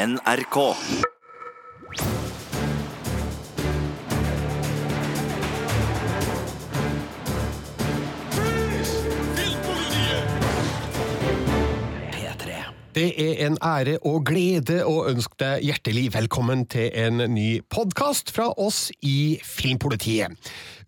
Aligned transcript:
NRK. 0.00 0.76
Det 12.90 13.10
er 13.22 13.46
en 13.46 13.54
ære 13.62 14.00
og 14.02 14.24
glede 14.26 14.80
å 14.82 15.04
ønske 15.06 15.36
deg 15.38 15.62
hjertelig 15.68 16.08
velkommen 16.16 16.64
til 16.66 16.88
en 16.98 17.22
ny 17.30 17.60
podkast 17.70 18.32
fra 18.34 18.48
oss 18.58 18.88
i 19.06 19.38
Filmpolitiet. 19.46 20.34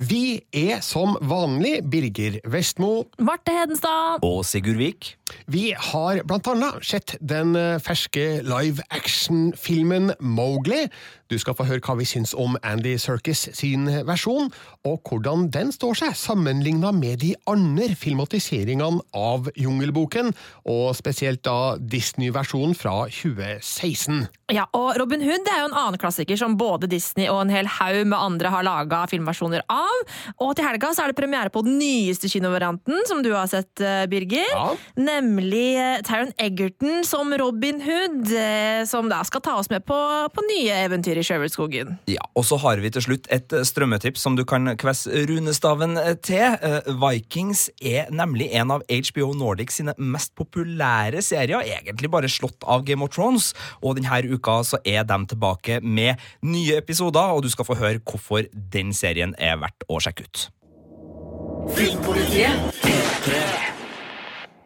Vi 0.02 0.40
er 0.50 0.80
som 0.82 1.14
vanlig 1.30 1.76
Birger 1.86 2.40
Vestmo. 2.50 3.04
Marte 3.22 3.54
Hedenstad. 3.54 4.26
Og 4.26 4.42
Sigurd 4.42 4.80
Vik. 4.82 5.12
Vi 5.46 5.68
har 5.78 6.24
blant 6.26 6.50
annet 6.50 6.82
sett 6.82 7.14
den 7.22 7.54
ferske 7.86 8.42
live 8.42 8.82
action-filmen 8.90 10.16
Mowgli. 10.18 10.88
Du 11.32 11.38
skal 11.40 11.54
få 11.56 11.64
høre 11.64 11.80
hva 11.80 11.94
vi 11.96 12.04
syns 12.04 12.34
om 12.36 12.58
Andy 12.60 12.98
Serkis 13.00 13.46
sin 13.56 13.86
versjon, 14.04 14.50
og 14.84 15.08
hvordan 15.08 15.46
den 15.54 15.70
står 15.72 15.96
seg 16.02 16.18
sammenligna 16.18 16.90
med 16.92 17.22
de 17.22 17.30
andre 17.48 17.94
filmatiseringene 17.96 19.00
av 19.16 19.48
Jungelboken, 19.56 20.34
og 20.68 20.90
spesielt 20.98 21.40
da 21.48 21.78
Disney-versjonen 21.80 22.76
fra 22.76 23.06
2016. 23.08 24.26
Ja, 24.52 24.66
og 24.76 24.98
Robin 25.00 25.22
Hood 25.24 25.48
er 25.48 25.62
jo 25.62 25.70
en 25.70 25.78
annen 25.78 26.00
klassiker 26.00 26.36
som 26.36 26.58
både 26.60 26.90
Disney 26.90 27.30
og 27.32 27.46
en 27.46 27.52
hel 27.54 27.70
haug 27.78 28.02
med 28.10 28.18
andre 28.18 28.50
har 28.52 28.66
laga 28.66 29.00
filmversjoner 29.08 29.64
av. 29.72 30.02
Og 30.44 30.52
til 30.58 30.66
helga 30.68 30.90
så 30.92 31.06
er 31.06 31.12
det 31.12 31.16
premiere 31.16 31.52
på 31.52 31.62
den 31.64 31.78
nyeste 31.80 32.28
kinovarianten, 32.28 33.00
som 33.08 33.22
du 33.24 33.30
har 33.32 33.48
sett, 33.48 33.72
eh, 33.80 34.04
Birger. 34.12 34.50
Ja. 34.52 34.66
Nemlig 35.00 35.64
eh, 35.80 36.02
Taron 36.04 36.34
Egerton 36.36 37.00
som 37.08 37.32
Robin 37.40 37.80
Hood, 37.80 38.28
eh, 38.36 38.84
som 38.90 39.08
da 39.08 39.22
skal 39.24 39.44
ta 39.46 39.56
oss 39.62 39.72
med 39.72 39.86
på, 39.88 39.96
på 40.34 40.46
nye 40.50 40.82
eventyr 40.84 41.21
i 41.22 41.26
Sjøvollskogen. 41.26 41.96
Ja, 42.10 42.24
og 42.38 42.46
så 42.48 42.58
har 42.62 42.82
vi 42.82 42.90
til 42.92 43.04
slutt 43.06 43.28
et 43.32 43.52
eh, 43.54 43.64
strømmetips 43.66 44.22
som 44.26 44.36
du 44.38 44.44
kan 44.48 44.74
kvesse 44.80 45.24
runestaven 45.30 45.96
eh, 46.00 46.14
til. 46.20 46.56
Eh, 46.58 46.90
Vikings 47.02 47.68
er 47.80 48.10
nemlig 48.14 48.50
en 48.58 48.74
av 48.76 48.84
HBO 48.90 49.32
Nordic 49.38 49.74
sine 49.74 49.94
mest 49.98 50.34
populære 50.38 51.22
serier, 51.24 51.62
egentlig 51.78 52.10
bare 52.12 52.30
slått 52.32 52.66
av 52.68 52.86
Game 52.88 53.04
of 53.04 53.14
Thrones. 53.14 53.52
Og 53.82 53.98
denne 53.98 54.22
uka 54.32 54.60
så 54.66 54.80
er 54.84 55.06
de 55.08 55.20
tilbake 55.32 55.80
med 55.82 56.20
nye 56.46 56.78
episoder, 56.80 57.32
og 57.34 57.44
du 57.46 57.50
skal 57.52 57.68
få 57.68 57.78
høre 57.80 58.02
hvorfor 58.02 58.48
den 58.52 58.92
serien 58.96 59.36
er 59.38 59.60
verdt 59.62 59.86
å 59.88 60.00
sjekke 60.02 60.26
ut. 60.26 60.48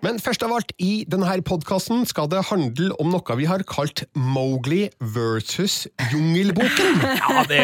Men 0.05 0.19
først 0.21 0.43
av 0.45 0.53
alt, 0.53 0.73
i 0.83 1.05
denne 1.09 1.37
podkasten 1.47 2.05
skal 2.09 2.29
det 2.31 2.43
handle 2.51 2.93
om 3.01 3.11
noe 3.13 3.37
vi 3.39 3.47
har 3.49 3.63
kalt 3.69 4.05
Mowgli 4.17 4.87
versus 5.01 5.87
Jungelboken. 6.13 7.01
Ja, 7.27 7.43
det 7.49 7.61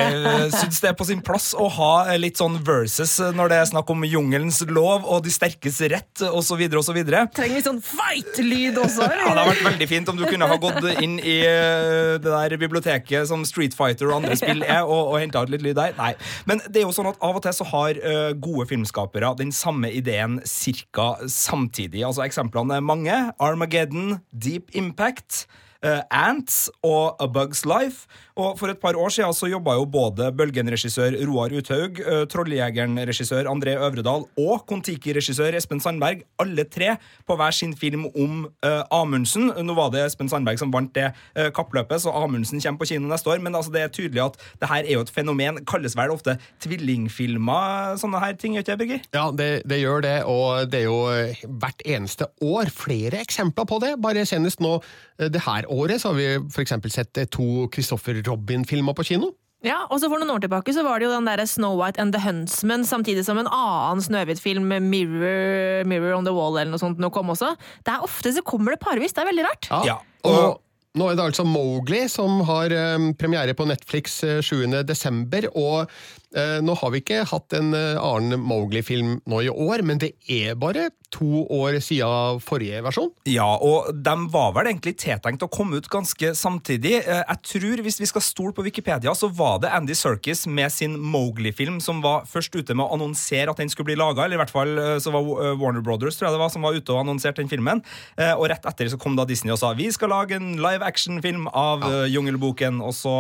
syns 0.55 0.81
det 0.83 0.89
er 0.91 0.95
på 0.99 1.05
sin 1.07 1.21
plass 1.25 1.53
å 1.59 1.67
ha 1.71 2.15
litt 2.19 2.41
sånn 2.41 2.57
versus 2.65 3.15
når 3.37 3.53
det 3.53 3.59
er 3.61 3.69
snakk 3.71 3.91
om 3.93 4.05
jungelens 4.07 4.61
lov 4.69 5.05
og 5.07 5.23
de 5.27 5.33
sterkes 5.33 5.79
rett, 5.93 6.23
osv., 6.25 6.63
osv. 6.81 6.99
Trenger 7.37 7.55
vi 7.57 7.63
sånn 7.65 7.81
fight-lyd 7.85 8.79
også? 8.81 9.07
Ja, 9.07 9.13
Det 9.13 9.29
hadde 9.29 9.47
vært 9.51 9.65
veldig 9.69 9.89
fint 9.91 10.11
om 10.13 10.19
du 10.19 10.25
kunne 10.27 10.49
ha 10.51 10.59
gått 10.63 10.81
inn 11.03 11.19
i 11.21 11.39
eh, 11.47 12.17
det 12.23 12.33
der 12.33 12.57
biblioteket 12.61 13.29
som 13.31 13.45
Street 13.49 13.77
Fighter 13.77 14.11
og 14.11 14.21
andre 14.21 14.39
spill 14.41 14.65
er, 14.65 14.83
og, 14.83 15.13
og 15.13 15.19
henta 15.23 15.45
ut 15.45 15.53
litt 15.53 15.65
lyd 15.65 15.79
der. 15.79 15.95
Nei. 16.01 16.13
Men 16.49 16.63
det 16.69 16.83
er 16.83 16.89
jo 16.89 16.95
sånn 16.97 17.11
at 17.13 17.21
av 17.23 17.39
og 17.39 17.45
til 17.45 17.57
så 17.57 17.69
har 17.73 18.01
eh, 18.01 18.33
gode 18.43 18.67
filmskapere 18.73 19.35
den 19.39 19.53
samme 19.55 19.93
ideen 19.93 20.41
cirka 20.49 21.15
samtidig. 21.31 22.05
Altså 22.09 22.25
Eksemplene 22.33 22.79
er 22.79 22.81
mange. 22.81 23.13
Armageddon, 23.45 24.15
Deep 24.33 24.71
Impact. 24.73 25.43
Eh, 25.83 26.03
Ants 26.11 26.67
og 26.87 27.19
A 27.23 27.29
Bug's 27.31 27.67
Life. 27.69 28.07
Og 28.41 28.57
For 28.59 28.73
et 28.73 28.81
par 28.81 28.97
år 28.97 29.13
siden 29.13 29.35
så 29.37 29.49
jobba 29.51 29.75
jo 29.77 29.85
både 29.85 30.31
Bølgen-regissør 30.33 31.19
Roar 31.29 31.53
Uthaug, 31.53 32.01
eh, 32.01 32.23
Trolljegeren-regissør 32.33 33.49
André 33.51 33.75
Øvredal 33.77 34.25
og 34.41 34.65
Kon-Tiki-regissør 34.71 35.59
Espen 35.59 35.83
Sandberg, 35.85 36.23
alle 36.41 36.65
tre 36.65 36.95
på 37.29 37.37
hver 37.37 37.53
sin 37.53 37.75
film 37.77 38.07
om 38.07 38.47
uh, 38.65 38.83
Amundsen. 38.91 39.51
Nå 39.53 39.77
var 39.77 39.91
det 39.93 40.07
Espen 40.07 40.31
Sandberg 40.33 40.61
som 40.61 40.73
vant 40.73 40.93
det 40.97 41.11
uh, 41.13 41.51
kappløpet, 41.55 42.01
så 42.03 42.15
Amundsen 42.23 42.61
kommer 42.63 42.81
på 42.81 42.89
kino 42.95 43.11
neste 43.11 43.29
år. 43.29 43.43
Men 43.45 43.55
altså, 43.59 43.73
det 43.75 43.83
er 43.83 43.93
tydelig 43.93 44.25
at 44.25 44.41
det 44.63 44.71
her 44.71 44.87
er 44.87 44.97
jo 44.97 45.05
et 45.05 45.13
fenomen. 45.13 45.61
Kalles 45.69 45.97
vel 45.99 46.15
ofte 46.15 46.39
tvillingfilmer, 46.65 47.99
sånne 48.01 48.23
her 48.23 48.39
ting, 48.41 48.57
gjør 48.57 48.65
ikke 48.65 48.73
det, 48.73 48.81
Birger? 48.83 49.05
Ja, 49.13 49.27
det, 49.37 49.51
det 49.69 49.81
gjør 49.83 50.07
det, 50.07 50.17
og 50.25 50.73
det 50.73 50.83
er 50.83 50.89
jo 50.89 51.53
hvert 51.61 51.85
eneste 51.85 52.31
år 52.41 52.73
flere 52.73 53.21
eksempler 53.21 53.69
på 53.69 53.81
det. 53.85 53.95
Bare 54.03 54.25
senest 54.29 54.63
nå 54.65 54.79
det 55.23 55.45
her 55.45 55.69
året 55.73 56.03
så 56.03 56.13
har 56.13 56.19
vi 56.19 56.29
for 56.53 56.65
eksempel 56.65 56.93
sett 56.95 57.19
eh, 57.19 57.29
to 57.31 57.69
Christopher 57.75 58.21
Robin-filmer 58.27 58.97
på 58.99 59.07
kino. 59.13 59.33
Ja, 59.63 59.85
og 59.95 60.01
så 60.03 60.09
For 60.11 60.19
noen 60.19 60.33
år 60.35 60.43
tilbake 60.43 60.75
så 60.75 60.83
var 60.83 60.99
det 60.99 61.07
jo 61.07 61.13
den 61.13 61.29
der 61.29 61.45
Snow 61.47 61.77
White 61.79 62.03
and 62.03 62.15
the 62.15 62.21
Huntsman, 62.23 62.83
samtidig 62.87 63.23
som 63.27 63.39
en 63.39 63.47
annen 63.47 64.03
Snøhvit-film, 64.03 64.67
Mirror, 64.91 65.87
Mirror 65.87 66.17
on 66.19 66.27
the 66.27 66.35
Wall 66.35 66.59
eller 66.59 66.75
noe 66.75 66.83
sånt, 66.83 66.99
nå 67.03 67.13
kom 67.15 67.31
også. 67.31 67.53
Det 67.87 67.95
er 67.95 68.03
Ofte 68.03 68.35
så 68.35 68.43
kommer 68.43 68.75
det 68.75 68.83
parvis, 68.83 69.15
det 69.15 69.23
er 69.23 69.31
veldig 69.31 69.47
rart. 69.47 69.71
Ja, 69.87 70.01
Og 70.27 70.59
nå 70.99 71.07
er 71.09 71.17
det 71.17 71.25
altså 71.31 71.45
Mowgli 71.49 72.03
som 72.13 72.43
har 72.45 72.75
um, 72.97 73.13
premiere 73.17 73.55
på 73.57 73.65
Netflix 73.65 74.19
eh, 74.27 74.43
7. 74.45 74.83
desember, 74.85 75.47
og 75.57 75.87
uh, 75.89 76.59
nå 76.61 76.75
har 76.83 76.93
vi 76.93 77.01
ikke 77.01 77.23
hatt 77.31 77.57
en 77.57 77.71
uh, 77.73 78.03
annen 78.03 78.43
Mowgli-film 78.43 79.15
nå 79.31 79.45
i 79.47 79.49
år, 79.53 79.87
men 79.89 80.03
det 80.03 80.13
er 80.29 80.59
bare 80.61 80.91
to 81.13 81.43
år 81.53 81.77
siden 81.85 82.41
forrige 82.41 82.81
versjon. 82.85 83.11
Ja, 83.29 83.47
og 83.61 83.91
de 83.93 84.15
var 84.33 84.55
vel 84.57 84.71
egentlig 84.71 84.95
tiltenkt 85.03 85.43
å 85.45 85.49
komme 85.53 85.77
ut 85.77 85.89
ganske 85.93 86.33
samtidig. 86.39 87.03
Eh, 87.07 87.23
Jeg 87.33 87.39
tror, 87.49 87.83
hvis 87.85 88.01
vi 88.01 88.07
skal 88.09 88.25
stole 88.25 88.53
på 88.57 88.65
Wikipedia, 88.65 89.13
så 89.15 89.29
var 89.29 89.59
det 89.61 89.71
Andy 89.73 89.93
Serkis 89.95 90.47
med 90.47 90.73
sin 90.73 90.97
Mowgli-film 90.99 91.81
som 91.85 92.01
var 92.03 92.25
først 92.31 92.55
ute 92.57 92.75
med 92.75 92.87
å 92.87 92.95
annonsere 92.97 93.51
at 93.53 93.61
den 93.61 93.69
skulle 93.69 93.91
bli 93.93 93.97
laga, 94.01 94.25
eller 94.25 94.39
i 94.39 94.43
hvert 94.43 94.55
fall 94.55 94.73
eh, 94.79 94.97
så 95.05 95.13
var 95.13 95.21
eh, 95.45 95.53
Warner 95.61 95.85
Brothers 95.85 96.17
tror 96.17 96.31
jeg 96.31 96.37
det 96.39 96.43
var, 96.43 96.53
som 96.55 96.63
var 96.65 96.75
ute 96.79 96.93
og 96.97 97.03
annonserte 97.05 97.43
den 97.43 97.53
filmen. 97.53 97.83
Eh, 98.17 98.33
Og 98.33 98.49
rett 98.49 98.65
etter 98.67 98.89
så 98.89 98.99
kom 98.99 99.15
da 99.17 99.25
Disney 99.29 99.53
og 99.53 99.61
sa 99.61 99.73
vi 99.77 99.91
skal 99.93 100.09
lage 100.13 100.37
en 100.41 100.57
live 100.63 100.83
action-film 100.85 101.47
av 101.53 101.85
ja. 101.85 102.03
Jungelboken, 102.17 102.81
og 102.83 102.95
så 102.97 103.15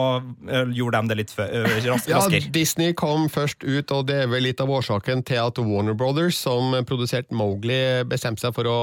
gjorde 0.72 1.00
de 1.02 1.12
det 1.12 1.16
litt 1.20 1.34
eh, 1.38 1.84
Ja. 2.08 2.22
Disney 2.52 2.92
kom 2.96 3.28
først 3.32 3.62
ut, 3.64 3.90
og 3.92 4.06
det 4.08 4.22
er 4.24 4.28
vel 4.32 4.44
litt 4.48 4.60
av 4.62 4.70
årsaken 4.72 5.22
til 5.28 5.40
at 5.42 5.58
Warner 5.60 5.94
Brothers, 5.98 6.38
som 6.40 6.72
produserte 6.88 7.34
Mowgli, 7.36 7.81
bestemte 8.08 8.44
seg 8.44 8.56
for 8.56 8.68
å 8.70 8.80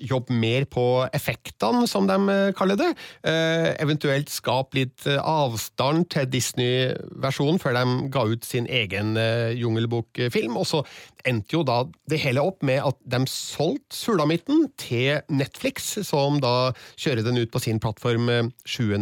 jobbe 0.00 0.34
mer 0.34 0.66
på 0.70 0.84
effektene, 1.14 1.86
som 1.90 2.08
de 2.08 2.16
eh, 2.32 2.52
kaller 2.56 2.78
det. 2.80 2.90
Eh, 3.26 3.70
eventuelt 3.82 4.32
skape 4.32 4.80
litt 4.80 5.06
eh, 5.10 5.20
avstand 5.20 6.08
til 6.14 6.28
Disney-versjonen 6.32 7.60
før 7.62 7.78
de 7.78 8.10
ga 8.14 8.24
ut 8.30 8.46
sin 8.46 8.66
egen 8.66 9.14
jungelbokfilm. 9.58 10.56
Og 10.58 10.66
så 10.68 10.82
endte 11.28 11.56
jo 11.56 11.62
da 11.66 11.82
det 12.10 12.20
hele 12.22 12.42
opp 12.44 12.64
med 12.66 12.82
at 12.84 12.98
de 13.08 13.22
solgte 13.30 13.94
Sulamitten 13.94 14.66
til 14.80 15.22
Netflix, 15.32 15.94
som 16.06 16.40
da 16.42 16.72
kjører 17.00 17.24
den 17.24 17.40
ut 17.40 17.52
på 17.52 17.62
sin 17.62 17.80
plattform 17.82 18.28
eh, 18.32 18.50
7. 18.68 18.96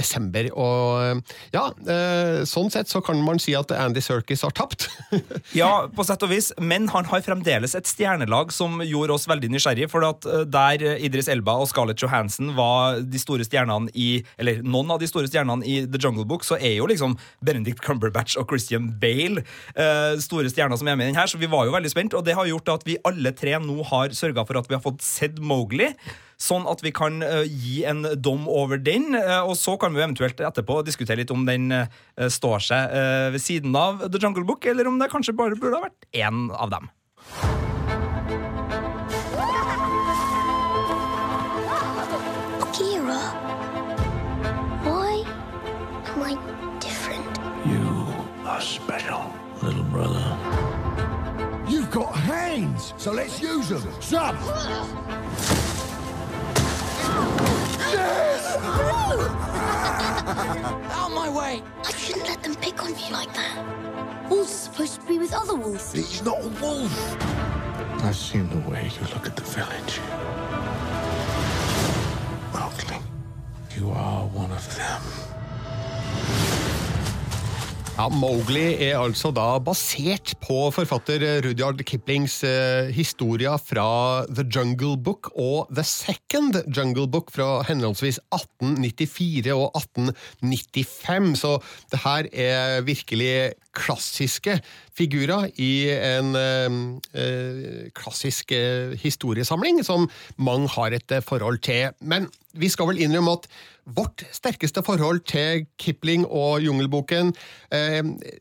desember. 0.00 0.48
Og 0.56 1.02
eh, 1.04 1.38
ja, 1.54 1.66
eh, 1.84 2.42
sånn 2.48 2.72
sett 2.72 2.90
så 2.90 3.02
kan 3.04 3.20
man 3.24 3.40
si 3.42 3.54
at 3.58 3.72
Andy 3.76 4.02
Serkis 4.04 4.46
har 4.46 4.56
tapt. 4.56 4.88
Ja, 5.56 5.88
på 5.90 6.04
sett 6.06 6.22
og 6.22 6.30
vis, 6.30 6.50
men 6.62 6.86
han 6.92 7.06
har 7.10 7.22
fremdeles 7.24 7.74
et 7.74 7.88
stjernelag 7.88 8.52
som 8.54 8.78
gjorde 8.84 9.16
oss 9.16 9.26
veldig 9.28 9.50
nysgjerrige. 9.52 9.90
For 9.90 10.06
at 10.06 10.26
eh, 10.28 10.44
der 10.48 10.84
Idris 11.02 11.30
Elba 11.32 11.56
og 11.60 11.68
Scarlett 11.70 12.00
Johansson 12.02 12.54
var 12.58 13.00
de 13.02 13.20
store 13.20 13.46
stjernene 13.46 13.90
i 13.98 14.22
Eller 14.40 14.60
noen 14.62 14.90
av 14.94 15.00
de 15.02 15.08
store 15.10 15.28
stjernene 15.30 15.66
i 15.66 15.82
The 15.90 16.00
Jungle 16.00 16.26
Book, 16.28 16.44
så 16.46 16.58
er 16.58 16.76
jo 16.78 16.88
liksom 16.90 17.16
Benedict 17.44 17.82
Cumberbatch 17.84 18.38
og 18.40 18.48
Christian 18.50 18.90
Bale 19.00 19.44
store 20.22 20.50
stjerner 20.50 20.78
som 20.78 20.88
er 20.90 20.96
med 20.98 21.08
i 21.08 21.10
den 21.12 21.18
her, 21.18 21.28
så 21.30 21.38
vi 21.40 21.48
var 21.50 21.66
jo 21.66 21.74
veldig 21.74 21.90
spent, 21.92 22.14
og 22.16 22.24
det 22.26 22.36
har 22.38 22.48
gjort 22.48 22.72
at 22.74 22.86
vi 22.86 22.98
alle 23.06 23.32
tre 23.36 23.56
nå 23.62 23.84
har 23.90 24.14
sørga 24.16 24.44
for 24.46 24.60
at 24.60 24.68
vi 24.70 24.76
har 24.76 24.84
fått 24.84 25.04
sett 25.04 25.40
Mowgli. 25.40 25.90
Sånn 26.40 26.64
at 26.70 26.80
vi 26.80 26.92
kan 26.96 27.20
eh, 27.20 27.44
gi 27.44 27.82
en 27.88 28.06
dom 28.16 28.46
over 28.48 28.80
den, 28.80 29.12
eh, 29.18 29.40
og 29.44 29.58
så 29.60 29.76
kan 29.80 29.92
vi 29.92 30.00
eventuelt 30.00 30.40
etterpå 30.40 30.80
diskutere 30.86 31.20
litt 31.20 31.34
om 31.34 31.44
den 31.44 31.68
eh, 31.74 31.90
står 32.32 32.64
seg 32.64 32.94
ved 33.34 33.42
siden 33.42 33.76
av 33.76 34.06
The 34.08 34.20
Jungle 34.20 34.46
Book, 34.48 34.64
eller 34.64 34.88
om 34.88 34.96
det 35.00 35.10
kanskje 35.12 35.36
bare 35.36 35.58
burde 35.60 35.76
ha 35.76 35.88
vært 35.90 36.08
én 36.16 36.48
av 36.56 36.72
dem. 36.72 36.90
Special, 48.60 49.32
little 49.62 49.84
brother. 49.84 50.36
You've 51.66 51.90
got 51.90 52.14
hands, 52.14 52.92
so 52.98 53.10
let's 53.10 53.40
use 53.40 53.70
them. 53.70 53.82
Some. 54.00 54.36
Out 60.92 61.10
my 61.12 61.28
way! 61.28 61.62
I 61.84 61.92
shouldn't 61.92 62.26
let 62.26 62.42
them 62.42 62.54
pick 62.56 62.82
on 62.82 62.90
you 62.90 63.12
like 63.12 63.32
that. 63.34 64.28
Wolf's 64.30 64.52
supposed 64.52 65.00
to 65.00 65.06
be 65.06 65.18
with 65.18 65.32
other 65.34 65.54
wolves. 65.54 65.92
He's 65.92 66.22
not 66.22 66.38
a 66.42 66.48
wolf. 66.62 67.16
I've 68.02 68.16
seen 68.16 68.48
the 68.48 68.70
way 68.70 68.90
you 68.98 69.06
look 69.14 69.26
at 69.26 69.36
the 69.36 69.42
village. 69.42 70.00
Mowgli, 72.54 72.98
You 73.76 73.90
are 73.90 74.26
one 74.26 74.52
of 74.52 74.76
them. 74.76 75.02
Ja, 78.00 78.06
Mowgli 78.08 78.78
er 78.80 78.94
altså 78.96 79.28
da 79.36 79.58
basert 79.60 80.30
på 80.40 80.70
forfatter 80.72 81.20
Rudyard 81.44 81.82
Kiplings 81.84 82.38
eh, 82.48 82.88
historier 82.96 83.60
fra 83.60 84.24
The 84.24 84.46
Jungle 84.48 84.94
Book 84.96 85.28
og 85.34 85.68
The 85.68 85.84
Second 85.84 86.56
Jungle 86.72 87.04
Book 87.12 87.28
fra 87.34 87.58
henholdsvis 87.68 88.22
1894 88.32 89.52
og 89.52 89.76
1895. 89.82 91.42
Så 91.42 91.52
det 91.92 92.00
her 92.06 92.30
er 92.32 92.86
virkelig 92.88 93.34
klassiske 93.76 94.56
figurer 94.96 95.50
i 95.60 95.90
en 95.92 96.32
eh, 96.40 96.78
eh, 97.20 97.90
klassisk 98.00 98.56
eh, 98.56 98.96
historiesamling 98.96 99.84
som 99.84 100.08
mange 100.40 100.72
har 100.72 100.96
et 100.96 101.12
eh, 101.12 101.20
forhold 101.20 101.60
til. 101.68 101.92
Men 102.00 102.32
vi 102.56 102.72
skal 102.72 102.88
vel 102.88 103.04
innrømme 103.04 103.36
at 103.36 103.50
vårt 103.96 104.24
sterkeste 104.34 104.82
forhold 104.86 105.22
til 105.30 105.64
Kipling 105.80 106.26
og 106.26 106.60
Jungelboken 106.64 107.32
eh, 107.72 108.00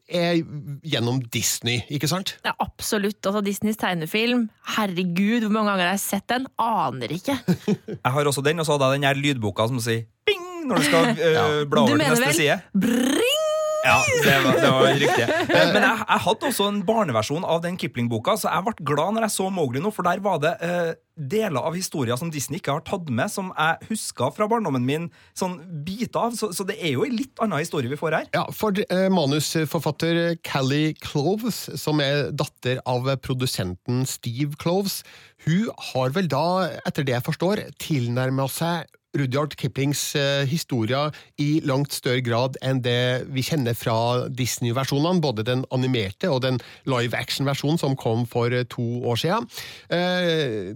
er 0.10 0.42
gjennom 0.86 1.22
Disney, 1.34 1.82
ikke 1.90 2.10
sant? 2.12 2.36
Ja, 2.46 2.54
absolutt. 2.64 3.20
Altså, 3.26 3.42
Disneys 3.46 3.78
tegnefilm, 3.82 4.48
herregud, 4.76 5.48
hvor 5.48 5.56
mange 5.58 5.74
ganger 5.74 5.86
har 5.92 5.98
jeg 5.98 6.06
sett 6.06 6.28
den? 6.32 6.48
Aner 6.60 7.12
ikke. 7.16 7.38
Jeg 8.06 8.12
har 8.16 8.30
også 8.32 8.42
den, 8.46 8.60
og 8.60 8.66
så 8.68 8.76
hadde 8.78 8.92
jeg 8.92 9.00
den 9.00 9.08
her 9.10 9.20
lydboka 9.20 9.68
som 9.72 9.80
sier 9.84 10.06
bing 10.28 10.46
når 10.70 10.82
du 10.82 10.84
skal 10.90 11.06
øh, 11.16 11.66
bla 11.70 11.80
Du 11.80 11.82
over 11.82 11.94
til 11.94 11.98
mener 11.98 12.10
neste 12.16 12.26
vel 12.26 12.36
side. 12.38 12.60
bring? 12.74 13.39
Ja, 13.86 14.00
det 14.26 14.38
var, 14.44 14.58
det 14.60 14.72
var 14.76 14.88
riktig. 15.00 15.26
Eh, 15.30 15.70
Men 15.74 15.84
jeg, 15.86 16.00
jeg 16.04 16.24
hadde 16.26 16.48
også 16.50 16.66
en 16.68 16.82
barneversjon 16.88 17.46
av 17.48 17.62
den 17.64 17.78
Kipling-boka, 17.80 18.36
så 18.42 18.50
jeg 18.52 18.66
ble 18.66 18.74
glad 18.92 19.16
når 19.16 19.28
jeg 19.28 19.36
så 19.38 19.48
Mowgli 19.54 19.80
nå, 19.84 19.92
for 19.96 20.08
der 20.08 20.20
var 20.26 20.42
det 20.44 20.52
eh, 20.66 20.90
deler 21.20 21.64
av 21.68 21.76
historier 21.76 22.20
som 22.20 22.32
Disney 22.32 22.60
ikke 22.60 22.76
har 22.78 22.84
tatt 22.88 23.08
med, 23.12 23.32
som 23.32 23.54
jeg 23.56 23.90
huska 23.90 24.30
fra 24.36 24.48
barndommen 24.52 24.84
min, 24.88 25.08
sånn 25.38 25.58
biter 25.88 26.28
av. 26.28 26.36
Så, 26.40 26.52
så 26.56 26.68
det 26.68 26.76
er 26.80 26.94
jo 26.98 27.08
en 27.08 27.16
litt 27.16 27.40
annen 27.44 27.64
historie 27.64 27.92
vi 27.92 28.00
får 28.00 28.18
her. 28.20 28.30
Ja, 28.36 28.46
for 28.56 28.76
eh, 28.84 29.08
manusforfatter 29.16 30.36
Callie 30.48 30.94
Cloves, 31.00 31.66
som 31.80 32.04
er 32.04 32.30
datter 32.36 32.84
av 32.90 33.08
produsenten 33.24 34.04
Steve 34.10 34.60
Cloves, 34.60 35.02
hun 35.48 35.70
har 35.94 36.12
vel 36.16 36.28
da, 36.32 36.46
etter 36.84 37.08
det 37.08 37.16
jeg 37.16 37.28
forstår, 37.32 37.64
tilnærma 37.80 38.48
seg 38.52 38.88
Rudyard 39.18 39.56
Kiplings 39.58 40.02
eh, 40.16 40.46
historier 40.50 41.14
i 41.42 41.60
langt 41.66 41.96
større 41.96 42.22
grad 42.26 42.60
enn 42.66 42.82
det 42.86 43.26
vi 43.34 43.44
kjenner 43.46 43.78
fra 43.78 44.28
Disney-versjonene, 44.30 45.24
både 45.24 45.46
den 45.48 45.66
animerte 45.74 46.30
og 46.30 46.44
den 46.46 46.60
live 46.90 47.18
action-versjonen 47.18 47.82
som 47.82 47.98
kom 48.00 48.28
for 48.30 48.54
eh, 48.54 48.68
to 48.70 48.86
år 49.10 49.22
siden. 49.24 49.50
Eh, 49.90 50.74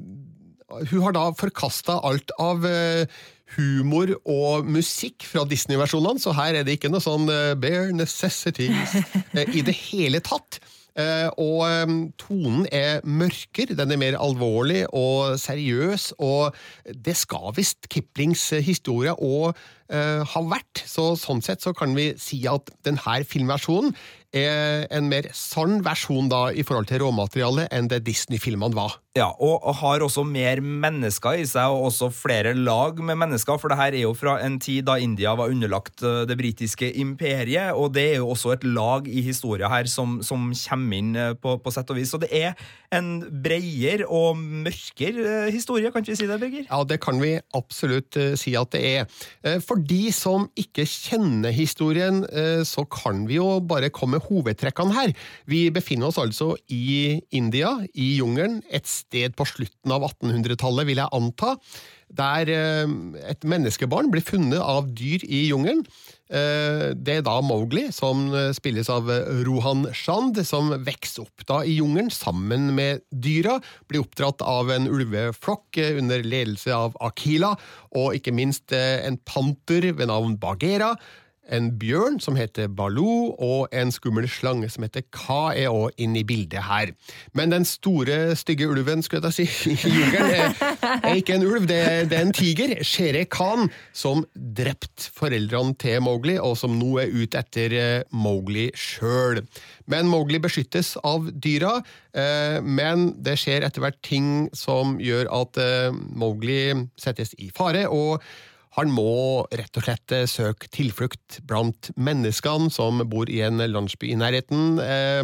hun 0.90 1.04
har 1.06 1.14
da 1.14 1.28
forkasta 1.38 2.00
alt 2.08 2.34
av 2.42 2.64
humor 3.54 4.10
og 4.26 4.66
musikk 4.66 5.28
fra 5.30 5.44
Disney-versjonene, 5.46 6.18
så 6.18 6.34
her 6.34 6.58
er 6.58 6.66
det 6.66 6.80
ikke 6.80 6.90
noe 6.90 7.04
sånn 7.04 7.28
bare 7.28 7.92
necessities 7.94 8.96
i 9.54 9.62
det 9.62 9.76
hele 9.92 10.24
tatt. 10.26 10.58
Eh, 10.94 11.30
og 11.42 11.64
eh, 11.66 11.94
tonen 12.22 12.68
er 12.70 13.02
mørkere, 13.02 13.74
den 13.78 13.96
er 13.96 14.02
mer 14.02 14.18
alvorlig 14.22 14.84
og 14.94 15.40
seriøs, 15.42 16.12
og 16.22 16.54
det 16.86 17.16
skal 17.18 17.54
visst 17.58 17.90
Kiplings 17.90 18.52
eh, 18.54 18.66
historie 18.66 19.16
òg 19.18 19.58
ha 19.94 20.42
vært. 20.50 20.80
Så 20.90 21.12
sånn 21.22 21.44
sett 21.46 21.62
så 21.62 21.70
kan 21.78 21.92
vi 21.94 22.08
si 22.18 22.40
at 22.50 22.72
denne 22.88 23.20
filmversjonen 23.30 23.92
er 24.34 24.88
en 24.94 25.10
mer 25.12 25.30
sann 25.38 25.82
versjon 25.86 26.30
da 26.32 26.48
i 26.52 26.66
forhold 26.66 26.90
til 26.90 27.04
råmaterialet 27.06 27.72
enn 27.74 27.90
det 27.92 28.04
Disney-filmene 28.08 28.76
var. 28.78 28.98
Ja, 29.14 29.28
og 29.46 29.76
har 29.78 30.02
også 30.02 30.24
mer 30.26 30.58
mennesker 30.58 31.38
i 31.38 31.44
seg, 31.46 31.70
og 31.70 31.92
også 31.92 32.08
flere 32.10 32.56
lag 32.58 32.98
med 32.98 33.20
mennesker. 33.22 33.60
For 33.62 33.70
det 33.70 33.78
her 33.78 33.94
er 33.94 34.08
jo 34.08 34.16
fra 34.18 34.40
en 34.42 34.56
tid 34.58 34.88
da 34.88 34.96
India 34.98 35.36
var 35.38 35.54
underlagt 35.54 36.02
eh, 36.02 36.24
det 36.26 36.38
britiske 36.40 36.90
imperiet, 36.98 37.78
og 37.78 37.92
det 37.94 38.08
er 38.16 38.24
jo 38.24 38.32
også 38.34 38.56
et 38.56 38.66
lag 38.66 39.06
i 39.06 39.22
historia 39.22 39.70
her 39.70 39.86
som, 39.92 40.18
som 40.26 40.50
kommer 40.58 40.98
inn 40.98 41.14
eh, 41.14 41.36
på, 41.38 41.60
på 41.62 41.74
sett 41.76 41.94
og 41.94 42.00
vis. 42.00 42.10
Så 42.10 42.18
det 42.24 42.32
er 42.34 42.58
en 42.90 43.20
bredere 43.46 44.10
og 44.10 44.42
mørkere 44.42 45.28
eh, 45.44 45.54
historie, 45.54 45.94
kan 45.94 46.02
ikke 46.02 46.16
vi 46.16 46.22
si 46.24 46.32
det, 46.32 46.40
Birger? 46.42 46.66
Ja, 46.66 46.82
det 46.82 46.98
kan 47.06 47.22
vi 47.22 47.36
absolutt 47.54 48.18
si 48.42 48.56
at 48.58 48.74
det 48.74 48.84
er. 48.96 49.62
For 49.62 49.78
de 49.78 50.08
som 50.16 50.50
ikke 50.58 50.88
kjenner 50.90 51.54
historien, 51.54 52.24
så 52.66 52.82
kan 52.90 53.28
vi 53.30 53.38
jo 53.38 53.60
bare 53.62 53.94
komme 53.94 54.23
hovedtrekkene 54.28 54.96
her. 54.98 55.16
Vi 55.50 55.66
befinner 55.74 56.10
oss 56.12 56.22
altså 56.22 56.54
i 56.72 57.20
India, 57.32 57.76
i 57.94 58.16
jungelen, 58.20 58.62
et 58.70 58.88
sted 58.90 59.36
på 59.38 59.48
slutten 59.50 59.94
av 59.94 60.06
1800-tallet, 60.10 60.88
vil 60.90 61.04
jeg 61.04 61.14
anta, 61.20 61.58
der 62.14 62.50
eh, 62.52 62.90
et 63.32 63.46
menneskebarn 63.48 64.12
blir 64.14 64.26
funnet 64.26 64.62
av 64.62 64.90
dyr 64.94 65.24
i 65.26 65.48
jungelen. 65.50 65.82
Eh, 66.30 66.92
Det 66.94 67.18
er 67.18 67.26
da 67.26 67.40
Mowgli, 67.42 67.88
som 67.96 68.28
eh, 68.34 68.52
spilles 68.54 68.90
av 68.94 69.10
Rohan 69.48 69.88
Shand, 69.98 70.38
som 70.46 70.72
vokser 70.86 71.26
opp 71.26 71.46
da 71.50 71.62
i 71.66 71.78
jungelen 71.80 72.12
sammen 72.14 72.72
med 72.78 73.02
dyra, 73.10 73.60
blir 73.90 74.04
oppdratt 74.06 74.46
av 74.46 74.72
en 74.74 74.88
ulveflokk 74.92 75.82
under 75.98 76.24
ledelse 76.26 76.74
av 76.76 76.98
Akila, 77.02 77.56
og 77.98 78.20
ikke 78.20 78.36
minst 78.36 78.74
en 78.74 79.18
panter 79.26 79.92
ved 79.94 80.10
navn 80.12 80.38
Bagheera, 80.42 80.94
en 81.52 81.70
bjørn 81.80 82.20
som 82.24 82.38
heter 82.40 82.70
Baloo, 82.72 83.34
og 83.42 83.74
en 83.76 83.92
skummel 83.92 84.28
slange 84.32 84.70
som 84.72 84.86
heter 84.86 85.04
Ka, 85.14 85.52
er 85.52 85.72
òg 85.74 85.98
inne 86.02 86.22
i 86.22 86.28
bildet 86.28 86.64
her. 86.68 86.94
Men 87.36 87.52
den 87.52 87.66
store, 87.68 88.36
stygge 88.40 88.68
ulven 88.70 89.04
skulle 89.04 89.32
jeg 89.34 89.48
si, 89.48 89.48
i 89.74 89.92
jungelen 89.92 90.32
er, 90.32 90.56
er 91.00 91.20
ikke 91.20 91.38
en 91.38 91.48
ulv, 91.48 91.68
det 91.70 91.80
er, 91.82 92.08
det 92.10 92.20
er 92.20 92.28
en 92.28 92.36
tiger, 92.36 92.76
Shere 92.88 93.26
Khan, 93.26 93.70
som 93.94 94.24
drepte 94.34 95.10
foreldrene 95.18 95.76
til 95.82 96.00
Mowgli, 96.06 96.38
og 96.40 96.56
som 96.60 96.78
nå 96.80 96.96
er 97.04 97.12
ute 97.12 97.44
etter 97.44 97.78
eh, 97.80 98.16
Mowgli 98.16 98.70
sjøl. 98.78 99.44
Men 99.92 100.08
Mowgli 100.12 100.40
beskyttes 100.44 100.96
av 101.04 101.28
dyra, 101.44 101.76
eh, 102.16 102.60
men 102.64 103.12
det 103.24 103.36
skjer 103.42 103.68
etter 103.68 103.84
hvert 103.84 104.00
ting 104.06 104.48
som 104.56 104.98
gjør 105.02 105.30
at 105.42 105.60
eh, 105.62 105.92
Mowgli 105.92 106.88
settes 107.00 107.36
i 107.42 107.52
fare. 107.56 107.88
og 107.92 108.24
han 108.78 108.90
må 108.94 109.46
rett 109.54 109.78
og 109.78 109.86
slett 109.86 110.14
eh, 110.16 110.26
søke 110.30 110.70
tilflukt 110.74 111.40
blant 111.50 111.92
menneskene 111.94 112.72
som 112.74 113.04
bor 113.10 113.30
i 113.30 113.44
en 113.46 113.62
landsby 113.62 114.10
i 114.14 114.20
nærheten. 114.20 114.80
Eh, 114.82 115.22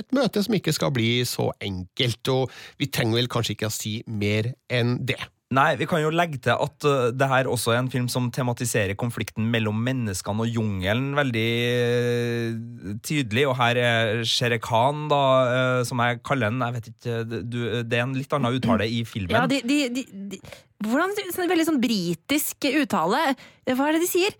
Et 0.00 0.16
møte 0.16 0.44
som 0.44 0.56
ikke 0.56 0.74
skal 0.76 0.92
bli 0.96 1.10
så 1.28 1.50
enkelt, 1.64 2.32
og 2.32 2.50
vi 2.80 2.90
trenger 2.92 3.20
vel 3.20 3.30
kanskje 3.32 3.56
ikke 3.56 3.70
å 3.70 3.74
si 3.74 4.00
mer 4.06 4.52
enn 4.72 4.98
det. 5.08 5.20
Nei, 5.50 5.72
vi 5.74 5.86
kan 5.90 5.98
jo 5.98 6.12
legge 6.14 6.38
til 6.38 6.54
at 6.54 6.84
uh, 6.86 7.08
det 7.10 7.26
her 7.26 7.48
også 7.50 7.72
er 7.74 7.80
en 7.80 7.88
film 7.90 8.06
som 8.12 8.28
tematiserer 8.30 8.94
konflikten 8.98 9.48
mellom 9.50 9.80
menneskene 9.82 10.44
og 10.44 10.52
jungelen 10.54 11.08
veldig 11.18 11.46
uh, 11.74 12.92
tydelig, 13.02 13.48
og 13.50 13.56
her 13.58 13.80
er 13.82 14.22
Shere 14.30 14.60
Khan, 14.62 15.08
da, 15.10 15.22
uh, 15.50 15.80
som 15.88 15.98
jeg 16.04 16.20
kaller 16.22 16.54
den, 16.54 16.62
jeg 16.62 16.76
vet 16.76 16.90
ikke, 16.92 17.40
du, 17.42 17.58
det 17.82 17.98
er 17.98 18.04
en 18.04 18.14
litt 18.14 18.36
annen 18.38 18.60
uttale 18.60 18.86
i 18.86 19.02
filmen. 19.02 19.34
Ja, 19.34 19.48
de, 19.50 19.58
de, 19.66 20.04
de, 20.30 20.38
hvordan 20.86 21.18
sånn, 21.18 21.50
Veldig 21.50 21.66
sånn 21.66 21.82
britisk 21.82 22.70
uttale. 22.70 23.34
Hva 23.66 23.90
er 23.90 23.98
det 23.98 24.04
de 24.04 24.12
sier? 24.12 24.38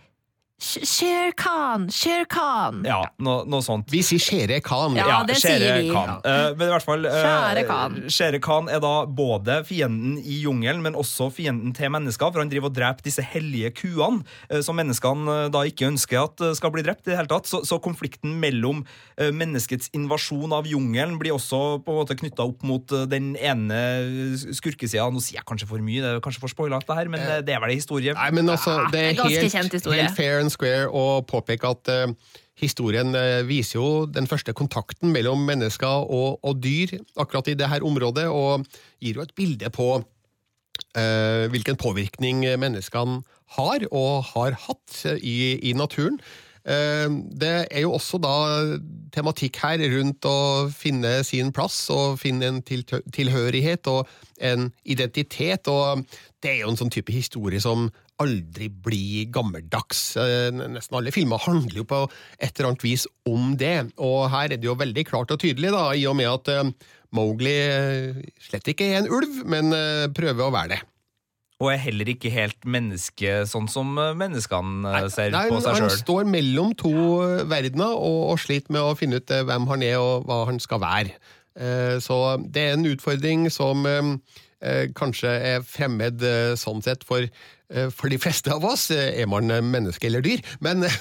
Sh- 0.60 0.84
Shere 0.84 1.32
Khan, 1.32 1.86
Shere 1.88 2.26
Khan. 2.28 2.82
Ja, 2.84 3.00
noe, 3.24 3.46
noe 3.48 3.64
sånt. 3.64 3.88
Vi 3.88 4.02
sier 4.04 4.20
Shere 4.20 4.58
Khan. 4.60 4.92
Ja, 4.98 5.22
det 5.24 5.38
Shere 5.40 5.56
sier 5.56 5.78
vi. 5.80 5.88
Khan. 5.94 6.18
Uh, 6.20 6.50
men 6.58 6.66
i 6.66 6.72
hvert 6.74 6.84
fall 6.84 7.06
uh, 7.08 7.14
Shere 7.16 7.62
Khan. 7.64 7.96
Shere 8.12 8.40
Khan 8.44 8.68
er 8.68 8.82
da 8.84 8.92
både 9.08 9.62
fienden 9.64 10.18
i 10.20 10.42
jungelen, 10.44 10.82
men 10.84 10.98
også 11.00 11.30
fienden 11.32 11.72
til 11.76 11.88
mennesker, 11.94 12.28
for 12.28 12.44
han 12.44 12.52
driver 12.52 12.68
og 12.68 12.76
dreper 12.76 13.06
disse 13.06 13.24
hellige 13.24 13.72
kuene, 13.80 14.20
uh, 14.52 14.58
som 14.66 14.76
menneskene 14.76 15.46
da 15.54 15.64
ikke 15.68 15.88
ønsker 15.88 16.26
at 16.26 16.44
skal 16.58 16.74
bli 16.74 16.84
drept. 16.84 17.06
i 17.06 17.14
det 17.14 17.18
hele 17.22 17.32
tatt. 17.32 17.48
Så, 17.48 17.62
så 17.64 17.80
konflikten 17.80 18.36
mellom 18.40 18.84
menneskets 19.16 19.90
invasjon 19.96 20.52
av 20.56 20.68
jungelen 20.68 21.18
blir 21.20 21.34
også 21.34 21.80
på 21.84 21.92
en 21.92 21.98
måte 21.98 22.16
knytta 22.16 22.44
opp 22.48 22.62
mot 22.64 22.92
den 23.10 23.32
ene 23.36 23.80
skurkesida. 24.56 25.08
Nå 25.12 25.20
sier 25.24 25.40
jeg 25.40 25.46
kanskje 25.48 25.68
for 25.68 25.84
mye, 25.84 26.00
det 26.00 26.12
er 26.14 26.22
kanskje 26.24 26.40
for 26.44 26.52
spoilete 26.52 26.96
her, 26.96 27.10
men 27.12 27.24
det 27.44 27.52
er 27.52 27.60
vel 27.62 27.74
en 27.74 27.80
historie. 27.80 28.14
Nei, 28.16 28.30
men 28.36 28.48
altså, 28.52 28.78
det 28.92 29.02
er 29.02 29.18
ganske 29.18 29.42
helt, 29.42 29.54
kjent 29.56 29.76
historie. 29.76 30.06
helt 30.06 30.16
fair 30.16 30.49
square 30.52 30.88
og 30.90 31.26
påpeke 31.30 31.70
at 31.70 31.90
eh, 31.92 32.14
historien 32.60 33.14
eh, 33.16 33.40
viser 33.48 33.78
jo 33.78 34.06
den 34.10 34.28
første 34.30 34.54
kontakten 34.56 35.12
mellom 35.14 35.42
mennesker 35.48 36.06
og, 36.06 36.40
og 36.44 36.60
dyr 36.62 36.98
akkurat 37.16 37.48
i 37.48 37.56
dette 37.58 37.82
området, 37.86 38.28
og 38.28 38.66
gir 39.00 39.20
jo 39.20 39.24
et 39.24 39.34
bilde 39.38 39.70
på 39.74 39.88
eh, 40.96 41.48
hvilken 41.52 41.80
påvirkning 41.80 42.44
menneskene 42.60 43.22
har 43.56 43.88
og 43.90 44.30
har 44.34 44.58
hatt 44.68 45.02
i, 45.18 45.58
i 45.70 45.74
naturen. 45.74 46.20
Eh, 46.64 47.08
Det 47.40 47.54
er 47.70 47.80
jo 47.86 47.94
også 47.96 48.20
da 48.20 48.34
tematikk 49.14 49.62
her 49.64 49.80
rundt 49.96 50.26
å 50.28 50.68
finne 50.74 51.20
sin 51.24 51.52
plass 51.56 51.88
og 51.90 52.20
finne 52.20 52.50
en 52.50 52.60
tilhørighet 52.62 53.88
og 53.90 54.08
en 54.40 54.70
identitet, 54.84 55.68
og 55.68 56.04
det 56.40 56.52
er 56.52 56.62
jo 56.62 56.70
en 56.72 56.80
sånn 56.80 56.92
type 56.92 57.12
historie 57.12 57.60
som 57.60 57.88
aldri 58.20 58.68
bli 58.68 59.26
gammeldags. 59.32 60.02
Eh, 60.20 60.50
Nesten 60.52 60.98
alle 60.98 61.14
filmer 61.14 61.40
handler 61.42 61.82
jo 61.82 61.88
på 61.88 62.04
et 62.38 62.52
eller 62.52 62.72
annet 62.72 62.86
vis 62.86 63.06
om 63.28 63.54
det, 63.60 63.90
og 64.00 64.28
her 64.32 64.50
er 64.50 64.60
det 64.60 64.68
jo 64.68 64.78
veldig 64.78 65.06
klart 65.08 65.32
og 65.34 65.40
tydelig, 65.42 65.72
da, 65.74 65.90
i 65.96 66.06
og 66.10 66.16
med 66.20 66.30
at 66.30 66.52
eh, 66.52 66.72
Mowgli 67.16 67.56
eh, 67.58 68.22
slett 68.46 68.70
ikke 68.70 68.90
er 68.90 69.00
en 69.00 69.10
ulv, 69.10 69.42
men 69.50 69.74
prøver 70.16 70.46
å 70.46 70.54
være 70.54 70.76
det. 70.76 70.80
Og 71.60 71.68
er 71.74 71.82
heller 71.82 72.08
ikke 72.08 72.30
helt 72.32 72.62
menneske, 72.64 73.42
sånn 73.44 73.66
som 73.68 73.90
menneskene 73.92 74.94
ser 75.12 75.34
Nei, 75.34 75.48
på 75.52 75.58
seg 75.60 75.76
han 75.76 75.90
står 75.92 76.30
mellom 76.30 76.70
to 76.78 76.92
verdener 77.50 77.92
og, 77.92 78.20
og 78.32 78.38
sliter 78.40 78.72
med 78.72 78.80
å 78.80 78.94
finne 78.96 79.20
ut 79.20 79.34
hvem 79.44 79.66
han 79.68 79.84
er 79.84 79.98
og 80.00 80.24
hva 80.24 80.46
han 80.48 80.62
skal 80.62 80.80
være. 80.80 81.18
Så 82.00 82.16
det 82.48 82.62
er 82.64 82.78
en 82.78 82.88
utfordring 82.88 83.44
som 83.52 83.84
kanskje 84.96 85.34
er 85.50 85.66
fremmed 85.66 86.24
sånn 86.62 86.80
sett 86.86 87.04
for, 87.04 87.28
for 87.94 88.10
de 88.10 88.18
fleste 88.18 88.52
av 88.52 88.64
oss. 88.66 88.88
Eh, 88.90 89.20
Er 89.22 89.28
man 89.30 89.50
eh, 89.50 89.62
menneske 89.62 90.08
eller 90.08 90.24
dyr? 90.24 90.42
Men 90.60 90.82
eh, 90.86 90.96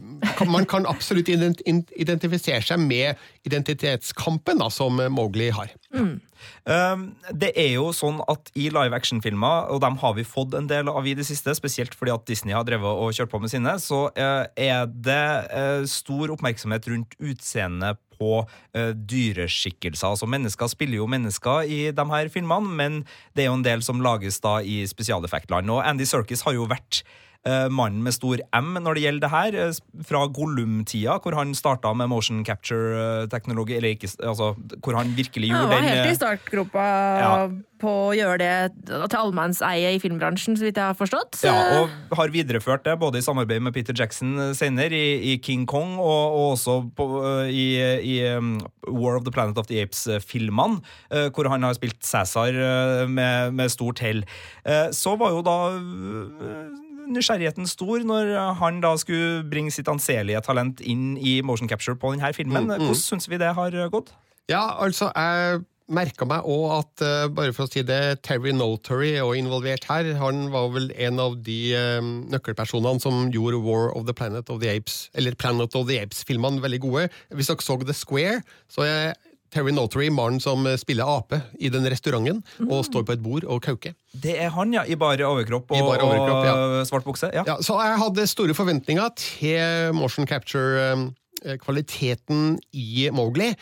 man 0.54 0.66
kan 0.66 0.86
absolutt 0.88 1.28
identifisere 1.28 2.62
seg 2.64 2.80
med 2.80 3.20
identitetskampen 3.44 4.62
da, 4.62 4.70
som 4.72 5.00
eh, 5.00 5.12
Mowgli 5.12 5.50
har. 5.54 5.72
Um, 5.92 6.20
det 6.64 7.50
er 7.60 7.70
jo 7.74 7.90
sånn 7.96 8.20
at 8.30 8.50
i 8.56 8.68
live 8.72 8.96
action-filmer, 8.96 9.68
og 9.72 9.82
dem 9.84 9.98
har 10.00 10.14
vi 10.16 10.26
fått 10.26 10.54
en 10.56 10.68
del 10.70 10.88
av 10.92 11.06
i 11.06 11.14
det 11.16 11.26
siste, 11.28 11.54
spesielt 11.56 11.94
fordi 11.96 12.14
at 12.14 12.26
Disney 12.28 12.56
har 12.56 12.66
drevet 12.66 13.02
og 13.04 13.14
kjørt 13.16 13.32
på 13.32 13.40
med 13.42 13.52
sine, 13.52 13.76
så 13.82 14.06
eh, 14.16 14.46
er 14.70 14.88
det 14.88 15.26
eh, 15.50 15.84
stor 15.90 16.32
oppmerksomhet 16.34 16.88
rundt 16.90 17.16
utseendet 17.20 18.00
på 18.14 18.44
eh, 18.76 18.92
dyreskikkelser. 18.94 20.14
Altså 20.14 20.28
Mennesker 20.30 20.70
spiller 20.70 21.00
jo 21.00 21.10
mennesker 21.10 21.68
i 21.68 21.80
de 21.94 22.06
her 22.12 22.30
filmene, 22.32 22.70
men 22.78 23.02
det 23.34 23.44
er 23.44 23.50
jo 23.50 23.58
en 23.58 23.66
del 23.66 23.84
som 23.86 24.02
lages 24.04 24.40
da 24.44 24.60
i 24.62 24.82
spesialeffektland. 24.88 25.70
Og 25.72 25.84
Andy 25.84 26.06
Serkis 26.08 26.44
har 26.46 26.56
jo 26.56 26.68
vært 26.70 27.02
mannen 27.68 28.00
med 28.02 28.14
stor 28.16 28.40
M 28.56 28.72
når 28.80 28.94
det 28.96 29.02
gjelder 29.04 29.20
det 29.26 29.30
her, 29.34 29.56
eh, 29.68 29.78
fra 30.08 30.22
Gollum-tida, 30.32 31.18
hvor 31.20 31.34
han 31.36 31.52
starta 31.54 31.90
med 31.96 32.08
motion 32.08 32.42
capture-teknologi, 32.44 33.76
eller 33.76 33.94
ikke, 33.94 34.08
altså 34.24 34.54
hvor 34.80 34.96
han 34.96 35.12
virkelig 35.16 35.50
gjorde 35.52 35.66
Han 35.68 35.74
var 35.74 35.84
helt 35.84 36.06
eh, 36.06 36.12
i 36.12 36.18
startgropa 36.18 36.84
Ja. 37.20 37.48
på 37.84 37.90
å 38.08 38.14
gjøre 38.16 38.38
det 38.40 38.86
til 38.88 39.18
allmannseie 39.18 39.90
i 39.92 39.98
filmbransjen, 40.00 40.56
så 40.56 40.64
vidt 40.64 40.78
jeg 40.80 40.86
har 40.88 40.96
forstått. 40.96 41.42
Ja, 41.44 41.82
og 41.82 42.16
har 42.16 42.32
videreført 42.32 42.84
det 42.86 42.94
både 43.02 43.20
i 43.20 43.24
samarbeid 43.26 43.60
med 43.66 43.74
Peter 43.76 43.92
Jackson 43.92 44.38
senere 44.56 44.96
i, 44.96 45.34
i 45.34 45.38
King 45.44 45.66
Kong, 45.68 45.98
og, 46.00 46.22
og 46.38 46.46
også 46.54 46.78
på, 46.96 47.08
i, 47.50 47.66
i 48.00 48.16
um, 48.38 48.54
War 48.88 49.18
of 49.18 49.24
the 49.28 49.34
Planet 49.34 49.58
of 49.60 49.68
the 49.68 49.82
Apes-filmene, 49.84 50.80
hvor 51.34 51.50
han 51.52 51.62
har 51.66 51.76
spilt 51.76 52.00
Cæsar 52.08 52.56
med, 53.10 53.52
med 53.52 53.68
stort 53.74 54.00
hell. 54.00 54.24
Eh, 54.64 54.88
Så 54.96 55.16
var 55.20 55.34
jo 55.36 55.42
da 55.44 55.58
nysgjerrigheten 57.10 57.68
stor 57.70 58.04
når 58.06 58.32
han 58.60 58.80
da 58.84 58.94
skulle 59.00 59.44
bringe 59.50 59.72
sitt 59.74 59.90
anselige 59.90 60.42
talent 60.46 60.80
inn 60.80 61.14
i 61.18 61.40
motion 61.44 61.70
capture 61.70 61.98
på 61.98 62.14
denne 62.14 62.32
filmen. 62.36 62.70
Hvordan 62.72 63.00
syns 63.00 63.28
vi 63.30 63.40
det 63.40 63.54
har 63.56 63.76
gått? 63.92 64.14
Ja, 64.50 64.66
altså, 64.84 65.08
jeg 65.16 65.64
merka 65.92 66.24
meg 66.28 66.46
òg 66.48 66.64
at, 66.78 67.02
eh, 67.04 67.26
bare 67.28 67.52
for 67.52 67.66
å 67.66 67.70
si 67.70 67.82
det, 67.84 68.22
Terry 68.24 68.52
Notary 68.52 69.14
er 69.18 69.34
involvert 69.36 69.84
her. 69.84 70.14
Han 70.16 70.50
var 70.52 70.70
vel 70.72 70.90
en 70.96 71.20
av 71.20 71.36
de 71.44 71.74
eh, 71.76 72.00
nøkkelpersonene 72.00 73.00
som 73.00 73.28
gjorde 73.32 73.60
War 73.64 73.92
of 73.96 74.06
the 74.06 74.14
Planet 74.14 74.48
of 74.50 74.60
the 74.60 74.70
Apes, 74.72 75.10
eller 75.14 75.34
Planet 75.34 75.74
of 75.76 75.86
the 75.88 76.00
Apes-filmene 76.00 76.62
veldig 76.64 76.80
gode. 76.80 77.08
Hvis 77.30 77.52
dere 77.52 77.64
så 77.64 77.78
The 77.84 77.96
Square, 77.96 78.42
så 78.68 78.86
er 78.88 79.14
Terry 79.54 79.70
Notary 79.74 80.08
mannen 80.10 80.40
som 80.42 80.76
spiller 80.80 81.04
ape 81.06 81.40
i 81.62 81.68
den 81.72 81.86
restauranten 81.90 82.42
og 82.66 82.84
står 82.88 83.02
på 83.06 83.12
et 83.14 83.22
bord 83.22 83.44
og 83.46 83.62
kauker. 83.64 83.92
Det 84.10 84.40
er 84.40 84.48
han, 84.54 84.74
ja. 84.74 84.82
I 84.86 84.94
bare 84.98 85.26
overkropp 85.28 85.70
og, 85.70 85.76
I 85.78 85.80
bare 85.86 86.02
overkropp, 86.02 86.44
ja. 86.46 86.52
og 86.54 86.86
svart 86.90 87.04
bukse. 87.06 87.26
Ja. 87.34 87.42
Ja, 87.46 87.56
så 87.62 87.72
jeg 87.82 87.98
hadde 88.02 88.26
store 88.30 88.54
forventninger 88.56 89.08
til 89.20 89.94
motion 89.94 90.26
capture-kvaliteten 90.26 92.58
i 92.72 93.10
Mowgli. 93.14 93.54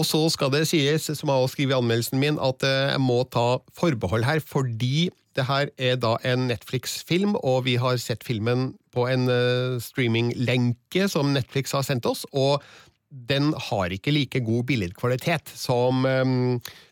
Og 0.00 0.06
så 0.08 0.22
skal 0.32 0.48
det 0.54 0.64
sies, 0.70 1.04
som 1.04 1.28
jeg 1.28 1.36
også 1.36 1.52
skriver 1.52 1.74
i 1.74 1.80
anmeldelsen 1.80 2.20
min, 2.20 2.38
at 2.40 2.64
eh, 2.64 2.94
jeg 2.94 3.02
må 3.04 3.18
ta 3.28 3.58
forbehold 3.76 4.24
her, 4.24 4.40
fordi 4.40 5.10
det 5.36 5.44
her 5.48 5.68
er 5.80 5.98
da 6.00 6.16
en 6.28 6.46
Netflix-film, 6.48 7.36
og 7.40 7.64
vi 7.68 7.76
har 7.80 7.96
sett 8.00 8.24
filmen 8.24 8.72
på 8.92 9.06
en 9.08 9.28
eh, 9.32 9.76
streaminglenke 9.84 11.08
som 11.12 11.32
Netflix 11.36 11.72
har 11.76 11.84
sendt 11.84 12.08
oss, 12.08 12.24
og 12.32 12.64
den 13.12 13.52
har 13.68 13.92
ikke 13.92 14.14
like 14.14 14.40
god 14.44 14.64
billedkvalitet 14.70 15.52
som 15.58 16.06
eh, 16.08 16.32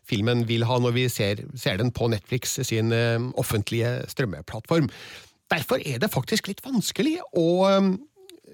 filmen 0.07 0.45
vil 0.49 0.65
ha 0.69 0.77
når 0.81 0.95
vi 0.97 1.07
ser, 1.09 1.43
ser 1.57 1.81
den 1.81 1.91
på 1.95 2.11
Netflix 2.13 2.59
sin 2.67 2.93
eh, 2.95 3.17
offentlige 3.41 4.01
strømmeplattform. 4.11 4.89
Derfor 5.51 5.81
er 5.83 5.99
det 5.99 6.13
faktisk 6.13 6.47
litt 6.47 6.61
vanskelig 6.63 7.17
å 7.37 7.47
eh, 7.67 7.91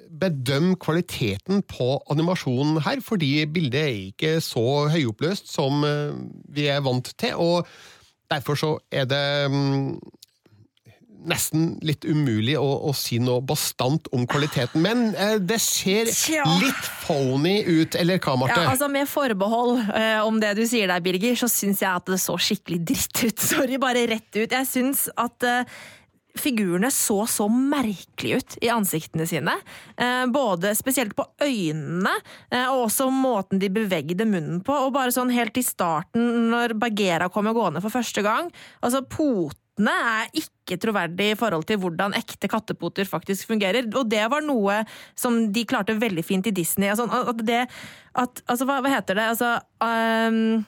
bedømme 0.08 0.78
kvaliteten 0.82 1.62
på 1.68 1.90
animasjonen 2.12 2.82
her, 2.86 3.02
fordi 3.04 3.46
bildet 3.52 3.84
er 3.84 4.00
ikke 4.08 4.38
så 4.44 4.88
høyoppløst 4.94 5.52
som 5.52 5.84
eh, 5.88 6.16
vi 6.56 6.70
er 6.72 6.84
vant 6.86 7.12
til, 7.20 7.36
og 7.36 7.68
derfor 8.32 8.60
så 8.60 8.72
er 8.92 9.08
det 9.10 9.26
nesten 11.28 11.76
litt 11.86 12.06
umulig 12.06 12.58
å, 12.60 12.68
å 12.90 12.94
si 12.96 13.20
noe 13.24 13.42
bastant 13.46 14.10
om 14.16 14.26
kvaliteten, 14.30 14.82
men 14.84 15.10
eh, 15.16 15.38
det 15.42 15.60
ser 15.64 16.12
Tja. 16.14 16.46
litt 16.62 16.90
phony 17.04 17.60
ut, 17.66 17.98
eller 18.00 18.22
hva, 18.22 18.38
Marte? 18.40 18.62
Ja, 18.62 18.72
altså 18.74 18.90
Med 18.92 19.10
forbehold 19.10 19.82
eh, 19.90 20.22
om 20.26 20.40
det 20.44 20.54
du 20.60 20.66
sier 20.70 20.90
der, 20.92 21.04
Birger, 21.04 21.38
så 21.40 21.50
syns 21.52 21.84
jeg 21.84 21.92
at 21.92 22.08
det 22.10 22.22
så 22.24 22.38
skikkelig 22.40 22.82
dritt 22.94 23.24
ut. 23.24 23.46
Sorry, 23.52 23.80
bare 23.82 24.08
rett 24.10 24.30
ut. 24.38 24.52
Jeg 24.52 24.70
syns 24.70 25.08
at 25.18 25.48
eh, 25.48 25.78
figurene 26.38 26.90
så 26.94 27.26
så 27.30 27.48
merkelig 27.52 28.38
ut 28.38 28.58
i 28.62 28.72
ansiktene 28.72 29.28
sine. 29.30 29.54
Eh, 29.98 30.26
både 30.32 30.74
spesielt 30.78 31.16
på 31.18 31.26
øynene, 31.44 32.14
eh, 32.52 32.68
og 32.70 32.88
også 32.88 33.10
måten 33.14 33.62
de 33.62 33.72
bevegde 33.74 34.28
munnen 34.30 34.62
på. 34.66 34.76
Og 34.88 34.94
bare 34.96 35.14
sånn 35.16 35.34
helt 35.34 35.58
i 35.58 35.66
starten, 35.66 36.50
når 36.52 36.78
Bagheera 36.80 37.32
kommer 37.34 37.58
gående 37.58 37.84
for 37.84 37.94
første 37.94 38.24
gang. 38.26 38.52
altså 38.82 39.04
Potene 39.78 39.94
er 39.94 40.32
ikke 40.34 40.78
troverdig 40.82 41.32
i 41.32 41.38
forhold 41.38 41.68
til 41.70 41.78
hvordan 41.78 42.16
ekte 42.18 42.50
kattepoter 42.50 43.06
faktisk 43.06 43.46
fungerer. 43.48 43.86
Og 43.94 44.10
det 44.10 44.24
var 44.32 44.42
noe 44.42 44.80
som 45.14 45.52
de 45.54 45.66
klarte 45.70 45.94
veldig 45.94 46.24
fint 46.26 46.48
i 46.48 46.52
Disney. 46.52 46.90
Altså, 46.90 47.06
at 47.06 47.46
det, 47.46 47.68
at, 48.18 48.42
altså 48.50 48.66
hva, 48.66 48.80
hva 48.82 48.90
heter 48.90 49.20
det? 49.20 49.28
Altså 49.36 49.52
um, 49.86 50.66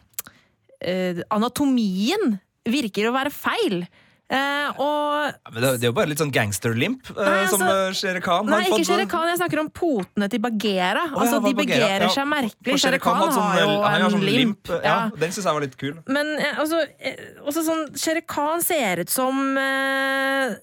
uh, 0.86 1.24
Anatomien 1.34 2.38
virker 2.70 3.10
å 3.10 3.16
være 3.16 3.34
feil. 3.34 3.82
Eh, 4.30 4.70
og 4.78 5.08
Ja, 5.30 5.50
Men 5.52 5.64
det, 5.64 5.70
det 5.82 5.88
er 5.88 5.90
jo 5.90 5.96
bare 5.98 6.10
litt 6.12 6.20
sånn 6.22 6.30
gangsterlimp, 6.34 7.08
eh, 7.16 7.30
altså, 7.48 7.58
som 7.58 7.64
Shere 7.66 7.90
Khan 7.90 7.96
Shere 7.98 8.22
Khan 8.22 8.46
Nei, 8.52 8.60
ikke. 8.70 8.86
Shere 8.86 9.06
Khan, 9.10 9.28
jeg 9.32 9.40
snakker 9.42 9.62
om 9.64 9.70
potene 9.74 10.28
til 10.30 10.42
Bagheera. 10.44 11.08
Oh, 11.16 11.24
altså, 11.24 11.40
de 11.48 11.54
begerer 11.58 12.06
Ja, 12.06 12.10
seg 12.14 12.28
merkelig. 12.30 12.78
Shere 12.84 13.00
Khan 13.02 13.24
sånn- 13.34 13.42
har 13.42 13.60
jo 13.64 13.70
han 13.82 13.88
har 13.90 14.06
en 14.06 14.14
sånn 14.14 14.26
limp. 14.28 14.70
Ja, 14.86 14.98
Den 15.18 15.34
syns 15.34 15.46
jeg 15.50 15.54
var 15.58 15.66
litt 15.66 15.78
kul. 15.82 15.96
Men 16.08 16.30
eh, 16.38 16.60
altså, 16.62 16.84
eh, 17.02 17.16
også 17.42 17.64
sånn, 17.66 17.86
Shere 17.98 18.22
Khan 18.22 18.62
ser 18.62 19.02
ut 19.02 19.10
som 19.10 19.58
eh, 19.58 20.54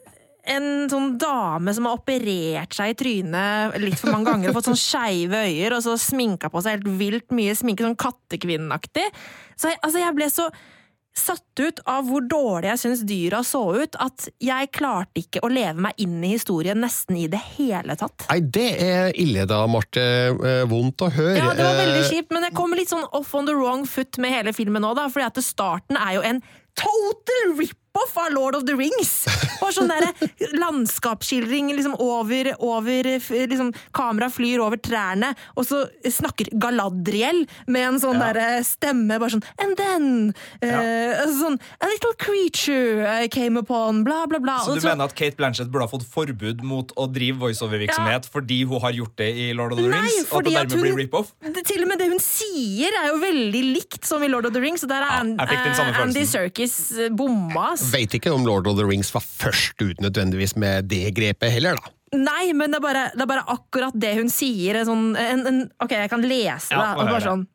en 0.46 0.68
sånn 0.88 1.16
dame 1.18 1.74
som 1.74 1.88
har 1.90 1.98
operert 1.98 2.70
seg 2.78 2.92
i 2.92 2.96
trynet 3.02 3.80
litt 3.82 3.98
for 3.98 4.12
mange 4.14 4.30
ganger 4.30 4.52
og 4.52 4.60
fått 4.60 4.70
sånn 4.70 4.78
skeive 4.94 5.42
øyer 5.50 5.74
og 5.74 5.82
så 5.82 5.96
sminka 5.98 6.52
på 6.54 6.62
seg 6.62 6.78
helt 6.78 6.92
vilt 7.02 7.34
mye 7.34 7.58
sminke, 7.58 7.82
sånn 7.82 7.98
kattekvinneaktig. 7.98 9.10
Så 9.58 9.72
jeg, 9.74 9.80
altså, 9.82 9.98
jeg 10.06 10.14
ble 10.14 10.30
så 10.30 10.46
satt 11.16 11.60
ut 11.62 11.78
av 11.88 12.04
hvor 12.10 12.24
dårlig 12.28 12.68
jeg 12.74 12.80
syns 12.82 13.02
dyra 13.08 13.40
så 13.46 13.62
ut, 13.80 13.96
at 14.02 14.26
jeg 14.42 14.68
klarte 14.76 15.22
ikke 15.22 15.40
å 15.46 15.48
leve 15.50 15.80
meg 15.86 15.96
inn 16.02 16.18
i 16.24 16.34
historien 16.34 16.78
nesten 16.82 17.16
i 17.16 17.26
det 17.32 17.40
hele 17.56 17.96
tatt. 17.96 18.26
Nei, 18.28 18.40
det 18.40 18.68
er 18.84 19.16
ille 19.16 19.46
da, 19.48 19.62
Marte. 19.70 20.04
Eh, 20.36 20.62
Vondt 20.68 21.06
å 21.06 21.10
høre. 21.14 21.38
Ja, 21.40 21.54
det 21.56 21.64
var 21.64 21.80
veldig 21.80 22.02
Eh, 22.04 22.10
kjipt, 22.10 22.30
men 22.36 22.44
jeg 22.44 22.54
kommer 22.58 22.76
litt 22.76 22.92
sånn 22.92 23.06
off 23.16 23.32
on 23.34 23.48
the 23.48 23.54
wrong 23.56 23.86
foot 23.88 24.18
med 24.22 24.34
hele 24.34 24.52
filmen 24.52 24.84
nå, 24.84 24.92
da, 24.98 25.08
fordi 25.08 25.26
at 25.30 25.42
starten 25.44 25.96
er 25.96 26.18
jo 26.18 26.24
en 26.28 26.42
total 26.76 27.54
rip-off 27.96 28.16
av 28.26 28.32
Lord 28.32 28.54
of 28.56 28.64
the 28.66 28.74
Rings! 28.76 29.24
Bare 29.60 29.72
sånn 29.72 29.88
derre 29.88 30.12
landskapsskildring 30.60 31.70
liksom 31.76 31.94
over, 32.02 32.52
over 32.62 33.08
liksom, 33.48 33.72
Kamera 33.96 34.28
flyr 34.30 34.60
over 34.62 34.76
trærne, 34.82 35.32
og 35.56 35.64
så 35.66 35.84
snakker 36.04 36.50
Galadriel 36.60 37.44
med 37.66 37.86
en 37.94 38.00
sånn 38.02 38.16
Ja. 38.20 38.32
derre 38.32 38.64
stemme, 38.64 39.18
bare 39.20 39.30
sånn 39.34 39.44
And 39.60 39.76
then 39.76 40.34
eh, 40.62 41.24
sånn 41.36 41.58
A 41.80 41.88
little 41.90 42.14
creature 42.18 43.06
I 43.24 43.28
came 43.28 43.56
upon, 43.58 44.04
bla, 44.04 44.26
bla, 44.26 44.38
bla. 44.38 44.58
Så 44.64 44.74
du 44.76 44.80
du 44.80 44.88
mener 44.88 45.04
at 45.08 45.14
Kate 45.18 45.36
Blanchett 45.36 45.70
burde 45.72 45.86
ha 45.88 45.90
fått 45.90 46.04
forbud 46.06 46.62
mot 46.62 46.92
å 46.96 47.08
drive 47.12 47.38
voiceover-virksomhet 47.40 48.28
fordi 48.30 48.62
hun 48.68 48.80
har 48.84 48.92
gjort 48.92 49.16
det 49.18 49.30
i 49.34 49.48
Lord 49.56 49.72
of 49.74 49.80
the 49.80 49.88
Nei, 49.88 50.02
Rings? 50.04 50.30
Og 50.30 50.38
at 50.38 50.44
det 50.44 50.54
dermed 50.54 50.72
hun- 50.76 50.82
blir 50.86 50.96
rip-off? 51.02 51.32
til 51.66 51.82
og 51.82 51.88
med 51.88 51.98
det 51.98 52.08
hun 52.12 52.20
sier, 52.22 52.92
er 53.02 53.08
jo 53.10 53.18
veldig 53.18 53.62
likt 53.74 54.04
som 54.06 54.22
i 54.22 54.28
Lord 54.28 54.46
of 54.46 54.52
the 54.52 54.60
Rings. 54.60 54.82
Og 54.84 54.88
der 54.92 55.02
er 55.02 55.24
Ja, 55.26 55.46
eh, 55.50 56.00
Andy. 56.02 56.24
Serkis 56.26 56.92
eh, 56.98 57.08
bomma. 57.10 57.72
Vet 57.92 58.16
ikke 58.18 58.32
om 58.34 58.46
Lord 58.46 58.68
of 58.70 58.78
the 58.78 58.86
Rings 58.86 59.12
var 59.14 59.24
først 59.24 59.82
ut 59.82 60.00
nødvendigvis 60.02 60.56
med 60.60 60.88
det 60.90 61.10
grepet 61.16 61.54
heller, 61.54 61.78
da. 61.78 61.92
Nei, 62.16 62.52
men 62.54 62.70
det 62.70 62.78
er, 62.78 62.84
bare, 62.84 63.04
det 63.16 63.24
er 63.24 63.28
bare 63.28 63.44
akkurat 63.50 63.96
det 63.98 64.12
hun 64.16 64.30
sier. 64.30 64.78
En 64.78 64.88
sånn, 64.88 65.06
en, 65.18 65.42
en, 65.50 65.60
ok, 65.82 65.96
jeg 66.04 66.10
kan 66.12 66.22
lese 66.24 66.70
det. 66.70 66.78
Ja, 66.78 66.94
bare 66.96 67.22
sånn 67.24 67.46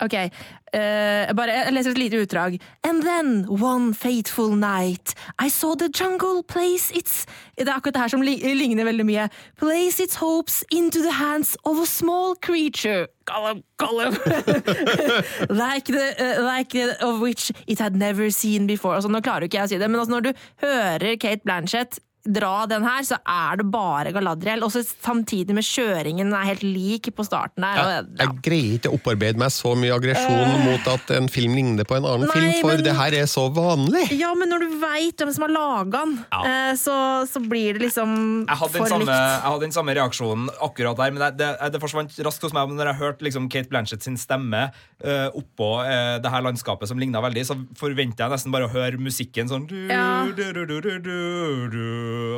Ok, 0.00 0.14
uh, 0.16 1.32
bare 1.36 1.52
jeg 1.52 1.72
leser 1.76 1.92
et 1.92 1.98
lite 1.98 2.20
utdrag. 2.24 2.54
And 2.88 3.02
then, 3.02 3.44
one 3.48 3.92
fateful 3.92 4.56
night, 4.56 5.12
I 5.38 5.48
saw 5.48 5.74
the 5.74 5.90
jungle 5.92 6.42
place 6.42 6.90
its 6.90 7.26
Det 7.58 7.68
er 7.68 7.74
akkurat 7.76 7.94
det 7.94 8.00
her 8.00 8.08
som 8.08 8.22
ligner 8.22 8.84
veldig 8.84 9.04
mye. 9.06 9.28
Place 9.60 10.00
its 10.00 10.16
hopes 10.16 10.64
into 10.72 11.02
the 11.02 11.12
hands 11.12 11.56
of 11.64 11.78
a 11.78 11.86
small 11.86 12.34
creature. 12.34 13.06
Gollum, 13.26 13.62
Gollum. 13.78 14.16
like, 15.50 15.84
the, 15.84 16.06
uh, 16.18 16.42
like 16.42 16.70
the, 16.70 16.96
of 17.04 17.20
which 17.20 17.52
it 17.66 17.78
had 17.78 17.94
never 17.94 18.30
seen 18.30 18.66
before. 18.66 18.94
Altså, 18.94 19.08
nå 19.08 19.20
klarer 19.20 19.44
jo 19.44 19.52
ikke 19.52 19.60
jeg 19.60 19.68
å 19.68 19.72
si 19.74 19.78
det, 19.78 19.90
men 19.90 20.00
altså, 20.00 20.16
når 20.16 20.20
du 20.20 20.32
hører 20.64 21.16
Kate 21.20 21.44
Blanchett 21.44 22.00
dra 22.24 22.64
den 22.70 22.84
her, 22.86 23.02
så 23.04 23.18
er 23.28 23.60
det 23.60 23.66
bare 23.72 24.12
Galadriel. 24.14 24.64
Også 24.64 24.80
samtidig 24.86 25.54
med 25.56 25.66
kjøringen 25.66 26.32
er 26.32 26.46
helt 26.52 26.64
lik 26.64 27.10
på 27.14 27.26
starten. 27.26 27.64
Jeg, 27.66 27.84
ja. 27.84 28.02
jeg 28.22 28.38
greier 28.44 28.78
ikke 28.78 28.92
å 28.92 28.98
opparbeide 28.98 29.40
meg 29.40 29.52
så 29.52 29.74
mye 29.78 29.92
aggresjon 29.94 30.54
mot 30.64 30.88
at 30.94 31.12
en 31.18 31.28
film 31.32 31.56
ligner 31.58 31.84
på 31.88 31.98
en 31.98 32.08
annen 32.08 32.28
Nei, 32.30 32.38
film, 32.38 32.54
for 32.62 32.72
men- 32.74 32.84
det 32.86 32.94
her 32.96 33.18
er 33.20 33.28
så 33.30 33.46
vanlig. 33.54 34.06
Ja, 34.16 34.32
men 34.38 34.48
når 34.52 34.64
du 34.64 34.76
veit 34.82 35.20
hvem 35.20 35.32
som 35.36 35.46
har 35.46 35.54
laga 35.54 36.04
den, 36.04 36.16
ja. 36.32 36.72
så, 36.80 36.96
så 37.28 37.42
blir 37.44 37.76
det 37.76 37.84
liksom 37.88 38.16
for 38.48 38.88
samme, 38.88 39.04
likt. 39.04 39.12
jeg 39.12 39.44
hadde 39.44 39.64
den 39.66 39.74
samme 39.76 39.94
reaksjonen 39.96 40.48
akkurat 40.64 40.98
der, 40.98 41.12
men 41.14 41.22
det, 41.26 41.30
det, 41.42 41.50
det 41.74 41.80
forsvant 41.82 42.16
raskt 42.26 42.46
hos 42.48 42.54
meg. 42.56 42.70
Men 42.70 42.80
når 42.80 42.92
jeg 42.92 43.00
hørte 43.02 43.26
liksom 43.28 43.48
Kate 43.52 43.68
Blanchett 43.70 44.04
sin 44.06 44.16
stemme 44.20 44.66
uh, 44.70 45.28
oppå 45.36 45.70
uh, 45.84 46.16
det 46.24 46.32
her 46.32 46.44
landskapet 46.46 46.88
som 46.90 47.00
ligna 47.00 47.20
veldig, 47.24 47.44
så 47.48 47.58
forventer 47.78 48.24
jeg 48.24 48.34
nesten 48.34 48.54
bare 48.54 48.68
å 48.68 48.72
høre 48.72 49.00
musikken 49.00 49.50
sånn 49.50 49.68
du, 49.70 49.76
Ja. 49.92 50.24
du, 50.24 50.32
du, 50.54 50.64
du, 50.64 50.80
du, 50.80 50.90
du, 51.04 51.14
du, 51.74 51.84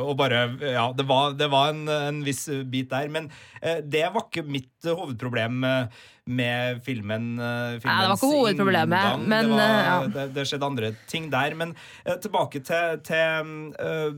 Og 0.03 0.13
bare 0.19 0.43
Ja, 0.61 0.89
det 0.95 1.05
var, 1.09 1.33
det 1.37 1.49
var 1.51 1.71
en, 1.73 1.87
en 1.87 2.21
viss 2.25 2.47
bit 2.71 2.91
der. 2.91 3.09
Men 3.13 3.31
eh, 3.61 3.79
det 3.83 4.05
var 4.13 4.27
ikke 4.27 4.45
mitt 4.47 4.85
eh, 4.85 4.95
hovedproblem 4.97 5.63
eh, 5.67 6.03
med 6.27 6.81
filmen. 6.83 7.37
Nei, 7.39 7.77
det 7.79 7.85
var 7.87 8.17
ikke 8.17 8.31
hovedproblemet, 8.33 9.21
men, 9.23 9.47
det, 9.47 9.53
var, 9.55 9.77
ja. 9.85 9.93
det, 10.11 10.25
det 10.35 10.43
skjedde 10.49 10.67
andre 10.67 10.89
ting 11.07 11.29
der. 11.31 11.55
Men 11.55 11.71
tilbake 12.19 12.59
til, 12.67 12.97
til 13.07 13.47
uh, 13.79 14.11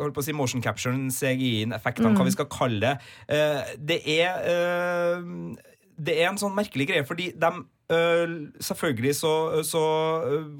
holdt 0.00 0.16
på 0.16 0.24
å 0.24 0.26
si 0.26 0.34
motion 0.34 0.64
capturen, 0.64 1.06
CGI-en, 1.14 1.76
effektene, 1.78 2.10
Mm. 2.10 2.18
hva 2.18 2.26
vi 2.26 2.34
skal 2.34 2.50
kalle 2.50 2.80
det. 2.82 2.96
Uh, 3.30 3.62
det 3.78 4.00
er 4.18 4.42
uh, 4.50 5.54
Det 5.96 6.18
er 6.18 6.28
en 6.32 6.42
sånn 6.42 6.58
merkelig 6.58 6.90
greie, 6.90 7.06
fordi 7.08 7.30
de 7.38 7.50
øh, 7.88 8.32
selvfølgelig 8.60 9.14
så, 9.16 9.62
så 9.64 9.82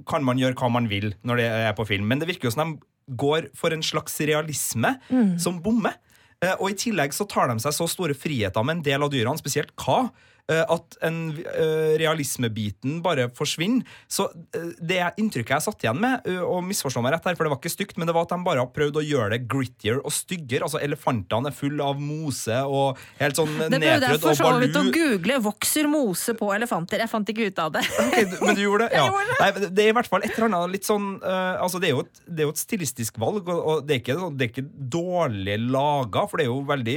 kan 0.09 0.25
man 0.25 0.38
gjøre 0.41 0.57
hva 0.57 0.71
man 0.73 0.87
vil 0.88 1.11
når 1.29 1.43
det 1.43 1.49
er 1.50 1.75
på 1.76 1.85
film, 1.85 2.07
men 2.09 2.23
det 2.23 2.29
virker 2.31 2.49
jo 2.49 2.55
som 2.55 2.62
de 2.73 2.87
går 3.08 3.50
for 3.54 3.70
en 3.72 3.82
slags 3.82 4.18
realisme 4.20 4.96
Mm. 5.10 5.38
som 5.38 5.60
bommer. 5.62 5.94
Eh, 6.42 6.54
og 6.60 6.70
i 6.70 6.75
tillegg 6.75 7.12
så 7.14 7.26
tar 7.28 7.48
de 7.48 7.58
seg 7.60 7.72
så 7.72 7.86
store 7.88 8.14
friheter 8.14 8.64
med 8.64 8.76
en 8.78 8.82
del 8.82 9.02
av 9.02 9.10
dyrene, 9.10 9.38
spesielt 9.38 9.70
hva, 9.76 10.10
at 10.71 10.97
en 11.03 11.17
eh, 11.43 11.97
realismebiten 11.99 13.00
bare 13.03 13.29
forsvinner. 13.35 13.83
Så 14.07 14.29
eh, 14.55 14.69
det 14.79 15.00
inntrykket 15.19 15.57
jeg 15.57 15.65
satt 15.65 15.83
igjen 15.83 15.99
med, 16.03 16.26
eh, 16.31 16.38
og 16.43 16.62
misforstå 16.69 17.03
meg 17.03 17.17
rett 17.17 17.26
her, 17.26 17.35
for 17.38 17.47
det 17.49 17.53
var 17.55 17.59
ikke 17.61 17.73
stygt, 17.73 17.97
men 17.99 18.07
det 18.07 18.15
var 18.15 18.29
at 18.29 18.35
de 18.35 18.38
bare 18.47 18.62
har 18.62 18.71
prøvd 18.75 19.00
å 19.00 19.05
gjøre 19.05 19.33
det 19.35 19.41
grittier 19.50 19.99
og 20.03 20.15
styggere. 20.15 20.67
Altså 20.69 20.79
Elefantene 20.85 21.50
er 21.50 21.57
fulle 21.57 21.83
av 21.83 21.99
mose 22.03 22.61
og 22.67 23.00
helt 23.19 23.41
sånn 23.41 23.50
nedprøvd 23.57 23.75
og 23.75 23.81
balu. 23.81 23.81
Det 23.81 23.83
prøvde 23.83 24.12
jeg 24.12 24.23
for 24.23 24.38
så 24.38 24.53
vidt 24.62 24.79
å 24.79 24.85
google. 24.95 25.41
Vokser 25.47 25.91
mose 25.91 26.37
på 26.38 26.53
elefanter? 26.55 27.03
Jeg 27.03 27.11
fant 27.12 27.35
ikke 27.35 27.50
ut 27.50 27.62
av 27.67 27.75
det. 27.79 27.85
Okay, 28.07 28.25
men 28.41 28.55
du 28.57 28.62
gjorde 28.62 28.87
det? 28.87 28.97
Ja. 29.03 29.11
Nei, 29.41 29.50
det 29.75 29.83
er 29.83 29.91
i 29.91 29.95
hvert 29.97 30.09
fall 30.09 30.23
et 30.25 30.33
eller 30.38 30.47
annet 30.49 30.73
litt 30.76 30.87
sånn 30.87 31.17
uh, 31.21 31.59
altså 31.61 31.81
det, 31.83 31.91
er 31.91 31.97
jo 31.97 32.05
et, 32.07 32.21
det 32.31 32.45
er 32.45 32.47
jo 32.49 32.53
et 32.55 32.61
stilistisk 32.62 33.19
valg, 33.21 33.43
og, 33.50 33.59
og 33.59 33.83
det, 33.87 33.97
er 33.97 34.00
ikke, 34.00 34.17
sånn- 34.21 34.37
det 34.38 34.47
er 34.47 34.53
ikke 34.55 34.65
dårlig 34.95 35.57
laga, 35.75 36.23
for 36.31 36.38
det 36.41 36.47
er 36.47 36.50
jo 36.53 36.61
veldig 36.69 36.97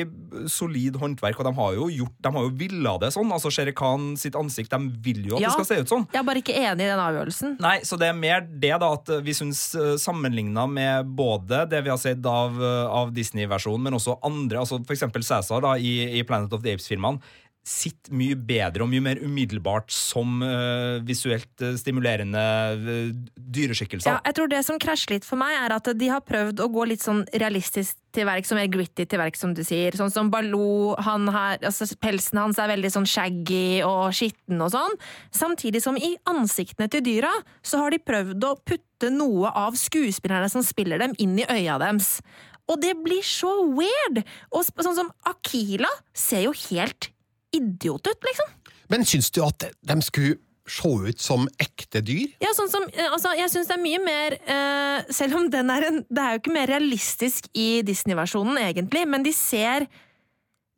solid 0.51 0.99
håndverk, 1.01 1.41
og 1.41 1.49
de 1.49 1.53
har 1.57 1.75
jo 1.79 1.89
gjort 1.99 2.15
De 2.23 2.31
har 2.35 2.45
jo 2.45 2.53
villa 2.59 2.93
det 3.01 3.09
sånn. 3.15 3.31
Altså 3.39 3.51
Shere 3.55 3.73
Khan 3.73 4.11
sitt 4.19 4.35
ansikt, 4.37 4.69
de 4.69 4.91
vil 5.01 5.23
jo 5.31 5.37
at 5.39 5.41
Ja. 5.41 5.49
det 5.49 5.55
skal 5.57 5.69
se 5.71 5.79
ut 5.81 5.89
sånn. 5.95 6.05
Jeg 6.13 6.19
er 6.21 6.27
bare 6.27 6.43
ikke 6.43 6.53
enig 6.59 6.85
i 6.85 6.91
den 6.91 6.99
avgjørelsen. 6.99 7.57
Nei, 7.63 7.79
så 7.87 7.97
det 7.97 8.11
er 8.11 8.19
mer 8.19 8.41
det 8.45 8.75
da 8.83 8.91
at 8.93 9.07
vi 9.23 9.31
syns 9.33 9.63
sammenligna 10.03 10.67
med 10.69 11.09
både 11.15 11.63
det 11.71 11.83
vi 11.83 11.89
har 11.89 11.97
sett 12.01 12.25
av, 12.29 12.53
eh, 12.61 12.85
av 13.01 13.13
Disney-versjonen, 13.15 13.81
men 13.87 13.93
også 13.97 14.19
andre, 14.23 14.59
altså 14.59 14.77
eksempel 14.85 15.23
Cæsar 15.23 15.61
da, 15.65 15.73
i, 15.79 16.19
i 16.19 16.23
Planet 16.27 16.51
of 16.53 16.61
the 16.63 16.73
Apes-filmene, 16.75 17.19
sitter 17.67 18.13
mye 18.15 18.35
bedre 18.35 18.85
og 18.85 18.89
mye 18.89 19.03
mer 19.03 19.19
umiddelbart 19.21 19.91
som 19.93 20.39
uh, 20.41 20.97
visuelt 21.05 21.61
eh, 21.61 21.75
stimulerende 21.77 22.41
eh, 22.73 23.11
dyreskikkelser. 23.35 24.15
Ja, 24.15 24.21
jeg 24.25 24.37
tror 24.37 24.49
Det 24.49 24.61
som 24.65 24.79
krasjer 24.81 25.17
litt 25.17 25.27
for 25.27 25.39
meg, 25.39 25.53
er 25.59 25.75
at 25.75 25.89
de 25.99 26.09
har 26.09 26.23
prøvd 26.25 26.63
å 26.63 26.69
gå 26.71 26.87
litt 26.89 27.03
sånn 27.03 27.21
realistisk 27.29 27.99
til 28.15 28.25
verks, 28.25 28.53
mer 28.57 28.69
gritty 28.71 29.05
til 29.05 29.21
verks, 29.21 29.43
som 29.43 29.53
du 29.53 29.61
sier. 29.67 29.93
Sånn 29.97 30.13
som 30.13 30.31
Baloo, 30.33 30.95
han 31.05 31.29
har, 31.33 31.59
altså 31.61 31.85
pelsen 32.01 32.41
hans 32.41 32.57
er 32.61 32.71
veldig 32.71 32.93
sånn 32.95 33.09
shaggy 33.09 33.83
og 33.85 34.15
skitten 34.17 34.63
og 34.65 34.73
sånn. 34.73 34.97
Samtidig 35.35 35.83
som 35.85 35.99
i 35.99 36.15
ansiktene 36.31 36.89
til 36.89 37.05
dyra, 37.05 37.31
så 37.61 37.83
har 37.83 37.93
de 37.93 38.01
prøvd 38.01 38.49
å 38.49 38.55
putte 38.63 39.13
noe 39.13 39.53
av 39.53 39.77
skuespillerne 39.79 40.49
som 40.51 40.65
spiller 40.65 41.01
dem, 41.01 41.13
inn 41.21 41.37
i 41.37 41.47
øya 41.47 41.77
deres. 41.83 42.17
Og 42.69 42.81
det 42.81 42.95
blir 43.03 43.21
så 43.25 43.51
weird! 43.73 44.23
Og 44.53 44.65
sånn 44.69 44.97
som 44.97 45.13
Akila 45.29 45.89
ser 46.17 46.47
jo 46.47 46.57
helt 46.69 47.11
idiot 47.55 48.07
ut, 48.07 48.29
liksom. 48.29 48.53
Men 48.89 49.05
syns 49.05 49.29
du 49.31 49.41
at 49.45 49.67
de 49.81 49.97
skulle 50.05 50.37
se 50.69 50.89
ut 51.09 51.21
som 51.21 51.47
ekte 51.61 52.01
dyr? 52.05 52.27
Ja, 52.41 52.51
sånn 52.57 52.69
som, 52.69 52.83
eh, 52.93 53.09
altså, 53.09 53.31
jeg 53.37 53.49
synes 53.49 53.69
det 53.69 53.77
er 53.77 53.81
mye 53.81 54.01
mer 54.03 54.35
eh, 54.37 55.07
Selv 55.13 55.39
om 55.39 55.47
den 55.49 55.69
er 55.73 55.87
en 55.87 56.03
Det 56.05 56.21
er 56.21 56.35
jo 56.35 56.41
ikke 56.43 56.53
mer 56.53 56.69
realistisk 56.69 57.47
i 57.57 57.81
Disney-versjonen, 57.85 58.59
egentlig, 58.61 59.07
men 59.09 59.25
de 59.25 59.33
ser 59.33 59.87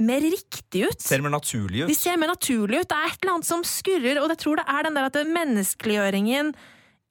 mer 0.02 0.24
riktig 0.24 0.86
ut. 0.88 1.02
Ser 1.04 1.22
mer 1.22 1.34
naturlig 1.36 1.86
De 1.88 1.94
ser 1.98 2.16
mer 2.18 2.32
naturlig 2.32 2.80
ut. 2.82 2.88
Det 2.90 2.98
er 2.98 3.12
et 3.12 3.20
eller 3.22 3.36
annet 3.36 3.50
som 3.52 3.66
skurrer, 3.68 4.22
og 4.24 4.32
jeg 4.34 4.40
tror 4.42 4.62
det 4.62 4.66
er 4.68 4.88
den 4.88 4.96
der 4.98 5.10
at 5.10 5.14
det- 5.14 5.28
menneskeliggjøringen 5.28 6.54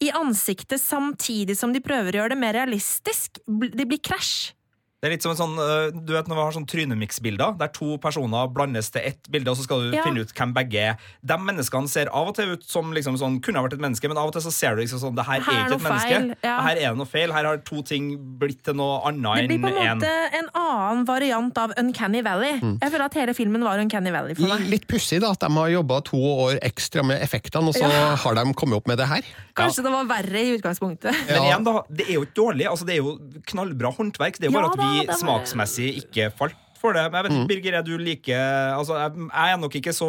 i 0.00 0.08
ansiktet 0.16 0.80
samtidig 0.80 1.56
som 1.56 1.72
de 1.72 1.82
prøver 1.84 2.16
å 2.16 2.22
gjøre 2.22 2.32
det 2.32 2.40
mer 2.40 2.56
realistisk. 2.56 3.38
Det 3.46 3.86
blir 3.86 4.00
krasj. 4.00 4.52
Det 5.00 5.08
er 5.08 5.12
litt 5.14 5.22
som 5.24 5.30
en 5.32 5.38
sånn, 5.38 5.54
øh, 5.56 5.94
du 6.04 6.10
vet 6.12 6.26
når 6.28 6.36
vi 6.36 6.42
har 6.44 6.52
sånn 6.52 6.66
trynemix-bilder, 6.68 7.54
der 7.56 7.70
to 7.72 7.94
personer 8.02 8.50
blandes 8.52 8.90
til 8.92 9.00
ett 9.08 9.30
bilde, 9.32 9.48
og 9.48 9.56
så 9.56 9.62
skal 9.64 9.86
du 9.90 9.96
Ja. 9.96 10.02
finne 10.04 10.20
ut 10.20 10.28
hvem 10.36 10.52
begge 10.52 10.76
er. 10.90 10.96
De 11.24 11.38
menneskene 11.40 11.88
ser 11.88 12.10
av 12.12 12.28
og 12.28 12.34
til 12.36 12.50
ut 12.52 12.62
som 12.68 12.92
liksom 12.92 13.16
sånn, 13.16 13.40
kunne 13.40 13.56
ha 13.56 13.62
vært 13.64 13.72
et 13.78 13.80
menneske, 13.80 14.06
men 14.08 14.18
av 14.18 14.26
og 14.28 14.34
til 14.34 14.42
så 14.42 14.52
ser 14.52 14.76
du 14.76 14.82
liksom 14.82 15.00
sånn, 15.00 15.14
det 15.16 15.24
her, 15.24 15.40
Her 15.40 15.52
er 15.52 15.64
ikke 15.64 15.72
et 15.72 15.80
menneske. 15.80 16.36
ja. 16.44 16.60
Her 16.60 16.76
er 16.76 16.88
det 16.92 16.96
noe 16.98 17.06
feil. 17.06 17.32
Her 17.32 17.44
har 17.48 17.56
to 17.64 17.80
ting 17.80 18.18
blitt 18.38 18.62
til 18.62 18.74
noe 18.74 19.00
annet 19.08 19.48
Det 19.48 19.48
blir 19.48 19.62
på 19.64 19.72
en 19.72 19.98
måte 20.00 20.12
en 20.36 20.48
annen 20.54 21.06
variant 21.06 21.56
av 21.64 21.72
Uncanny 21.78 22.20
Valley. 22.22 22.60
Jeg 22.60 22.92
føler 22.92 23.04
at 23.08 23.14
hele 23.14 23.32
filmen 23.34 23.64
var 23.64 23.78
Uncanny 23.78 24.10
Valley 24.12 24.34
for 24.34 24.48
meg. 24.52 24.68
Litt 24.68 24.86
pussig 24.86 25.22
da, 25.22 25.30
at 25.32 25.40
de 25.40 25.48
har 25.48 25.68
jobba 25.70 26.02
to 26.04 26.18
år 26.20 26.60
ekstra 26.60 27.02
med 27.02 27.22
effektene, 27.22 27.66
og 27.68 27.74
så 27.74 27.88
Ja. 27.88 28.14
har 28.16 28.34
de 28.34 28.52
kommet 28.52 28.76
opp 28.76 28.86
med 28.86 28.98
det 28.98 29.08
her. 29.08 29.22
Kanskje 29.56 29.82
det 29.82 29.92
var 29.92 30.04
verre 30.04 30.36
i 30.44 30.58
utgangspunktet. 30.58 31.16
Men 31.26 31.42
igjen 31.42 31.64
da, 31.64 31.82
det 31.90 32.06
er 32.06 32.12
jo 32.20 32.26
ikke 32.26 32.34
dårlig. 32.36 32.66
Altså, 32.68 32.84
det 32.84 32.98
er 32.98 33.02
jo 33.02 33.18
knallbra 33.46 33.96
håndverk. 33.96 34.36
Det 34.38 34.44
er 34.44 34.50
jo 34.50 34.52
Ja 34.52 34.60
bare 34.60 34.70
at 34.70 34.76
da, 34.76 34.89
vi 34.90 35.06
var- 35.06 35.20
smaksmessig 35.22 35.92
ikke 36.04 36.32
falt 36.36 36.56
for 36.80 36.94
det. 36.96 37.02
Men 37.12 37.18
jeg 37.20 37.24
vet 37.24 37.32
Mm. 37.32 37.40
ikke, 37.44 37.48
Birger, 37.50 37.74
er 37.78 37.82
du 37.84 37.98
like 38.00 38.32
altså, 38.32 38.94
jeg, 38.96 39.12
jeg 39.28 39.52
er 39.52 39.56
nok 39.60 39.74
ikke 39.76 39.92
så 39.92 40.06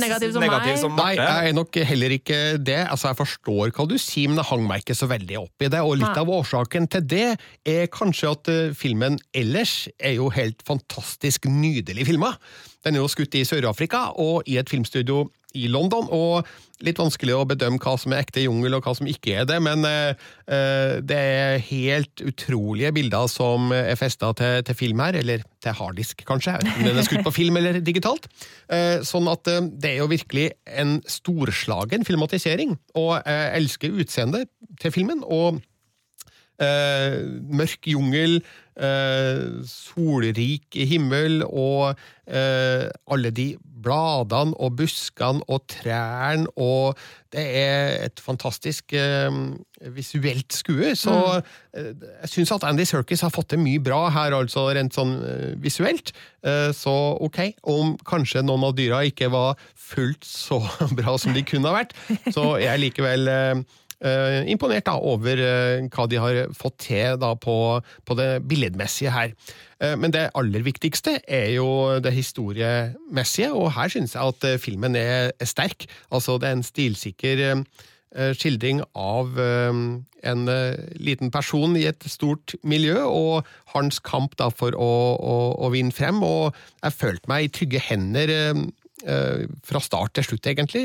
Negativ 0.00 0.32
som 0.32 0.40
negativ 0.40 0.72
meg. 0.72 0.78
som 0.80 0.96
Nei, 0.96 1.14
jeg 1.16 1.48
er 1.48 1.52
nok 1.52 1.74
heller 1.90 2.08
ikke 2.16 2.38
det. 2.64 2.78
Altså, 2.88 3.08
Jeg 3.08 3.16
forstår 3.18 3.70
hva 3.76 3.86
du 3.88 3.98
sier, 3.98 4.28
men 4.28 4.36
jeg 4.40 4.46
hang 4.48 4.66
meg 4.66 4.80
ikke 4.86 4.96
så 4.96 5.06
veldig 5.10 5.36
opp 5.42 5.60
i 5.60 5.68
det. 5.68 5.80
Og 5.84 5.98
litt 5.98 6.08
Nei. 6.08 6.22
av 6.22 6.28
årsaken 6.32 6.88
til 6.88 7.00
det 7.02 7.38
er 7.66 7.86
kanskje 7.92 8.30
at 8.32 8.48
eh, 8.48 8.72
filmen 8.72 9.18
ellers 9.34 9.86
er 10.00 10.14
jo 10.16 10.30
helt 10.30 10.62
fantastisk 10.64 11.44
nydelig 11.44 12.06
filma. 12.08 12.38
Den 12.84 12.94
er 12.96 13.00
jo 13.04 13.08
skutt 13.12 13.34
i 13.36 13.44
Sør-Afrika 13.44 14.14
og 14.16 14.44
i 14.48 14.56
et 14.56 14.68
filmstudio 14.70 15.26
i 15.56 15.68
London, 15.72 16.08
og 16.12 16.48
litt 16.84 16.98
vanskelig 17.00 17.34
å 17.34 17.46
bedømme 17.48 17.80
hva 17.82 17.94
som 17.98 18.12
er 18.12 18.22
ekte 18.22 18.44
jungel 18.44 18.76
og 18.76 18.84
hva 18.84 18.92
som 18.98 19.08
ikke 19.10 19.38
er 19.40 19.46
det, 19.48 19.56
men 19.64 19.86
eh, 19.88 20.26
eh, 20.46 20.98
det 21.00 21.18
er 21.18 21.62
helt 21.70 22.22
utrolige 22.22 22.92
bilder 22.98 23.30
som 23.32 23.72
er 23.74 23.96
festa 23.98 24.30
til, 24.38 24.60
til 24.68 24.78
film 24.78 25.02
her, 25.02 25.18
eller 25.18 25.46
til 25.64 25.74
harddisk 25.78 26.22
kanskje, 26.28 26.58
om 26.60 26.84
den 26.84 27.00
er 27.00 27.06
skutt 27.06 27.24
på 27.26 27.34
film 27.34 27.58
eller 27.60 27.80
digitalt. 27.84 28.28
Eh, 28.70 29.00
sånn 29.06 29.30
at 29.32 29.48
eh, 29.50 29.64
det 29.72 29.94
er 29.94 30.02
jo 30.02 30.12
virkelig 30.12 30.50
en 30.68 30.98
storslagen 31.08 32.06
filmatisering, 32.08 32.76
og 32.98 33.16
jeg 33.24 33.50
elsker 33.62 33.98
utseendet 34.04 34.52
til 34.82 34.94
filmen, 34.94 35.24
og 35.24 35.62
eh, 36.62 37.18
mørk 37.48 37.88
jungel, 37.90 38.40
eh, 38.78 39.62
solrik 39.66 40.78
himmel 40.88 41.42
og 41.46 41.98
eh, 42.26 42.88
alle 43.10 43.32
de 43.34 43.52
bladene 43.78 44.56
og 44.58 44.76
buskene 44.78 45.44
og 45.48 45.64
trærne 45.70 46.48
og 46.56 46.98
det 47.34 47.44
er 47.60 48.06
et 48.06 48.20
fantastisk 48.24 48.94
eh, 48.96 49.30
visuelt 49.94 50.54
skue, 50.56 50.94
så 50.96 51.14
eh, 51.76 51.92
jeg 52.22 52.32
syns 52.32 52.54
at 52.56 52.64
Andy 52.68 52.86
Serkis 52.88 53.22
har 53.26 53.32
fått 53.34 53.50
til 53.52 53.60
mye 53.62 53.82
bra 53.84 54.06
her, 54.14 54.36
altså 54.36 54.68
rent 54.72 54.96
sånn 54.96 55.18
eh, 55.20 55.50
visuelt. 55.60 56.14
Eh, 56.46 56.70
så 56.76 56.94
ok, 57.20 57.42
om 57.68 57.96
kanskje 58.08 58.44
noen 58.46 58.70
av 58.70 58.78
dyra 58.78 59.02
ikke 59.06 59.28
var 59.34 59.60
fullt 59.76 60.24
så 60.24 60.62
bra 60.98 61.18
som 61.20 61.36
de 61.36 61.44
kunne 61.46 61.68
ha 61.68 61.82
vært, 61.82 61.94
så 62.32 62.54
jeg 62.62 62.86
likevel 62.86 63.28
eh, 64.04 64.44
imponert 64.50 64.86
da 64.88 64.96
over 64.98 65.40
uh, 65.42 65.88
hva 65.92 66.06
de 66.10 66.20
har 66.20 66.40
fått 66.56 66.78
til 66.86 67.18
da 67.20 67.34
på, 67.38 67.56
på 68.06 68.16
det 68.18 68.28
billedmessige 68.48 69.12
her. 69.14 69.34
Uh, 69.82 69.94
men 70.00 70.14
det 70.14 70.28
aller 70.38 70.64
viktigste 70.66 71.18
er 71.24 71.52
jo 71.56 71.98
det 72.02 72.14
historiemessige, 72.16 73.52
og 73.52 73.72
her 73.76 73.92
synes 73.92 74.16
jeg 74.16 74.34
at 74.34 74.48
filmen 74.62 74.98
er, 74.98 75.32
er 75.34 75.50
sterk. 75.50 75.88
Altså, 76.10 76.38
det 76.38 76.50
er 76.50 76.58
en 76.58 76.66
stilsikker 76.66 77.62
skildring 78.32 78.78
av 78.96 79.34
en 79.36 80.46
liten 80.96 81.28
person 81.28 81.74
i 81.76 81.82
et 81.90 82.06
stort 82.08 82.54
miljø, 82.64 83.02
og 83.04 83.44
hans 83.74 84.00
kamp 84.00 84.32
da 84.40 84.48
for 84.48 84.72
å, 84.72 84.88
å, 85.20 85.34
å 85.60 85.68
vinne 85.74 85.92
frem. 85.92 86.22
Og 86.24 86.56
jeg 86.80 86.96
følte 86.96 87.28
meg 87.28 87.44
i 87.44 87.50
trygge 87.52 87.82
hender 87.84 88.32
fra 89.04 89.80
start 89.82 90.14
til 90.16 90.26
slutt, 90.26 90.46
egentlig. 90.50 90.84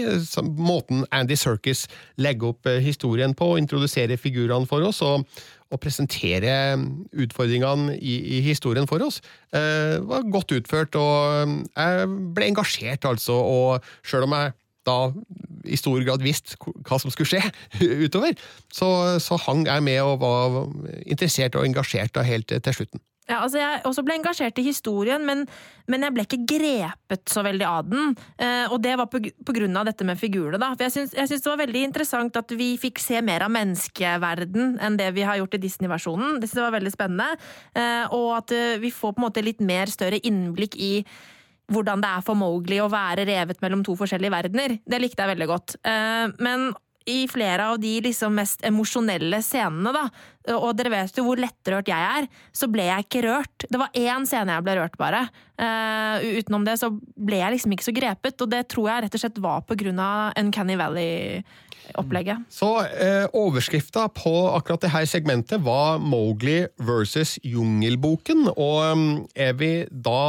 Måten 0.58 1.06
Andy 1.12 1.38
Serkis 1.40 1.88
legger 2.22 2.54
opp 2.54 2.70
eh, 2.70 2.82
historien 2.84 3.34
på, 3.38 3.56
introduserer 3.58 4.20
figurene 4.22 4.70
for 4.70 4.86
oss, 4.86 5.02
og, 5.06 5.26
og 5.74 5.82
presenterer 5.82 6.78
utfordringene 7.14 7.98
i, 7.98 8.18
i 8.38 8.42
historien 8.46 8.88
for 8.90 9.04
oss, 9.06 9.22
eh, 9.56 9.98
var 10.06 10.28
godt 10.34 10.54
utført. 10.58 10.98
Og 11.00 11.56
jeg 11.74 12.12
ble 12.36 12.52
engasjert, 12.52 13.08
altså. 13.10 13.40
Og 13.40 14.06
sjøl 14.06 14.28
om 14.28 14.38
jeg 14.38 14.54
da 14.84 14.98
i 15.64 15.78
stor 15.80 16.02
grad 16.04 16.24
visste 16.26 16.58
hva 16.60 17.00
som 17.00 17.12
skulle 17.14 17.30
skje 17.32 17.42
utover, 18.06 18.36
så, 18.68 18.90
så 19.24 19.40
hang 19.46 19.64
jeg 19.70 19.86
med 19.86 20.02
og 20.04 20.20
var 20.24 20.60
interessert 21.06 21.56
og 21.56 21.66
engasjert 21.68 22.16
da 22.18 22.26
helt 22.28 22.52
til 22.52 22.80
slutten. 22.82 23.04
Ja, 23.24 23.38
altså 23.40 23.60
jeg 23.62 23.84
også 23.88 24.04
ble 24.04 24.18
engasjert 24.18 24.58
i 24.60 24.66
historien, 24.66 25.24
men, 25.24 25.46
men 25.88 26.04
jeg 26.04 26.16
ble 26.16 26.26
ikke 26.26 26.42
grepet 26.50 27.32
så 27.32 27.44
veldig 27.46 27.68
av 27.70 27.88
den. 27.88 28.16
Eh, 28.36 28.66
og 28.68 28.82
det 28.84 28.98
var 29.00 29.08
på, 29.12 29.22
på 29.24 29.56
grunn 29.56 29.80
av 29.80 29.88
dette 29.88 30.08
med 30.08 30.20
figurene. 30.20 30.60
Da. 30.60 30.74
For 30.76 30.88
jeg 30.88 30.96
syns, 30.98 31.16
jeg 31.16 31.32
syns 31.32 31.46
det 31.46 31.52
var 31.54 31.62
veldig 31.64 31.84
interessant 31.88 32.40
at 32.40 32.52
vi 32.60 32.74
fikk 32.82 33.00
se 33.04 33.22
mer 33.24 33.46
av 33.48 33.54
menneskeverden 33.56 34.76
enn 34.84 35.00
det 35.00 35.14
vi 35.16 35.24
har 35.28 35.40
gjort 35.40 35.56
i 35.56 35.64
Disney-versjonen. 35.64 36.42
Det 36.44 36.52
var 36.58 36.76
veldig 36.76 36.92
spennende. 36.94 37.40
Eh, 37.72 38.12
og 38.12 38.34
at 38.42 38.56
eh, 38.56 38.82
vi 38.84 38.92
får 38.92 39.16
på 39.16 39.24
en 39.24 39.28
måte 39.30 39.46
litt 39.46 39.64
mer 39.64 39.92
større 39.92 40.20
innblikk 40.20 40.76
i 40.76 40.98
hvordan 41.72 42.04
det 42.04 42.10
er 42.12 42.24
for 42.26 42.36
Mowgli 42.38 42.80
å 42.84 42.92
være 42.92 43.24
revet 43.30 43.62
mellom 43.64 43.86
to 43.88 43.96
forskjellige 43.98 44.34
verdener. 44.34 44.76
Det 44.84 45.00
likte 45.00 45.24
jeg 45.24 45.32
veldig 45.32 45.48
godt. 45.48 45.78
Eh, 45.88 46.28
men 46.44 46.74
i 47.10 47.24
flere 47.32 47.70
av 47.74 47.80
de 47.82 47.98
liksom 48.06 48.36
mest 48.38 48.64
emosjonelle 48.66 49.40
scenene, 49.44 49.92
da, 49.96 50.04
og 50.58 50.74
dere 50.76 50.92
vet 50.92 51.18
jo 51.18 51.26
hvor 51.28 51.40
lettrørt 51.40 51.90
jeg 51.92 52.20
er, 52.20 52.28
så 52.56 52.68
ble 52.72 52.86
jeg 52.90 53.06
ikke 53.06 53.24
rørt. 53.26 53.66
Det 53.70 53.80
var 53.80 53.96
én 53.96 54.28
scene 54.28 54.56
jeg 54.56 54.66
ble 54.66 54.78
rørt, 54.80 54.98
bare. 55.00 55.26
Uh, 55.60 56.40
utenom 56.40 56.66
det 56.68 56.78
så 56.82 56.90
ble 56.92 57.40
jeg 57.40 57.56
liksom 57.56 57.76
ikke 57.76 57.88
så 57.88 57.96
grepet, 57.96 58.42
og 58.44 58.52
det 58.52 58.64
tror 58.72 58.90
jeg 58.90 59.06
rett 59.06 59.18
og 59.18 59.24
slett 59.24 59.44
var 59.44 59.64
på 59.68 59.78
grunn 59.80 60.02
av 60.04 60.36
Uncanny 60.40 60.76
Valley-opplegget. 60.80 62.44
Så 62.52 62.72
uh, 62.84 63.26
overskrifta 63.40 64.10
på 64.16 64.36
akkurat 64.52 64.84
det 64.84 64.94
her 64.96 65.08
segmentet 65.10 65.64
var 65.64 66.02
Mowgli 66.04 66.64
versus 66.84 67.38
Jungelboken, 67.44 68.50
og 68.56 68.78
um, 68.92 69.10
er 69.36 69.56
vi 69.60 69.74
da 69.92 70.22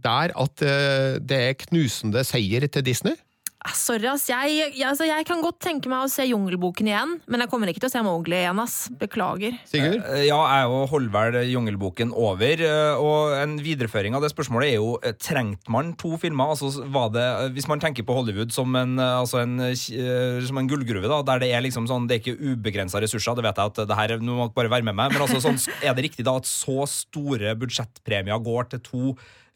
der 0.00 0.32
at 0.32 0.62
uh, 0.64 1.18
det 1.20 1.42
er 1.50 1.58
knusende 1.66 2.24
seier 2.26 2.66
til 2.66 2.86
Disney? 2.86 3.18
Ah, 3.60 3.74
Sorry, 3.76 4.06
ass. 4.08 4.22
Jeg, 4.30 4.54
jeg, 4.56 4.86
altså, 4.88 5.04
jeg 5.04 5.24
kan 5.28 5.42
godt 5.44 5.58
tenke 5.60 5.90
meg 5.92 6.06
å 6.06 6.08
se 6.08 6.24
Jungelboken 6.24 6.86
igjen, 6.88 7.10
men 7.28 7.42
jeg 7.44 7.50
kommer 7.52 7.68
ikke 7.68 7.82
til 7.82 7.90
å 7.90 7.92
se 7.92 8.00
Mowgli 8.06 8.38
igjen, 8.38 8.56
ass. 8.62 8.76
Beklager. 8.96 9.58
Sigurd? 9.68 9.98
Eh, 10.14 10.22
Ja, 10.30 10.38
jeg 10.62 10.70
òg 10.72 10.86
holder 10.94 11.12
vel 11.34 11.50
Jungelboken 11.50 12.14
over. 12.16 12.62
eh, 12.64 12.96
Og 12.96 13.34
en 13.36 13.58
videreføring 13.60 14.16
av 14.16 14.24
det 14.24 14.30
spørsmålet 14.32 14.70
er 14.70 14.78
jo 14.78 14.94
eh, 15.04 15.12
trengte 15.12 15.68
man 15.68 15.92
to 16.00 16.14
filmer? 16.22 16.54
Altså, 16.54 16.70
var 16.88 17.10
det, 17.12 17.20
eh, 17.26 17.50
hvis 17.58 17.68
man 17.68 17.82
tenker 17.84 18.06
på 18.08 18.16
Hollywood 18.16 18.50
som 18.56 18.72
en, 18.80 18.96
eh, 18.98 19.18
altså 19.20 19.42
en, 19.42 19.58
eh, 19.60 20.40
som 20.48 20.56
en 20.62 20.70
gullgruve, 20.72 21.04
da, 21.12 21.20
der 21.28 21.44
det 21.44 21.52
er 21.52 21.60
liksom 21.68 21.84
sånn, 21.90 22.08
det 22.08 22.16
er 22.16 22.22
ikke 22.24 22.54
ubegrensa 22.54 22.96
ressurser, 23.04 23.36
det 23.36 23.44
vet 23.44 23.60
jeg 23.60 23.74
at 23.74 23.82
det 23.92 23.96
her, 24.00 24.16
nå 24.24 24.38
må 24.40 24.48
dere 24.48 24.56
bare 24.56 24.72
være 24.78 24.88
med 24.88 24.96
meg, 24.96 25.12
men 25.12 25.20
altså, 25.28 25.36
sånn, 25.44 25.60
er 25.84 25.92
det 25.92 26.08
riktig 26.08 26.24
da 26.24 26.38
at 26.40 26.48
så 26.48 26.88
store 26.88 27.52
budsjettpremier 27.60 28.40
går 28.40 28.70
til 28.72 28.80
to 28.88 29.04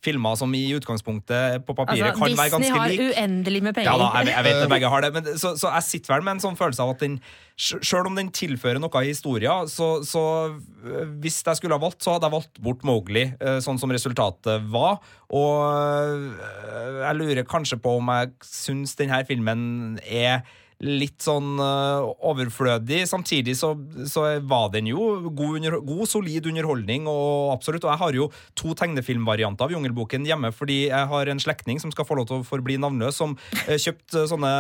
filmer 0.05 0.37
som 0.39 0.53
i 0.57 0.63
utgangspunktet 0.77 1.65
på 1.67 1.77
papiret 1.77 2.11
Altså, 2.11 2.21
kan 2.21 2.37
være 2.37 2.51
Disney 2.51 2.71
ganske 2.71 2.81
har 2.81 3.25
uendelig 3.25 3.63
med 3.65 3.77
penger. 3.79 3.91
Ja 3.91 3.97
da, 4.01 4.11
jeg, 4.21 4.35
jeg 4.35 4.47
vet 4.49 4.63
at 4.67 4.73
begge 4.75 4.93
har 4.95 5.07
det. 5.07 5.11
Men, 5.17 5.33
så, 5.41 5.55
så 5.61 5.73
jeg 5.77 5.89
sitter 5.89 6.15
vel 6.15 6.27
med 6.27 6.37
en 6.37 6.45
sånn 6.45 6.59
følelse 6.61 6.85
av 6.85 6.95
at 6.95 7.05
den 7.07 7.19
Sjøl 7.55 8.09
om 8.09 8.17
den 8.19 8.33
tilfører 8.35 8.81
noe 8.83 9.01
i 9.07 9.13
historien, 9.13 9.69
så, 9.71 10.01
så 10.03 10.23
øh, 10.51 11.13
hvis 11.23 11.37
jeg 11.47 11.61
skulle 11.61 11.77
ha 11.77 11.79
valgt, 11.79 12.01
så 12.03 12.17
hadde 12.17 12.27
jeg 12.27 12.35
valgt 12.35 12.59
bort 12.67 12.83
Mowgli, 12.83 13.29
øh, 13.39 13.61
sånn 13.63 13.79
som 13.79 13.95
resultatet 13.95 14.67
var. 14.75 14.99
Og 15.31 16.35
jeg 16.99 17.15
lurer 17.21 17.47
kanskje 17.47 17.79
på 17.79 17.95
om 18.01 18.11
jeg 18.11 18.35
syns 18.49 18.99
denne 18.99 19.23
filmen 19.29 19.63
er 20.03 20.43
litt 20.83 21.23
sånn 21.25 21.59
øh, 21.63 22.09
overflødig. 22.31 23.05
Samtidig 23.09 23.55
så, 23.59 23.73
så 24.11 24.27
var 24.45 24.71
den 24.75 24.89
jo 24.91 25.31
god, 25.31 25.59
under, 25.61 25.79
god, 25.85 26.05
solid 26.11 26.49
underholdning, 26.51 27.09
og 27.11 27.55
absolutt. 27.55 27.87
Og 27.87 27.93
jeg 27.93 28.03
har 28.03 28.19
jo 28.19 28.29
to 28.59 28.75
tegnefilmvarianter 28.79 29.69
av 29.69 29.75
Jungelboken 29.75 30.27
hjemme, 30.27 30.51
fordi 30.55 30.87
jeg 30.89 31.11
har 31.13 31.31
en 31.31 31.43
slektning 31.43 31.81
som 31.83 31.93
skal 31.95 32.09
få 32.09 32.19
lov 32.19 32.29
til 32.31 32.43
å 32.43 32.47
forbli 32.47 32.79
navnløs, 32.83 33.19
som 33.21 33.37
eh, 33.67 33.79
kjøpte 33.81 34.27
sånne 34.31 34.53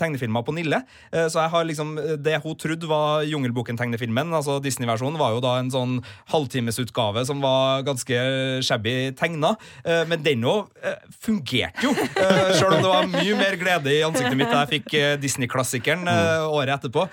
tegnefilmer 0.00 0.46
på 0.46 0.56
Nille. 0.56 0.82
Eh, 1.12 1.28
så 1.28 1.44
jeg 1.44 1.54
har 1.54 1.68
liksom 1.68 1.96
Det 2.22 2.38
hun 2.44 2.56
trodde 2.58 2.88
var 2.88 3.26
Jungelboken-tegnefilmen, 3.28 4.32
altså 4.36 4.58
Disney-versjonen, 4.64 5.18
var 5.20 5.36
jo 5.36 5.42
da 5.44 5.58
en 5.60 5.72
sånn 5.72 5.98
halvtimesutgave 6.32 7.24
som 7.28 7.42
var 7.44 7.84
ganske 7.86 8.18
shabby 8.64 9.12
tegna. 9.18 9.54
Eh, 9.84 10.04
men 10.08 10.24
den 10.24 10.46
òg 10.48 10.72
eh, 10.82 10.98
fungerte 11.22 11.84
jo, 11.84 11.92
eh, 11.92 12.52
sjøl 12.58 12.78
om 12.78 12.82
det 12.82 12.90
var 12.90 13.08
mye 13.10 13.38
mer 13.38 13.56
glede 13.60 13.92
i 13.94 14.02
ansiktet 14.06 14.36
mitt 14.38 14.50
da 14.50 14.64
jeg 14.64 14.78
fikk 14.78 14.96
eh, 14.98 15.14
Disney-klassikeren 15.58 16.08
eh, 16.08 16.46
året 16.46 16.78
etterpå. 16.78 17.06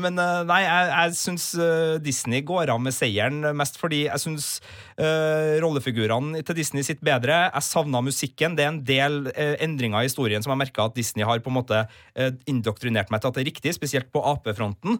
Men 0.00 0.18
eh, 0.18 0.42
nei, 0.48 0.60
jeg, 0.64 0.90
jeg 0.90 1.16
syns 1.20 1.46
eh, 1.54 1.96
Disney 2.02 2.42
går 2.46 2.72
av 2.72 2.80
med 2.82 2.94
seieren, 2.94 3.42
mest 3.56 3.78
fordi 3.80 4.04
jeg 4.06 4.20
syns 4.22 4.60
uh, 5.00 5.58
rollefigurene 5.62 6.42
til 6.44 6.56
Disney 6.56 6.84
sitter 6.86 7.04
bedre. 7.06 7.36
Jeg 7.48 7.64
savna 7.64 8.02
musikken. 8.04 8.56
Det 8.56 8.64
er 8.64 8.72
en 8.72 8.82
del 8.86 9.18
uh, 9.30 9.56
endringer 9.62 10.02
i 10.02 10.08
historien 10.08 10.42
som 10.44 10.52
jeg 10.54 10.62
merka 10.62 10.86
at 10.88 10.96
Disney 10.96 11.26
har 11.26 11.40
på 11.42 11.52
en 11.52 11.58
måte 11.58 11.82
uh, 11.86 12.30
indoktrinert 12.50 13.12
meg 13.12 13.22
til 13.22 13.30
at 13.30 13.38
det 13.38 13.44
er 13.44 13.50
riktig, 13.50 13.74
spesielt 13.76 14.10
på 14.12 14.22
AP-fronten. 14.32 14.98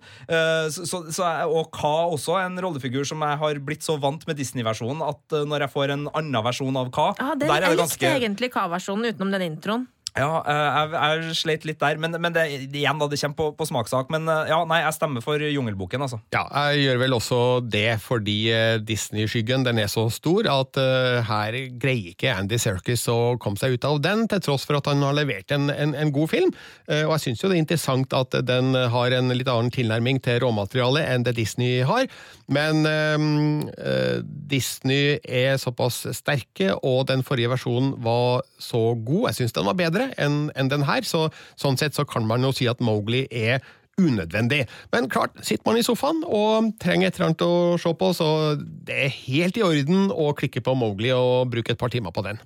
så, 0.73 0.85
så, 0.87 1.03
så 1.13 1.29
og 1.49 1.71
Ka 1.75 1.93
også, 2.13 2.37
en 2.41 2.59
rollefigur 2.63 3.05
som 3.09 3.23
jeg 3.25 3.39
har 3.41 3.61
blitt 3.65 3.85
så 3.85 3.97
vant 4.01 4.23
med 4.29 4.39
Disney-versjonen 4.39 5.03
at 5.05 5.37
når 5.49 5.67
jeg 5.67 5.73
får 5.73 5.95
en 5.95 6.07
annen 6.09 6.45
versjon 6.45 6.79
av 6.81 6.91
Ka, 6.95 7.11
Ja, 7.19 7.33
det, 7.39 7.49
der 7.49 7.57
er 7.57 7.69
jeg 7.69 7.79
det 7.79 7.87
likte 7.87 8.13
egentlig 8.17 8.53
Ka-versjonen 8.55 9.11
utenom 9.11 9.35
den 9.35 9.47
introen. 9.51 9.89
Ja, 10.19 10.43
eh, 10.43 10.61
jeg, 10.75 10.91
jeg 10.91 11.35
sleit 11.39 11.67
litt 11.69 11.79
der, 11.81 11.99
men, 12.03 12.17
men 12.19 12.35
det, 12.35 12.47
igjen 12.67 12.99
da, 12.99 13.07
det 13.11 13.19
kommer 13.21 13.39
på, 13.39 13.47
på 13.59 13.67
smakssak. 13.69 14.11
Men 14.11 14.27
eh, 14.31 14.51
ja, 14.51 14.59
nei, 14.67 14.81
jeg 14.83 14.97
stemmer 14.97 15.23
for 15.25 15.43
Jungelboken, 15.43 16.03
altså. 16.07 16.19
Ja, 16.35 16.43
jeg 16.71 16.85
gjør 16.85 17.01
vel 17.05 17.15
også 17.15 17.41
det 17.63 18.01
fordi 18.03 18.39
eh, 18.55 18.77
Disney-skyggen 18.83 19.67
den 19.67 19.79
er 19.83 19.91
så 19.91 20.09
stor 20.11 20.49
at 20.51 20.79
uh, 20.81 21.21
her 21.27 21.57
greier 21.81 22.15
ikke 22.15 22.33
Andy 22.33 22.59
Serkis 22.61 23.05
å 23.11 23.37
komme 23.41 23.61
seg 23.61 23.77
ut 23.77 23.87
av 23.87 24.01
den, 24.03 24.27
til 24.31 24.43
tross 24.43 24.67
for 24.67 24.81
at 24.81 24.89
han 24.91 25.03
har 25.05 25.15
levert 25.17 25.53
en, 25.55 25.71
en, 25.71 25.95
en 25.95 26.13
god 26.15 26.33
film. 26.33 26.51
Uh, 26.91 27.05
og 27.05 27.15
jeg 27.17 27.25
syns 27.29 27.45
jo 27.45 27.53
det 27.53 27.59
er 27.59 27.65
interessant 27.65 28.17
at 28.17 28.35
den 28.47 28.75
har 28.75 29.15
en 29.15 29.35
litt 29.35 29.51
annen 29.51 29.71
tilnærming 29.75 30.19
til 30.25 30.41
råmaterialet 30.43 31.07
enn 31.07 31.27
det 31.27 31.37
Disney 31.39 31.85
har. 31.87 32.09
Men 32.51 32.83
uh, 32.87 34.19
Disney 34.51 35.21
er 35.23 35.61
såpass 35.63 36.03
sterke, 36.19 36.75
og 36.83 37.07
den 37.11 37.23
forrige 37.27 37.53
versjonen 37.55 37.95
var 38.03 38.43
så 38.59 38.91
god. 38.99 39.31
Jeg 39.31 39.43
syns 39.43 39.57
den 39.57 39.69
var 39.71 39.79
bedre 39.79 40.00
enn 40.21 40.49
en 40.59 40.71
den 40.73 40.87
her, 40.89 41.05
så 41.07 41.29
sånn 41.61 41.79
sett 41.81 41.99
så 41.99 42.07
kan 42.09 42.27
man 42.29 42.45
jo 42.47 42.53
si 42.57 42.69
at 42.71 42.83
Mowgli 42.85 43.27
er 43.31 43.61
unødvendig. 44.01 44.65
Men 44.93 45.09
klart, 45.13 45.37
sitter 45.45 45.67
man 45.69 45.81
i 45.81 45.85
sofaen 45.85 46.23
og 46.25 46.73
trenger 46.83 47.11
et 47.11 47.19
eller 47.19 47.31
annet 47.31 47.45
å 47.45 47.77
se 47.81 47.93
på, 47.97 48.13
så 48.17 48.31
det 48.59 48.97
er 49.07 49.19
helt 49.27 49.61
i 49.61 49.67
orden 49.67 50.09
å 50.15 50.31
klikke 50.37 50.65
på 50.65 50.77
Mowgli 50.79 51.13
og 51.17 51.51
bruke 51.53 51.75
et 51.75 51.81
par 51.81 51.93
timer 51.93 52.15
på 52.17 52.25
den. 52.27 52.41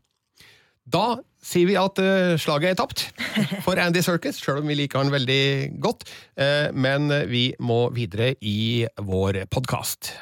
Da 0.84 1.20
sier 1.44 1.68
vi 1.68 1.78
at 1.80 2.00
eh, 2.02 2.34
slaget 2.40 2.74
er 2.74 2.80
tapt 2.80 3.06
for 3.64 3.80
Andy 3.80 4.02
Serkis, 4.04 4.40
selv 4.40 4.60
om 4.60 4.68
vi 4.68 4.76
liker 4.82 5.00
han 5.00 5.12
veldig 5.14 5.80
godt. 5.84 6.08
Eh, 6.36 6.68
men 6.76 7.08
vi 7.30 7.46
må 7.64 7.86
videre 7.96 8.34
i 8.44 8.84
vår 9.00 9.44
podkast. 9.52 10.12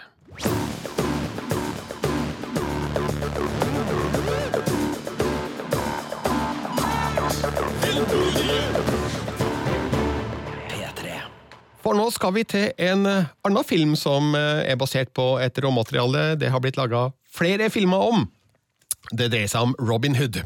For 11.82 11.98
nå 11.98 12.04
skal 12.14 12.34
vi 12.36 12.44
til 12.46 12.70
en 12.80 13.06
eh, 13.10 13.30
annen 13.44 13.66
film 13.66 13.96
som 13.98 14.36
eh, 14.38 14.62
er 14.70 14.78
basert 14.80 15.10
på 15.16 15.34
et 15.42 15.58
råmateriale 15.60 16.36
det 16.38 16.52
har 16.54 16.62
blitt 16.62 16.78
laga 16.78 17.08
flere 17.32 17.68
filmer 17.74 18.06
om. 18.12 18.22
Det 19.10 19.26
dreier 19.32 19.50
seg 19.50 19.64
om 19.66 19.72
Robin 19.82 20.14
Hood. 20.14 20.38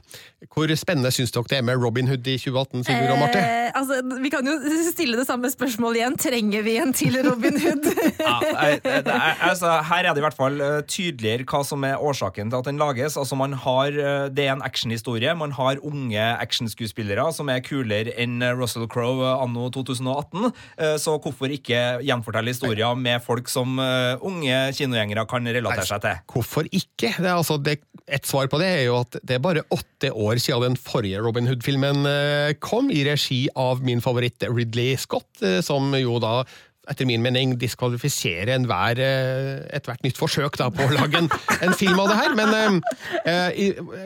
Hvor 0.54 0.70
spennende 0.78 1.10
syns 1.12 1.32
dere 1.34 1.44
det 1.50 1.58
er 1.58 1.64
med 1.66 1.76
Robin 1.82 2.06
Hood 2.08 2.24
i 2.30 2.38
2018, 2.40 2.86
Sigurd 2.86 3.12
og 3.12 3.18
Marte? 3.20 3.40
Eh, 3.42 3.68
altså, 3.76 3.98
vi 4.22 4.30
kan 4.32 4.46
jo 4.48 4.54
stille 4.94 5.18
det 5.20 5.26
samme 5.28 5.50
spørsmålet 5.52 6.00
igjen. 6.00 6.16
Trenger 6.22 6.64
vi 6.64 6.76
en 6.80 6.94
til 6.96 7.18
Robin 7.26 7.58
Hood? 7.60 7.90
Ja, 8.26 8.38
er- 8.72 9.42
altså, 9.50 9.68
her 9.86 10.06
er 10.08 10.14
det 10.16 10.22
i 10.22 10.24
hvert 10.24 10.36
fall 10.38 10.56
eh, 10.64 10.78
tydeligere 10.88 11.44
hva 11.46 11.60
som 11.68 11.84
er 11.86 12.00
årsaken 12.00 12.48
til 12.50 12.58
at 12.58 12.66
den 12.70 12.80
lages. 12.80 13.18
Altså, 13.20 13.36
man 13.38 13.52
har, 13.60 13.92
eh, 13.92 14.28
det 14.34 14.46
er 14.48 14.54
en 14.56 14.64
actionhistorie. 14.66 15.34
Man 15.38 15.52
har 15.58 15.78
unge 15.86 16.24
actionskuespillere 16.42 17.28
som 17.36 17.50
er 17.52 17.60
kulere 17.66 18.14
enn 18.22 18.40
eh, 18.42 18.54
Russell 18.56 18.88
Crowe 18.90 19.34
anno 19.44 19.68
2018. 19.74 20.48
Eh, 20.80 20.96
Så 21.02 21.18
hvorfor 21.22 21.52
ikke 21.52 21.84
gjenfortelle 22.06 22.50
historier 22.56 22.96
med 22.98 23.20
folk 23.24 23.50
som 23.52 23.76
unge 24.24 24.56
kinogjengere 24.76 25.26
kan 25.30 25.46
relatere 25.52 25.86
seg 25.86 26.02
til? 26.02 26.18
Hvorfor 26.32 26.66
ikke? 26.72 27.12
Det 27.20 27.28
er 27.28 27.36
altså, 27.36 27.58
det, 27.62 27.78
et 28.08 28.26
svar 28.26 28.45
på 28.50 28.60
det 28.60 28.68
er 28.68 28.84
jo 28.88 29.00
at 29.00 29.18
det 29.22 29.36
er 29.36 29.42
bare 29.44 29.66
åtte 29.74 30.12
år 30.12 30.40
siden 30.42 30.72
den 30.72 30.78
forrige 30.80 31.22
Robin 31.24 31.48
Hood-filmen 31.50 32.06
eh, 32.10 32.54
kom, 32.62 32.90
i 32.92 33.04
regi 33.06 33.46
av 33.58 33.84
min 33.86 34.02
favoritt 34.04 34.46
Ridley 34.48 34.96
Scott, 35.00 35.28
eh, 35.42 35.60
som 35.64 35.94
jo 35.98 36.20
da 36.22 36.40
etter 36.86 37.08
min 37.08 37.22
mening 37.22 37.56
diskvalifiserer 37.58 38.52
enhver, 38.54 39.00
eh, 39.02 39.64
ethvert 39.74 40.04
nytt 40.06 40.20
forsøk 40.20 40.58
da, 40.60 40.68
på 40.70 40.86
å 40.86 40.92
lage 40.94 41.18
en, 41.18 41.28
en 41.66 41.74
film 41.74 41.98
av 41.98 42.12
det 42.12 42.18
her. 42.20 42.36
Men, 42.38 42.78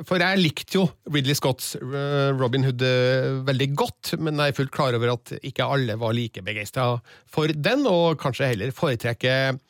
for 0.08 0.22
jeg 0.24 0.40
likte 0.40 0.78
jo 0.78 0.86
Ridley 1.12 1.36
Scotts 1.36 1.74
Robin 2.40 2.64
Hood 2.64 2.84
veldig 3.44 3.68
godt, 3.76 4.14
men 4.16 4.40
jeg 4.40 4.54
er 4.54 4.58
fullt 4.62 4.72
klar 4.72 4.96
over 4.96 5.12
at 5.12 5.34
ikke 5.44 5.68
alle 5.76 5.98
var 6.00 6.16
like 6.16 6.40
begeistra 6.46 6.94
for 7.28 7.52
den, 7.52 7.84
og 7.90 8.16
kanskje 8.22 8.48
heller 8.54 8.72
foretrekker 8.72 9.60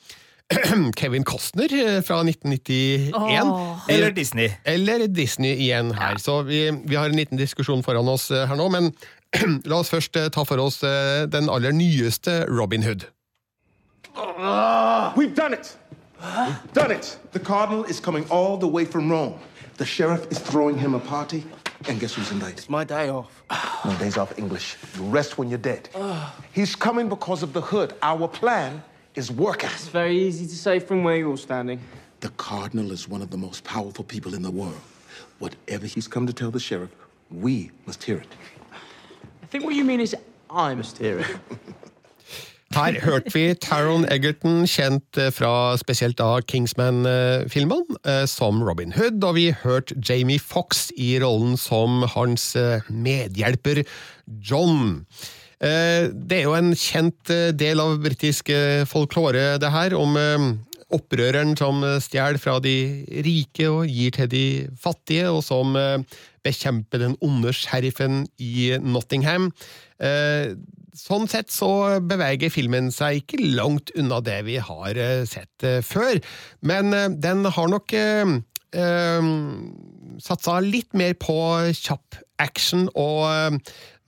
Kevin 0.97 1.25
Costner 1.25 1.73
eh, 1.73 2.03
fra 2.03 2.21
1991. 2.21 3.13
Oh. 3.47 3.79
Eller 3.89 4.11
Disney. 4.11 4.51
Eller 4.65 5.07
Disney 5.09 5.51
igjen 5.51 5.93
her. 5.95 6.17
Så 6.19 6.43
vi, 6.43 6.71
vi 6.85 6.97
har 6.97 7.07
en 7.07 7.17
liten 7.17 7.39
diskusjon 7.39 7.83
foran 7.83 8.09
oss 8.09 8.31
eh, 8.31 8.47
her 8.49 8.59
nå, 8.59 8.69
men 8.69 8.91
la 9.71 9.79
oss 9.79 9.93
først 9.93 10.17
eh, 10.19 10.29
ta 10.35 10.45
for 10.45 10.59
oss 10.59 10.81
den 11.31 11.51
aller 11.51 11.73
nyeste 11.73 12.45
Robin 12.49 12.83
Hood. 12.83 13.07
We've 15.17 15.35
done 15.35 15.55
it. 15.55 15.77
We've 16.21 16.75
done 16.75 16.91
it. 16.91 17.19
The 17.33 17.39
cardinal 17.39 17.85
is 17.85 18.01
coming 18.01 18.27
all 18.31 18.59
the 18.59 18.67
way 18.67 18.85
from 18.85 19.11
Rome. 19.11 19.39
The 19.77 19.87
sheriff 19.87 20.27
is 20.31 20.39
throwing 20.39 20.79
him 20.79 20.95
a 20.95 21.01
party. 21.01 21.45
And 21.89 21.99
guess 22.01 22.15
who's 22.15 22.31
indicted? 22.31 22.69
My 22.69 22.85
day 22.85 23.09
off. 23.09 23.43
No 23.85 23.97
days 23.97 24.19
off 24.19 24.39
English. 24.39 24.77
You 24.97 25.05
rest 25.05 25.39
when 25.39 25.49
you're 25.49 25.63
dead. 25.63 25.89
He's 26.53 26.77
coming 26.77 27.09
because 27.09 27.43
of 27.43 27.53
the 27.53 27.63
hood. 27.63 27.95
Our 28.03 28.29
plan 28.29 28.83
is 29.14 29.31
working. 29.31 29.70
It's 29.73 29.88
very 29.88 30.16
easy 30.16 30.46
to 30.46 30.57
say 30.57 30.79
from 30.79 31.05
where 31.05 31.16
you're 31.16 31.37
standing. 31.37 31.81
The 32.20 32.31
cardinal 32.31 32.92
is 32.92 33.09
one 33.09 33.23
of 33.23 33.31
the 33.31 33.37
most 33.37 33.64
powerful 33.64 34.05
people 34.05 34.35
in 34.35 34.42
the 34.42 34.51
world. 34.51 34.81
Whatever 35.38 35.87
he's 35.87 36.09
come 36.09 36.27
to 36.27 36.33
tell 36.33 36.51
the 36.51 36.61
sheriff, 36.61 36.90
we 37.31 37.70
must 37.87 38.03
hear 38.03 38.18
it. 38.18 38.29
I 39.42 39.46
think 39.46 39.64
what 39.64 39.75
you 39.75 39.85
mean 39.85 40.01
is 40.01 40.14
I 40.51 40.75
must 40.75 40.99
hear 40.99 41.20
it. 41.20 41.27
Her 42.70 43.01
hørte 43.03 43.33
vi 43.35 43.55
Taron 43.59 44.05
Egerton, 44.07 44.62
kjent 44.70 45.18
eh, 45.18 45.33
fra 45.35 45.75
spesielt 45.75 46.20
da 46.20 46.38
Kingsman-filmene, 46.38 47.96
eh, 48.07 48.27
som 48.31 48.62
Robin 48.62 48.92
Hood, 48.94 49.25
og 49.27 49.35
vi 49.35 49.49
hørte 49.64 49.96
Jamie 50.09 50.38
Fox 50.38 50.92
i 50.94 51.16
rollen 51.18 51.57
som 51.59 52.05
hans 52.14 52.55
eh, 52.55 52.87
medhjelper 52.87 53.83
John. 54.38 55.03
Eh, 55.61 56.09
Det 56.09 56.38
er 56.38 56.46
jo 56.49 56.57
en 56.57 56.73
kjent 56.73 57.31
eh, 57.33 57.53
del 57.53 57.83
av 57.83 57.99
britisk 58.01 58.49
eh, 58.55 58.87
folklore, 58.88 59.59
det 59.61 59.73
her, 59.73 59.96
om 59.99 60.16
opprøreren 60.90 61.53
som 61.55 61.85
stjeler 62.03 62.40
fra 62.42 62.57
de 62.64 63.05
rike 63.23 63.68
og 63.70 63.87
gir 63.87 64.11
til 64.16 64.27
de 64.33 64.46
fattige, 64.75 65.29
og 65.31 65.44
som 65.46 65.77
bekjemper 66.42 66.99
den 67.05 67.14
onde 67.23 67.53
sheriffen 67.55 68.25
i 68.42 68.73
Nottingham. 68.83 69.53
Sånn 70.99 71.31
sett 71.31 71.55
så 71.55 72.01
beveger 72.03 72.51
filmen 72.51 72.90
seg 72.90 73.20
ikke 73.20 73.38
langt 73.55 73.94
unna 73.94 74.18
det 74.18 74.40
vi 74.49 74.59
har 74.59 74.99
sett 75.31 75.68
før, 75.87 76.18
men 76.66 76.90
den 77.23 77.46
har 77.46 77.70
nok 77.70 77.94
satsa 80.27 80.59
litt 80.66 80.90
mer 80.99 81.14
på 81.23 81.38
kjapp 81.70 82.18
action 82.42 82.88
og 82.99 83.62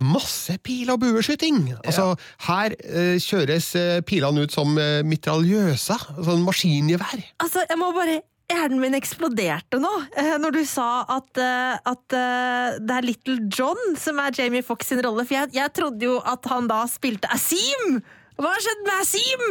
masse 0.06 0.58
pil- 0.64 0.90
og 0.92 1.00
bueskyting. 1.02 1.72
Altså, 1.84 2.12
her 2.48 2.76
eh, 2.78 3.16
kjøres 3.22 3.72
eh, 3.78 4.02
pilene 4.06 4.46
ut 4.46 4.54
som 4.54 4.76
eh, 4.80 5.00
mitraljøser, 5.06 6.06
sånn 6.22 6.44
maskingevær. 6.46 7.24
Altså, 7.42 7.64
jeg 7.68 7.80
må 7.80 7.94
bare 7.96 8.20
Hjernen 8.52 8.82
min 8.82 8.96
eksploderte 8.98 9.78
nå 9.80 9.90
eh, 10.18 10.34
når 10.42 10.56
du 10.58 10.62
sa 10.68 11.06
at, 11.14 11.38
eh, 11.40 11.76
at 11.88 12.16
eh, 12.18 12.74
det 12.84 12.96
er 12.98 13.06
Little 13.06 13.36
John 13.48 13.96
som 13.96 14.18
er 14.20 14.34
Jamie 14.36 14.64
Foxx 14.66 14.90
sin 14.92 15.00
rolle. 15.04 15.24
For 15.24 15.38
jeg, 15.38 15.54
jeg 15.56 15.72
trodde 15.78 16.04
jo 16.04 16.18
at 16.20 16.50
han 16.52 16.68
da 16.68 16.82
spilte 16.90 17.30
Asim! 17.32 18.02
Hva 18.40 18.48
har 18.54 18.62
skjedd 18.64 18.84
med 18.86 19.08
Seam 19.08 19.42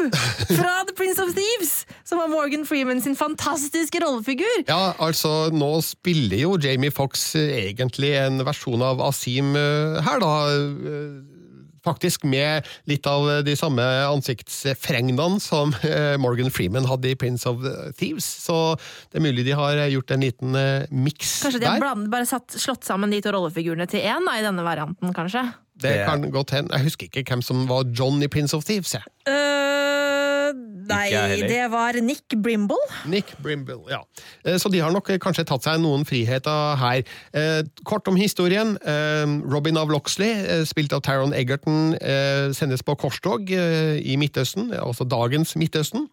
fra 0.58 0.72
The 0.88 0.96
Prince 0.98 1.22
of 1.22 1.34
Thieves? 1.38 1.74
Som 2.08 2.22
var 2.22 2.32
Morgan 2.32 2.66
Freeman 2.68 3.02
sin 3.04 3.16
fantastiske 3.16 4.02
rollefigur. 4.02 4.64
Ja, 4.68 4.94
altså, 5.00 5.52
nå 5.54 5.74
spiller 5.86 6.42
jo 6.42 6.56
Jamie 6.62 6.94
Fox 6.94 7.32
egentlig 7.40 8.16
en 8.20 8.42
versjon 8.48 8.82
av 8.86 9.04
Asim 9.06 9.54
eh, 9.60 10.02
her, 10.06 10.24
da. 10.24 10.34
eh, 10.56 11.38
Faktisk 11.82 12.28
med 12.30 12.68
litt 12.86 13.08
av 13.10 13.26
de 13.42 13.56
samme 13.58 13.82
ansiktsfregnene 14.06 15.40
som 15.42 15.72
eh, 15.82 16.14
Morgan 16.22 16.52
Freeman 16.54 16.86
hadde 16.86 17.10
i 17.10 17.18
Prince 17.18 17.50
of 17.50 17.64
Thieves, 17.98 18.28
så 18.44 18.76
det 19.10 19.18
er 19.18 19.26
mulig 19.26 19.48
de 19.48 19.56
har 19.58 19.82
gjort 19.90 20.14
en 20.14 20.22
liten 20.22 20.60
miks 20.94 21.40
der. 21.40 21.48
Kanskje 21.48 21.64
de 21.64 21.72
har 21.72 22.06
bare 22.14 22.30
satt, 22.30 22.54
slått 22.54 22.86
sammen 22.86 23.10
de 23.10 23.24
to 23.26 23.34
rollefigurene 23.34 23.90
til 23.90 24.06
én 24.06 24.30
i 24.30 24.46
denne 24.46 24.68
varianten, 24.68 25.10
kanskje? 25.18 25.48
Det 25.82 26.06
kan 26.08 26.24
godt 26.32 26.52
hende. 26.56 26.74
Jeg 26.78 26.88
husker 26.90 27.08
ikke 27.10 27.24
hvem 27.34 27.42
som 27.46 27.66
var 27.70 27.86
John 27.98 28.22
i 28.24 28.28
Prince 28.32 28.56
of 28.58 28.64
Thieves. 28.68 28.94
jeg. 28.94 29.04
Uh, 29.28 30.52
nei, 30.90 31.08
det 31.48 31.62
var 31.72 31.96
Nick 32.04 32.36
Brimble. 32.44 32.80
Nick 33.10 33.32
Brimble, 33.44 33.80
ja. 33.90 34.02
Eh, 34.46 34.58
Så 34.60 34.70
de 34.74 34.82
har 34.84 34.92
nok 34.92 35.08
kanskje 35.24 35.46
tatt 35.48 35.64
seg 35.64 35.80
noen 35.84 36.04
friheter 36.08 36.76
her. 36.82 37.04
Eh, 37.34 37.62
Kort 37.88 38.08
om 38.12 38.16
historien. 38.20 38.76
Eh, 38.84 39.26
Robin 39.52 39.78
av 39.80 39.90
Loxley, 39.94 40.32
eh, 40.44 40.64
spilt 40.68 40.94
av 40.94 41.02
Taron 41.08 41.34
Egerton, 41.38 41.96
eh, 42.02 42.52
sendes 42.58 42.84
på 42.84 42.96
korstog 43.00 43.52
eh, 43.52 43.98
i 44.04 44.18
Midtøsten, 44.20 44.74
altså 44.76 45.08
dagens 45.08 45.56
Midtøsten. 45.56 46.10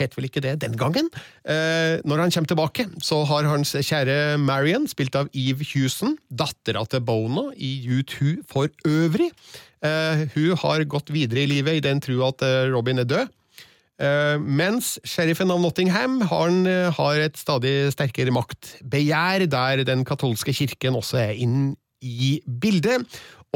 Het 0.00 0.14
vel 0.16 0.28
ikke 0.30 0.42
det 0.44 0.54
den 0.62 0.76
gangen. 0.80 1.10
Eh, 1.44 2.00
når 2.08 2.24
han 2.24 2.32
kommer 2.32 2.50
tilbake, 2.50 2.86
så 3.04 3.22
har 3.28 3.48
hans 3.50 3.74
kjære 3.76 4.38
Marion, 4.40 4.86
spilt 4.88 5.16
av 5.18 5.28
Eve 5.36 5.66
Hewson, 5.68 6.16
dattera 6.32 6.86
til 6.88 7.04
Bono 7.04 7.50
i 7.52 7.72
U2 7.84 8.40
for 8.48 8.72
øvrig. 8.88 9.28
Eh, 9.84 10.24
hun 10.34 10.56
har 10.62 10.86
gått 10.88 11.12
videre 11.12 11.44
i 11.44 11.50
livet 11.50 11.80
i 11.80 11.84
den 11.84 12.00
tro 12.00 12.22
at 12.28 12.44
eh, 12.46 12.70
Robin 12.72 13.04
er 13.04 13.08
død. 13.10 13.36
Mens 14.40 14.94
sheriffen 15.04 15.50
av 15.52 15.58
Nottingham 15.60 16.22
han 16.30 16.62
har 16.96 17.18
et 17.20 17.36
stadig 17.36 17.90
sterkere 17.92 18.32
maktbegjær, 18.32 19.44
der 19.44 19.82
den 19.84 20.06
katolske 20.08 20.54
kirken 20.56 20.96
også 20.96 21.18
er 21.20 21.34
inn 21.36 21.74
i 22.00 22.38
bildet. 22.46 23.04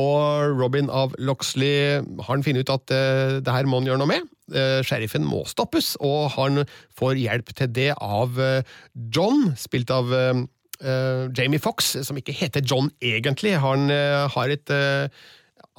Og 0.01 0.57
Robin 0.59 0.89
av 0.91 1.13
Loxley 1.23 2.01
han 2.27 2.43
finner 2.43 2.65
ut 2.65 2.73
at 2.75 2.95
eh, 2.95 3.37
det 3.45 3.55
her 3.55 3.69
må 3.71 3.79
han 3.79 3.87
gjøre 3.87 4.03
noe 4.03 4.11
med. 4.11 4.27
Eh, 4.51 4.81
sheriffen 4.87 5.23
må 5.27 5.45
stoppes, 5.47 5.95
og 6.03 6.35
han 6.35 6.65
får 6.99 7.21
hjelp 7.23 7.55
til 7.55 7.71
det 7.77 7.93
av 8.03 8.41
eh, 8.43 8.75
John, 9.15 9.53
spilt 9.59 9.95
av 9.95 10.13
Jamie 10.85 11.63
Fox, 11.63 11.95
som 12.05 12.19
ikke 12.19 12.35
heter 12.35 12.61
John 12.67 12.91
egentlig. 13.01 13.55
Han 13.63 13.87
har 13.89 14.51
et 14.53 14.73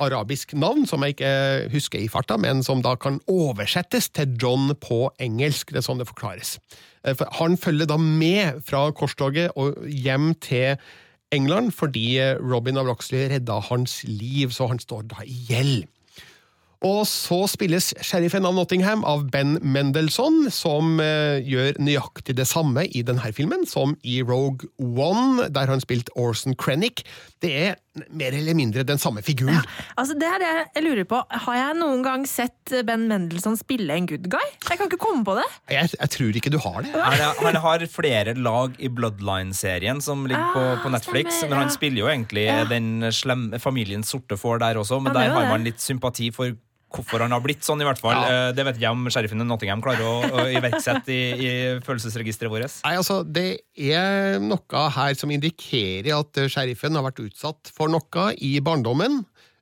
arabisk 0.02 0.56
navn 0.58 0.88
som 0.90 1.04
jeg 1.04 1.14
ikke 1.14 1.34
husker 1.76 2.00
i 2.00 2.08
farta, 2.10 2.40
men 2.42 2.64
som 2.66 2.82
da 2.82 2.96
kan 2.98 3.20
oversettes 3.30 4.08
til 4.16 4.34
John 4.42 4.72
på 4.82 5.12
engelsk. 5.22 5.76
Det 5.76 5.84
er 5.84 5.86
sånn 5.86 6.02
det 6.02 6.08
forklares. 6.10 6.56
For 7.04 7.28
han 7.38 7.60
følger 7.60 7.92
da 7.92 8.00
med 8.02 8.64
fra 8.66 8.88
korstoget 8.98 9.54
og 9.60 9.84
hjem 9.86 10.32
til 10.42 10.80
England 11.34 11.74
fordi 11.74 12.18
eh, 12.22 12.38
Robin 12.38 12.78
av 12.78 12.90
Roxley 12.90 13.28
redda 13.32 13.60
hans 13.70 14.04
liv, 14.08 14.54
så 14.54 14.68
han 14.72 14.80
står 14.80 15.08
da 15.12 15.26
i 15.26 15.38
gjeld. 15.50 15.88
Og 16.84 17.06
så 17.08 17.38
spilles 17.50 17.94
sheriffen 18.04 18.46
av 18.46 18.54
Nottingham 18.58 19.04
av 19.08 19.24
Ben 19.32 19.56
Mendelssohn, 19.64 20.50
som 20.52 21.00
eh, 21.00 21.40
gjør 21.46 21.80
nøyaktig 21.80 22.36
det 22.36 22.48
samme 22.50 22.84
i 22.92 23.02
denne 23.08 23.32
filmen 23.34 23.64
som 23.70 23.96
i 24.04 24.20
Rogue 24.22 24.68
One, 24.80 25.48
der 25.56 25.72
han 25.72 25.80
spilte 25.82 26.12
Orson 26.20 26.56
Krennic. 26.60 27.06
Det 27.42 27.52
er 27.70 27.76
mer 28.12 28.34
eller 28.36 28.54
mindre 28.58 28.84
den 28.84 28.98
samme 29.00 29.22
figuren. 29.24 29.62
Altså, 29.96 30.16
det 30.20 30.28
er 30.28 30.42
det 30.44 30.52
jeg 30.76 30.84
lurer 30.84 31.08
på. 31.08 31.22
Har 31.46 31.56
jeg 31.56 31.78
noen 31.80 32.02
gang 32.04 32.26
sett 32.28 32.74
Ben 32.86 33.06
Mendelssohn 33.08 33.56
spille 33.60 33.96
en 33.96 34.08
good 34.10 34.28
guy? 34.34 34.44
Jeg 34.68 34.78
kan 34.82 34.90
ikke 34.92 35.00
komme 35.00 35.24
på 35.28 35.38
det. 35.40 35.46
Jeg, 35.72 35.90
jeg 35.96 36.12
tror 36.18 36.40
ikke 36.42 36.52
du 36.54 36.60
har 36.66 36.82
det. 36.84 36.92
Han, 36.92 37.40
han 37.46 37.60
har 37.64 37.86
flere 37.92 38.34
lag 38.36 38.76
i 38.84 38.90
Bloodline-serien 38.92 40.02
som 40.04 40.26
ligger 40.28 40.52
på, 40.54 40.66
Ah, 40.66 40.78
på 40.84 40.90
Netflix. 40.92 41.40
stemmer, 41.40 41.56
Men 41.56 41.64
han 41.66 41.74
spiller 41.74 42.04
jo 42.04 42.12
egentlig 42.12 42.46
Ja. 42.50 42.64
den 42.70 43.08
slemme 43.16 43.60
familien 43.62 44.04
sorte 44.04 44.38
får 44.38 44.60
der 44.60 44.76
også, 44.82 45.00
men 45.02 45.14
der 45.14 45.30
har 45.32 45.42
det. 45.46 45.50
man 45.50 45.64
litt 45.64 45.80
sympati 45.82 46.32
for 46.36 46.52
hvorfor 46.96 47.24
han 47.26 47.36
har 47.36 47.44
blitt 47.44 47.64
sånn, 47.68 47.84
i 47.84 47.88
hvert 47.88 48.00
fall. 48.02 48.16
Ja. 48.16 48.50
Det 48.56 48.66
vet 48.66 48.80
ikke 48.80 48.88
jeg 48.88 48.96
om 48.98 49.06
sheriffen 49.14 49.44
i 49.44 49.48
Nottingham 49.48 49.84
klarer 49.84 50.04
å, 50.08 50.16
å 50.42 50.46
iverksette 50.56 51.12
i, 51.14 51.22
i 51.36 51.54
følelsesregisteret 51.86 52.52
vårt. 52.54 52.80
Nei, 52.88 52.96
altså, 53.00 53.22
Det 53.28 53.46
er 53.92 54.40
noe 54.44 54.84
her 54.98 55.16
som 55.20 55.32
indikerer 55.36 56.12
at 56.18 56.42
eh, 56.42 56.50
sheriffen 56.52 56.96
har 56.98 57.06
vært 57.10 57.24
utsatt 57.28 57.72
for 57.76 57.92
noe 57.92 58.30
i 58.40 58.56
barndommen. 58.64 59.22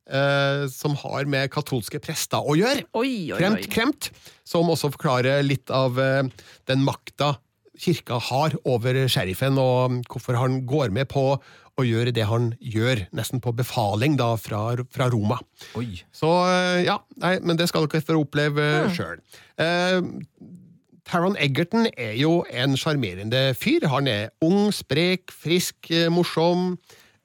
eh, 0.09 0.65
som 0.73 0.95
har 0.99 1.25
med 1.31 1.49
katolske 1.53 1.99
prester 2.03 2.43
å 2.43 2.57
gjøre. 2.59 2.83
Oi, 2.99 3.31
oi, 3.31 3.37
Kremt, 3.39 3.61
oi. 3.63 3.69
kremt. 3.71 4.09
Som 4.43 4.67
også 4.73 4.89
forklarer 4.91 5.41
litt 5.47 5.71
av 5.71 5.95
eh, 5.99 6.23
den 6.67 6.83
makta 6.83 7.37
kirka 7.79 8.19
har 8.21 8.53
over 8.69 8.99
sheriffen, 9.09 9.55
og 9.57 10.03
hvorfor 10.11 10.37
han 10.37 10.59
går 10.69 10.91
med 10.93 11.07
på 11.09 11.23
å 11.79 11.85
gjøre 11.87 12.11
det 12.13 12.27
han 12.29 12.51
gjør, 12.61 13.05
nesten 13.17 13.41
på 13.41 13.53
befaling 13.57 14.17
da 14.19 14.33
fra, 14.37 14.75
fra 14.93 15.07
Roma. 15.09 15.39
Oi. 15.79 16.03
Så 16.13 16.29
eh, 16.45 16.83
ja, 16.85 16.99
nei, 17.23 17.39
men 17.41 17.57
det 17.57 17.69
skal 17.71 17.87
dere 17.89 18.03
få 18.05 18.19
oppleve 18.21 18.67
ja. 18.67 18.89
sjøl. 18.93 19.23
Taron 21.03 21.35
Egerton 21.41 21.89
er 21.99 22.13
jo 22.15 22.43
en 22.53 22.77
sjarmerende 22.79 23.49
fyr. 23.59 23.83
Han 23.91 24.07
er 24.07 24.29
ung, 24.45 24.69
sprek, 24.71 25.33
frisk, 25.35 25.89
eh, 25.91 26.07
morsom. 26.13 26.77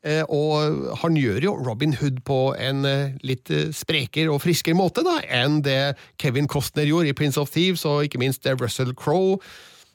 eh, 0.03 0.25
Og 0.29 0.97
han 1.03 1.15
gjør 1.19 1.45
jo 1.45 1.53
Robin 1.67 1.93
Hood 2.01 2.23
på 2.27 2.55
en 2.59 2.85
eh, 2.89 3.13
litt 3.23 3.51
eh, 3.55 3.69
sprekere 3.75 4.33
og 4.33 4.43
friskere 4.43 4.75
måte 4.79 5.05
da, 5.07 5.21
enn 5.29 5.61
det 5.63 5.97
Kevin 6.19 6.49
Costner 6.51 6.89
gjorde 6.89 7.13
i 7.13 7.17
Prince 7.19 7.39
of 7.39 7.51
Thieves, 7.55 7.85
og 7.85 8.05
ikke 8.09 8.19
minst 8.19 8.47
Russell 8.59 8.95
Crowe, 8.99 9.39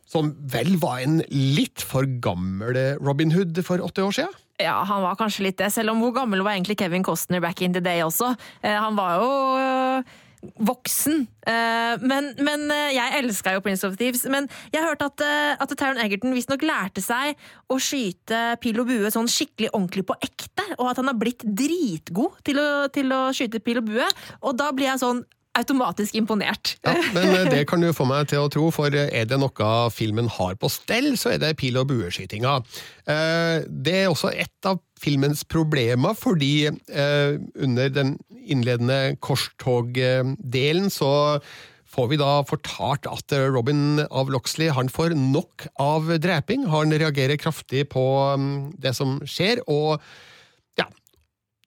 som 0.08 0.32
vel 0.52 0.76
var 0.78 1.02
en 1.02 1.22
litt 1.32 1.82
for 1.82 2.06
gammel 2.24 2.78
eh, 2.78 2.96
Robin 3.02 3.32
Hood 3.36 3.58
for 3.66 3.82
åtte 3.84 4.04
år 4.06 4.16
siden. 4.16 4.39
Ja, 4.63 4.80
han 4.88 5.04
var 5.04 5.17
kanskje 5.19 5.47
litt 5.49 5.60
det, 5.60 5.71
selv 5.73 5.93
om 5.93 6.04
hvor 6.04 6.13
gammel 6.15 6.43
var 6.45 6.56
egentlig 6.56 6.80
Kevin 6.80 7.04
Costner 7.06 7.43
back 7.43 7.62
in 7.62 7.76
the 7.76 7.84
day 7.84 8.04
også. 8.06 8.34
Eh, 8.63 8.78
han 8.80 8.95
var 8.95 9.17
jo 9.19 9.32
øh, 9.60 10.13
voksen. 10.69 11.26
Eh, 11.47 12.04
men, 12.04 12.32
men 12.43 12.65
eh, 12.71 12.93
jeg 12.95 13.19
elska 13.19 13.56
jo 13.58 13.63
Prince 13.65 13.88
of 13.88 13.97
Thieves. 13.99 14.23
Men 14.32 14.47
jeg 14.73 14.86
hørte 14.86 15.10
at, 15.12 15.26
at 15.65 15.76
Taron 15.80 15.99
Egerton 16.04 16.36
visstnok 16.36 16.63
lærte 16.67 17.04
seg 17.04 17.36
å 17.67 17.80
skyte 17.82 18.43
pil 18.63 18.80
og 18.84 18.91
bue 18.91 19.12
sånn 19.13 19.32
skikkelig 19.32 19.73
ordentlig 19.73 20.08
på 20.10 20.17
ekte, 20.23 20.67
og 20.80 20.93
at 20.93 21.02
han 21.02 21.12
har 21.12 21.19
blitt 21.19 21.43
dritgod 21.43 22.39
til 22.47 22.62
å, 22.63 22.69
til 22.93 23.12
å 23.15 23.26
skyte 23.36 23.63
pil 23.63 23.84
og 23.84 23.91
bue. 23.91 24.10
Og 24.41 24.56
da 24.60 24.71
blir 24.76 24.93
jeg 24.93 25.04
sånn 25.04 25.26
automatisk 25.58 26.16
imponert. 26.18 26.76
Ja, 26.86 26.96
men 27.13 27.30
eh, 27.36 27.50
det 27.52 27.63
kan 27.70 27.84
du 27.84 27.92
få 27.94 28.08
meg 28.10 28.30
til 28.32 28.42
å 28.42 28.50
tro, 28.52 28.70
for 28.74 28.94
eh, 28.98 29.10
er 29.13 29.28
det 29.30 29.38
noe 29.42 29.74
filmen 29.94 30.30
har 30.39 30.56
på 30.60 30.70
stell, 30.72 31.12
så 31.20 31.36
er 31.36 31.44
det 31.44 31.54
pil- 31.62 31.78
og 31.82 31.89
bueskytinga. 31.92 32.56
Eh, 33.06 33.60
Det 33.68 33.96
er 34.04 34.10
også 34.10 34.32
et 34.34 34.70
av 34.70 34.82
filmens 35.04 35.44
problemer, 35.44 36.16
fordi 36.16 36.70
under 37.60 37.89
den 37.92 38.13
innledende 38.48 39.18
korstogdelen 39.20 40.88
så 40.94 41.42
får 41.94 42.08
vi 42.10 42.18
da 42.22 42.38
fortalt 42.48 43.10
at 43.12 43.36
Robin 43.52 44.00
av 44.10 44.32
Loxley 44.32 44.72
han 44.74 44.88
får 44.89 45.13
nok 45.20 45.68
av 45.84 46.08
dreping. 46.24 46.66
Han 46.72 46.96
reagerer 46.96 47.38
kraftig 47.38 47.89
på 47.92 48.06
mm, 48.39 48.80
det 48.82 48.96
som 48.96 49.20
skjer, 49.28 49.60
og 49.68 50.00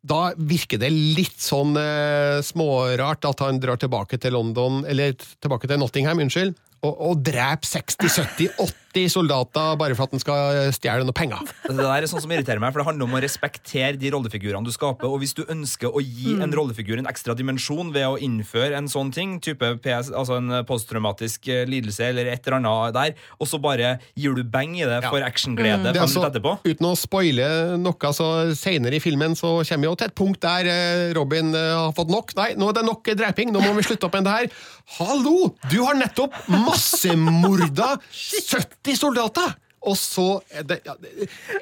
da 0.07 0.21
virker 0.37 0.81
det 0.81 0.93
litt 0.93 1.41
sånn 1.43 1.77
eh, 1.81 2.39
smårart 2.45 3.27
at 3.29 3.43
han 3.45 3.61
drar 3.63 3.81
tilbake 3.81 4.21
til 4.23 4.37
London, 4.37 4.85
eller 4.89 5.17
tilbake 5.19 5.71
til 5.71 5.81
Nottingham, 5.83 6.23
unnskyld, 6.23 6.57
og, 6.87 6.93
og 6.93 7.23
dreper 7.27 7.67
60-70-80 7.67 8.86
soldater 9.13 9.77
bare 9.77 9.95
for 9.99 10.07
at 10.09 10.15
han 10.17 10.23
skal 10.23 10.57
eh, 10.65 10.71
stjele 10.75 11.05
noe 11.05 11.13
penger. 11.17 11.43
Det 11.69 11.77
der 11.77 11.91
er 12.03 12.07
sånn 12.09 12.23
som 12.25 12.33
irriterer 12.33 12.63
meg, 12.63 12.73
for 12.73 12.81
det 12.83 12.87
handler 12.89 13.07
om 13.11 13.17
å 13.19 13.21
respektere 13.23 13.99
de 14.01 14.11
rollefigurene 14.15 14.65
du 14.65 14.73
skaper. 14.73 15.11
Og 15.13 15.21
hvis 15.21 15.35
du 15.37 15.43
ønsker 15.53 15.93
å 15.93 16.01
gi 16.03 16.33
Mm. 16.37 16.43
en 16.43 16.53
rollefigur 16.57 16.99
en 16.99 17.07
ekstra 17.11 17.35
dimensjon 17.39 17.93
ved 17.95 18.07
å 18.09 18.17
innføre 18.21 18.75
en 18.79 18.89
sånn 18.91 19.13
ting, 19.15 19.37
type 19.45 19.69
PS, 19.85 20.09
altså 20.17 20.39
en 20.41 20.51
posttraumatisk 20.67 21.47
eh, 21.53 21.63
lidelse 21.69 22.09
eller 22.09 22.31
et 22.33 22.47
eller 22.49 22.57
annet 22.59 22.95
der, 22.97 23.15
og 23.41 23.47
så 23.51 23.61
bare 23.63 23.93
gir 24.19 24.35
du 24.37 24.43
beng 24.43 24.75
i 24.81 24.85
det 24.89 24.99
for 25.07 25.23
actionglede 25.25 25.93
Det 25.93 26.01
er 26.01 26.03
altså, 26.07 26.25
etterpå 26.27 26.57
uten 26.67 26.89
å 26.89 26.95
spoile 26.99 27.47
noe, 27.81 28.11
så 28.17 28.27
senere 28.59 28.99
i 28.99 29.03
filmen 29.05 29.37
så 29.39 29.59
kommer 29.67 29.87
vi 29.87 29.91
jo 29.91 29.95
til 30.01 30.11
et 30.11 30.17
punkt 30.19 30.41
der 30.45 30.69
eh, 30.73 31.05
Robin 31.17 31.53
eh, 31.55 31.73
har 31.77 31.95
fått 31.97 32.11
nok. 32.13 32.35
Nei, 32.39 32.51
nå 32.59 32.71
er 32.73 32.79
det 32.81 32.85
nok 32.89 33.13
dreping, 33.19 33.53
nå 33.55 33.63
må 33.65 33.73
vi 33.79 33.87
slutte 33.87 34.09
opp 34.11 34.17
med 34.19 34.27
det 34.29 34.35
her. 34.37 34.51
Hallo! 34.99 35.53
Du 35.71 35.79
har 35.87 35.97
nettopp 35.99 36.35
massemorda 36.51 37.97
70 38.13 38.86
soldater! 38.95 39.57
Og 39.87 39.97
så 39.99 40.27
er 40.51 40.67
det 40.67 40.81
ja, 40.87 40.95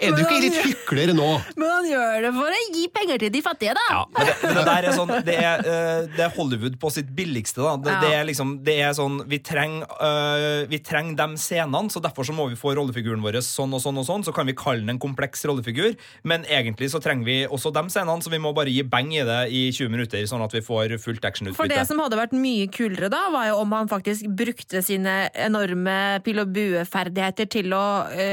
Er 0.00 0.14
du 0.14 0.22
ikke 0.22 0.40
litt 0.42 0.58
hykler 0.64 1.12
nå? 1.16 1.28
Men 1.60 1.68
han 1.68 1.88
gjør 1.88 2.26
det 2.26 2.32
for 2.36 2.56
å 2.56 2.60
gi 2.74 2.84
penger 2.94 3.22
til 3.24 3.32
de 3.34 3.42
fattige, 3.44 3.74
da! 3.76 3.84
Ja, 3.90 4.02
men 4.14 4.28
det, 4.30 4.36
men 4.42 4.58
det 4.58 4.64
der 4.70 4.88
er 4.88 4.96
sånn 4.96 5.12
Det 5.26 5.36
er, 5.36 5.64
eh, 5.74 6.08
det 6.14 6.24
er 6.26 6.34
Hollywood 6.36 6.78
på 6.80 6.92
sitt 6.94 7.10
billigste. 7.16 7.62
da 7.62 7.76
Det, 7.76 7.94
Ja. 7.94 8.20
er 8.20 8.28
liksom 8.28 8.56
Det 8.64 8.76
er 8.80 8.94
sånn 8.96 9.20
Vi 9.30 9.40
trenger 9.44 9.88
uh, 10.00 10.64
Vi 10.70 10.80
trenger 10.84 11.18
de 11.20 11.40
scenene, 11.40 11.92
så 11.92 12.02
derfor 12.02 12.26
så 12.26 12.34
må 12.36 12.48
vi 12.50 12.58
få 12.58 12.74
rollefiguren 12.78 13.22
vår 13.24 13.40
sånn 13.44 13.72
og 13.76 13.82
sånn 13.82 13.98
og 14.00 14.06
sånn. 14.08 14.24
Så 14.26 14.32
kan 14.34 14.46
vi 14.48 14.54
kalle 14.56 14.80
den 14.82 14.94
en 14.94 15.00
kompleks 15.02 15.44
rollefigur, 15.46 15.94
men 16.24 16.44
egentlig 16.48 16.88
så 16.92 17.00
trenger 17.02 17.26
vi 17.26 17.36
også 17.46 17.72
de 17.74 17.82
scenene, 17.92 18.22
så 18.24 18.30
vi 18.32 18.40
må 18.42 18.52
bare 18.56 18.72
gi 18.72 18.84
bang 18.86 19.10
i 19.14 19.24
det 19.26 19.40
i 19.52 19.62
20 19.74 19.92
minutter, 19.92 20.24
sånn 20.30 20.44
at 20.44 20.54
vi 20.54 20.62
får 20.64 20.96
fullt 21.02 21.24
For 21.56 21.70
det 21.70 21.82
som 21.88 22.00
hadde 22.02 22.18
vært 22.18 22.34
mye 22.36 22.68
kulere 22.72 23.10
da, 23.12 23.26
var 23.34 23.48
jo 23.50 23.60
om 23.62 23.74
han 23.76 23.90
faktisk 23.90 24.28
brukte 24.36 24.82
sine 24.84 25.28
enorme 25.34 26.20
pil 26.24 26.42
og 26.42 26.52
bue-ferdigheter 26.54 27.50
til 27.50 27.74
å 27.76 27.84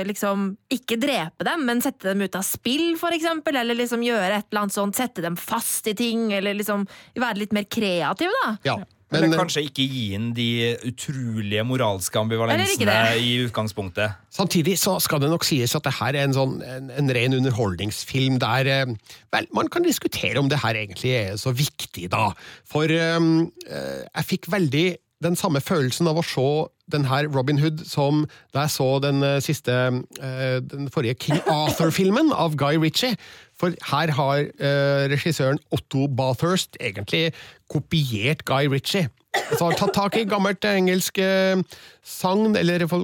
liksom 0.08 0.52
ikke 0.72 1.00
drepe 1.02 1.46
dem, 1.48 1.66
men 1.68 1.84
sette 1.84 2.12
dem 2.12 2.24
ut 2.26 2.38
av 2.38 2.46
spill, 2.46 2.96
for 3.00 3.16
eksempel, 3.16 3.58
eller 3.62 3.78
liksom 3.78 4.04
gjøre 4.06 4.38
et 4.38 4.48
eller 4.52 4.64
annet 4.66 4.76
sånt, 4.76 4.98
sette 4.98 5.24
dem 5.26 5.38
fast 5.40 5.90
i 5.92 5.96
ting, 5.98 6.30
eller 6.38 6.58
liksom 6.58 6.88
være 7.20 7.44
litt 7.44 7.56
mer 7.56 7.68
kreativ, 7.72 8.34
da. 8.42 8.56
Ja, 8.68 8.78
men 9.12 9.26
eller 9.28 9.42
kanskje 9.42 9.66
ikke 9.68 9.84
gi 9.92 10.04
inn 10.16 10.30
de 10.36 10.48
utrolige 10.88 11.64
moralske 11.68 12.20
ambivalensene 12.22 12.96
i 13.20 13.34
utgangspunktet. 13.44 14.16
Samtidig 14.32 14.78
så 14.80 14.96
skal 15.04 15.20
det 15.24 15.32
nok 15.34 15.44
sies 15.48 15.76
at 15.76 15.84
det 15.88 15.94
her 15.98 16.16
er 16.16 16.30
en, 16.30 16.36
sånn, 16.36 16.56
en, 16.64 16.88
en 16.96 17.12
ren 17.18 17.36
underholdningsfilm 17.42 18.40
der 18.42 18.72
eh, 18.72 18.96
Vel, 19.32 19.48
man 19.56 19.68
kan 19.72 19.84
diskutere 19.84 20.40
om 20.40 20.48
det 20.52 20.62
her 20.64 20.80
egentlig 20.80 21.12
er 21.18 21.36
så 21.40 21.52
viktig, 21.56 22.08
da. 22.12 22.30
For 22.68 22.88
eh, 22.88 23.20
eh, 23.68 24.02
jeg 24.08 24.30
fikk 24.32 24.52
veldig 24.54 24.86
den 25.24 25.38
samme 25.38 25.62
følelsen 25.62 26.10
av 26.10 26.20
å 26.20 26.26
se 26.26 26.48
den 26.92 27.06
her 27.08 27.30
Robin 27.32 27.60
Hood 27.62 27.86
som 27.88 28.26
da 28.56 28.66
jeg 28.66 28.74
så 28.76 28.90
den 29.04 29.24
eh, 29.24 29.40
siste 29.44 29.74
eh, 30.20 30.58
Den 30.66 30.90
forrige 30.92 31.20
King 31.28 31.40
Arthur-filmen 31.62 32.34
av 32.34 32.58
Guy 32.60 32.80
Ritchie. 32.82 33.16
For 33.58 33.76
her 33.92 34.14
har 34.18 34.44
eh, 34.50 35.08
regissøren 35.14 35.62
Otto 35.72 36.08
Bathurst 36.08 36.78
egentlig 36.82 37.32
kopiert 37.72 38.46
Guy 38.50 38.68
Ritchie. 38.72 39.10
Så 39.32 39.64
har 39.64 39.78
tatt 39.80 39.94
tak 39.96 40.16
i 40.20 40.26
gammelt 40.28 40.66
engelsk 40.68 41.20
eh, 41.24 41.60
sagn, 42.04 42.52
eller 42.60 42.84
eh, 42.84 42.96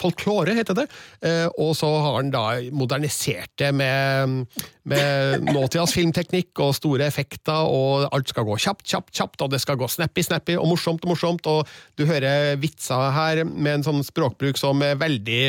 folklore, 0.00 0.54
heter 0.56 0.78
det. 0.78 0.86
Eh, 1.20 1.48
og 1.60 1.74
så 1.76 1.90
har 2.00 2.16
han 2.16 2.30
da 2.32 2.44
modernisert 2.72 3.52
det 3.60 3.74
med, 3.76 4.46
med 4.88 5.44
nåtidas 5.50 5.92
filmteknikk 5.96 6.64
og 6.64 6.72
store 6.78 7.10
effekter, 7.10 7.68
og 7.68 8.08
alt 8.08 8.32
skal 8.32 8.48
gå 8.48 8.56
kjapt, 8.64 8.86
kjapt, 8.88 9.12
kjapt, 9.20 9.44
og 9.44 9.52
det 9.52 9.60
skal 9.60 9.76
gå 9.80 9.90
snappy, 9.90 10.24
snappy, 10.24 10.56
og 10.56 10.72
morsomt, 10.72 11.04
og 11.04 11.12
morsomt, 11.12 11.50
og 11.50 11.68
du 12.00 12.06
hører 12.08 12.56
vitser 12.60 13.12
her 13.16 13.44
med 13.44 13.78
en 13.78 13.88
sånn 13.90 14.04
språkbruk 14.06 14.60
som 14.60 14.80
er 14.86 14.96
veldig 15.00 15.42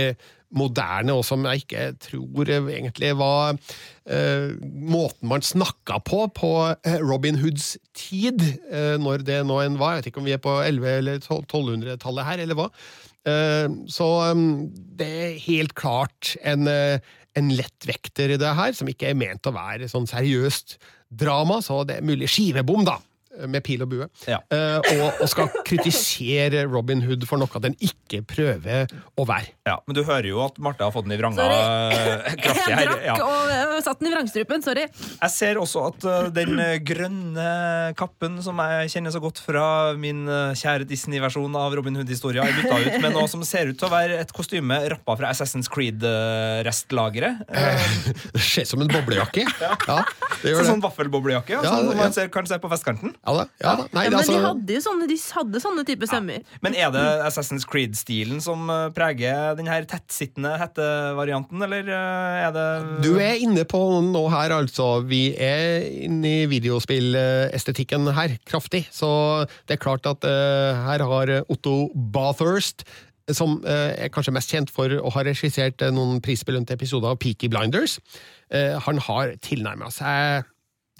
moderne, 0.57 1.15
og 1.15 1.23
som 1.27 1.45
jeg 1.47 1.63
ikke 1.63 1.85
tror 2.07 2.49
egentlig 2.51 3.13
var 3.19 3.55
eh, 4.05 4.51
måten 4.61 5.29
man 5.31 5.45
snakka 5.45 6.01
på 6.07 6.25
på 6.35 6.51
eh, 6.73 6.99
Robin 7.03 7.39
Hoods 7.41 7.77
tid, 7.97 8.43
eh, 8.71 8.97
når 9.01 9.25
det 9.27 9.41
nå 9.47 9.61
enn 9.63 9.79
var. 9.81 9.95
Jeg 9.95 10.01
vet 10.01 10.11
ikke 10.11 10.23
om 10.23 10.29
vi 10.29 10.35
er 10.35 10.43
på 10.43 10.57
1100- 10.59 10.97
eller 10.99 11.23
1200-tallet 11.23 12.27
her, 12.27 12.43
eller 12.43 12.59
hva. 12.59 12.69
Eh, 13.27 13.67
så 13.91 14.09
um, 14.33 14.71
det 14.73 15.09
er 15.25 15.43
helt 15.45 15.75
klart 15.77 16.35
en, 16.41 16.67
eh, 16.67 16.97
en 17.37 17.53
lettvekter 17.53 18.33
i 18.35 18.41
det 18.41 18.55
her, 18.57 18.73
som 18.77 18.89
ikke 18.89 19.11
er 19.11 19.19
ment 19.19 19.47
å 19.47 19.55
være 19.55 19.89
sånn 19.91 20.09
seriøst 20.09 20.79
drama, 21.11 21.59
så 21.63 21.83
det 21.87 21.99
er 21.99 22.07
mulig 22.07 22.29
skivebom, 22.31 22.85
da. 22.87 22.97
Med 23.47 23.63
pil 23.63 23.79
og 23.85 23.87
bue. 23.93 24.05
Ja. 24.27 24.41
Eh, 24.51 24.77
og, 24.99 25.21
og 25.23 25.29
skal 25.31 25.47
kritisere 25.67 26.65
Robin 26.67 26.99
Hood 27.05 27.23
for 27.29 27.39
noe 27.39 27.61
den 27.63 27.77
ikke 27.79 28.19
prøver 28.27 28.91
å 29.17 29.23
være. 29.29 29.53
Ja, 29.67 29.77
Men 29.87 29.95
du 29.95 30.01
hører 30.03 30.27
jo 30.27 30.41
at 30.43 30.57
Marte 30.59 30.83
har 30.83 30.91
fått 30.91 31.05
den 31.07 31.15
i 31.15 31.19
vranga 31.21 31.39
Sorry. 31.39 31.55
eh, 31.55 32.35
kraftig 32.43 32.71
Jeg 32.75 32.89
drakk 32.89 33.05
Ja. 33.07 33.15
og 33.23 33.53
øh, 33.55 33.77
satt 33.85 34.01
den 34.01 34.09
i 34.09 34.13
vrangstrupen, 34.13 34.61
sorry. 34.65 34.83
Jeg 34.91 35.31
ser 35.33 35.59
også 35.61 35.85
at 35.93 36.05
uh, 36.09 36.27
den 36.35 36.59
grønne 36.85 37.47
kappen 37.97 38.35
som 38.43 38.59
jeg 38.61 38.91
kjenner 38.93 39.13
så 39.15 39.21
godt 39.23 39.39
fra 39.41 39.63
min 39.97 40.25
uh, 40.29 40.51
kjære 40.57 40.85
Disney-versjon 40.89 41.55
av 41.57 41.73
Robin 41.79 41.95
Hood-historia, 42.01 42.43
er 42.45 42.57
bytta 42.59 42.77
ut 42.83 42.99
med 43.07 43.15
noe 43.15 43.31
som 43.31 43.41
ser 43.47 43.71
ut 43.71 43.79
til 43.79 43.87
å 43.87 43.93
være 43.93 44.19
et 44.21 44.33
kostyme 44.35 44.77
rappa 44.91 45.15
fra 45.21 45.31
Assassin's 45.31 45.71
Creed-restlageret. 45.71 47.41
Det 48.35 48.43
ser 48.43 48.67
ut 48.67 48.71
som 48.73 48.81
en 48.83 48.91
boblejakke. 48.91 49.45
Ja, 49.61 50.01
det 50.01 50.41
Så 50.41 50.51
gjør 50.51 50.61
det. 50.61 50.67
sånn 50.71 50.83
vaffelboblejakke, 50.83 51.55
ja, 51.57 51.61
Ja, 51.63 51.71
som 51.79 51.89
ja. 51.91 51.97
man 52.03 52.13
ser, 52.15 52.29
kan 52.33 52.47
se 52.49 52.57
på 52.61 52.69
vestkanten. 52.71 53.13
Ja 53.21 53.33
da. 53.37 53.43
Ja, 53.61 53.73
da. 53.77 53.85
Nei, 53.93 54.05
Ja, 54.07 54.09
men 54.09 54.19
altså, 54.19 54.33
de 54.33 54.45
hadde 54.45 54.75
jo 54.75 54.81
sånne, 54.81 55.07
de 55.09 55.17
hadde 55.35 55.61
sånne 55.61 55.83
type 55.85 56.09
sømmer. 56.09 56.47
Men 56.65 56.77
er 56.77 56.89
det 56.95 57.03
Assassin's 57.27 57.67
Creed-stilen 57.69 58.41
som 58.41 58.65
eh, 58.73 58.87
preger 58.95 59.53
den 59.59 59.69
her 59.69 59.85
tettsittende 59.89 60.55
hettevarianten, 60.61 61.61
eller 61.67 61.85
eh, 61.85 62.39
er 62.47 62.55
det 62.55 62.65
Du 63.05 63.11
er 63.21 63.37
inne 63.43 63.67
på 63.69 63.83
noe 64.07 64.31
her, 64.33 64.55
altså. 64.57 64.89
Vi 65.05 65.35
er 65.37 65.85
inne 66.07 66.33
i 66.41 66.49
videospillestetikken 66.49 68.09
her, 68.17 68.35
kraftig. 68.49 68.87
Så 68.89 69.11
det 69.69 69.77
er 69.77 69.85
klart 69.85 70.09
at 70.09 70.25
uh, 70.25 70.81
her 70.89 71.05
har 71.05 71.35
Otto 71.45 71.91
Bathurst 71.93 72.85
som 73.35 73.59
eh, 73.67 73.93
er 74.05 74.11
kanskje 74.13 74.33
mest 74.35 74.51
kjent 74.51 74.71
for 74.73 74.91
å 74.97 75.11
ha 75.15 75.25
regissert 75.25 75.83
eh, 75.83 75.93
noen 75.93 76.21
prisbelønte 76.23 76.75
episoder 76.77 77.13
av 77.13 77.19
Peaky 77.21 77.49
Blinders. 77.51 77.99
Eh, 78.51 78.77
han 78.81 79.01
har 79.07 79.35
tilnærma 79.45 79.91
seg 79.93 80.47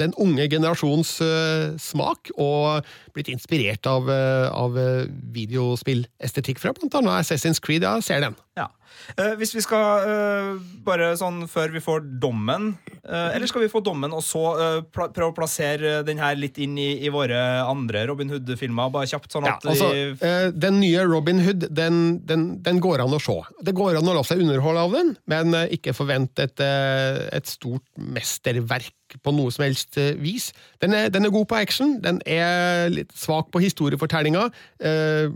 den 0.02 0.16
unge 0.22 0.48
generasjons 0.52 1.14
uh, 1.24 1.78
smak, 1.82 2.32
og 2.42 2.88
blitt 3.16 3.32
inspirert 3.32 3.88
av, 3.90 4.10
uh, 4.10 4.50
av 4.52 4.78
eh, 4.80 5.08
videospillestetikk 5.36 6.62
fra 6.62 6.74
annet 6.76 6.98
Assassin's 7.22 7.62
Creed. 7.64 7.86
Ja, 7.88 7.98
ser 8.04 8.24
den. 8.26 8.38
Ja. 8.60 8.70
Eh, 9.18 9.34
hvis 9.40 9.54
vi 9.56 9.64
skal 9.64 10.08
eh, 10.08 10.52
bare 10.86 11.12
sånn 11.20 11.44
før 11.52 11.74
vi 11.74 11.82
får 11.84 12.04
dommen 12.22 12.72
eh, 13.02 13.36
Eller 13.36 13.50
skal 13.50 13.66
vi 13.66 13.72
få 13.72 13.82
dommen 13.84 14.14
og 14.16 14.24
så 14.26 14.44
eh, 14.56 14.78
prøve 14.94 15.32
å 15.32 15.36
plassere 15.36 16.00
den 16.08 16.22
her 16.22 16.38
litt 16.40 16.60
inn 16.62 16.78
i, 16.80 16.90
i 17.06 17.12
våre 17.14 17.40
andre 17.66 18.06
Robin 18.10 18.32
Hood-filmer? 18.32 18.92
Bare 18.94 19.10
kjapt, 19.10 19.32
sånn 19.34 19.48
Ja, 19.50 19.58
at 19.58 19.68
altså, 19.68 19.92
vi 19.92 20.06
eh, 20.28 20.48
den 20.54 20.80
nye 20.84 21.06
Robin 21.10 21.42
Hood, 21.44 21.68
den, 21.76 22.22
den, 22.28 22.48
den 22.64 22.82
går 22.84 23.04
an 23.04 23.18
å 23.18 23.22
se. 23.22 23.38
Det 23.66 23.76
går 23.78 24.00
an 24.00 24.10
å 24.12 24.16
la 24.18 24.24
seg 24.28 24.44
underholde 24.44 24.88
av 24.88 24.96
den, 24.96 25.14
men 25.32 25.58
eh, 25.58 25.76
ikke 25.78 25.96
forvent 25.98 26.42
et, 26.44 26.62
et 26.62 27.50
stort 27.50 27.86
mesterverk 27.98 29.18
på 29.22 29.34
noe 29.36 29.52
som 29.52 29.66
helst 29.66 29.98
vis. 30.22 30.52
Den 30.84 30.96
er, 30.96 31.10
den 31.12 31.28
er 31.28 31.34
god 31.34 31.50
på 31.52 31.58
action, 31.60 31.98
den 32.04 32.22
er 32.24 32.88
litt 32.94 33.12
svak 33.18 33.52
på 33.52 33.62
historiefortellinga. 33.64 34.48
Eh, 34.80 35.32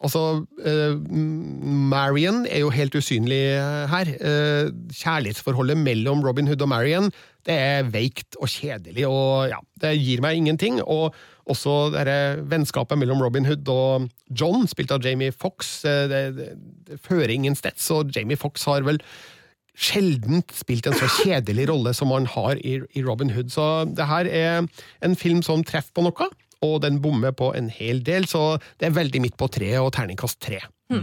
altså, 0.00 0.46
eh, 0.64 0.96
Marion 1.90 2.44
er 2.46 2.64
jo 2.64 2.69
helt 2.74 2.94
usynlig 2.96 3.40
eh, 3.56 3.90
her. 3.90 4.14
Eh, 4.20 4.70
kjærlighetsforholdet 5.02 5.78
mellom 5.80 6.24
Robin 6.26 6.50
Hood 6.50 6.62
og 6.66 6.72
Marion 6.72 7.12
det 7.48 7.56
er 7.56 7.88
veikt 7.88 8.36
og 8.40 8.50
kjedelig, 8.52 9.06
og 9.08 9.48
ja, 9.48 9.58
det 9.80 9.94
gir 9.96 10.20
meg 10.24 10.36
ingenting. 10.36 10.80
Og 10.84 11.14
også 11.50 11.90
det 11.94 12.04
her 12.04 12.42
vennskapet 12.50 13.00
mellom 13.00 13.22
Robin 13.24 13.48
Hood 13.48 13.68
og 13.72 14.08
John, 14.28 14.66
spilt 14.70 14.92
av 14.94 15.04
Jamie 15.04 15.32
Fox, 15.32 15.80
eh, 15.88 16.06
det, 16.10 16.22
det, 16.36 16.48
det 16.90 17.00
fører 17.04 17.32
ingen 17.32 17.56
steds, 17.58 17.88
og 17.94 18.12
Jamie 18.16 18.38
Fox 18.40 18.66
har 18.68 18.84
vel 18.86 19.00
sjelden 19.80 20.42
spilt 20.52 20.90
en 20.90 20.98
så 20.98 21.08
kjedelig 21.22 21.70
rolle 21.70 21.94
som 21.96 22.12
han 22.12 22.28
har 22.28 22.60
i, 22.60 22.76
i 22.92 23.04
Robin 23.06 23.32
Hood. 23.32 23.48
Så 23.54 23.86
det 23.88 24.08
her 24.10 24.28
er 24.28 24.68
en 25.06 25.16
film 25.16 25.40
som 25.46 25.64
treffer 25.64 25.96
på 25.96 26.04
noe, 26.04 26.28
og 26.60 26.82
den 26.84 27.00
bommer 27.00 27.32
på 27.32 27.54
en 27.56 27.70
hel 27.72 28.02
del, 28.04 28.28
så 28.28 28.58
det 28.80 28.90
er 28.90 28.98
veldig 28.98 29.24
midt 29.24 29.38
på 29.40 29.48
treet 29.48 29.80
og 29.80 29.94
terningkast 29.96 30.42
tre. 30.44 30.60
Eh, 30.92 30.98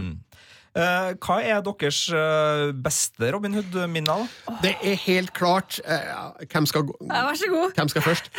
Hva 0.74 1.38
er 1.42 1.62
deres 1.64 2.00
eh, 2.14 2.72
beste 2.84 3.30
Robin 3.34 3.54
Hood-minner? 3.56 4.26
Det 4.62 4.74
er 4.82 4.94
helt 5.06 5.32
klart 5.34 5.80
eh, 5.84 6.46
Hvem 6.52 6.66
skal? 6.70 6.86
Ja, 7.08 7.24
vær 7.26 7.34
så 7.40 7.50
god. 7.50 7.72
Hvem 7.74 7.88
skal 7.88 8.02
først? 8.02 8.30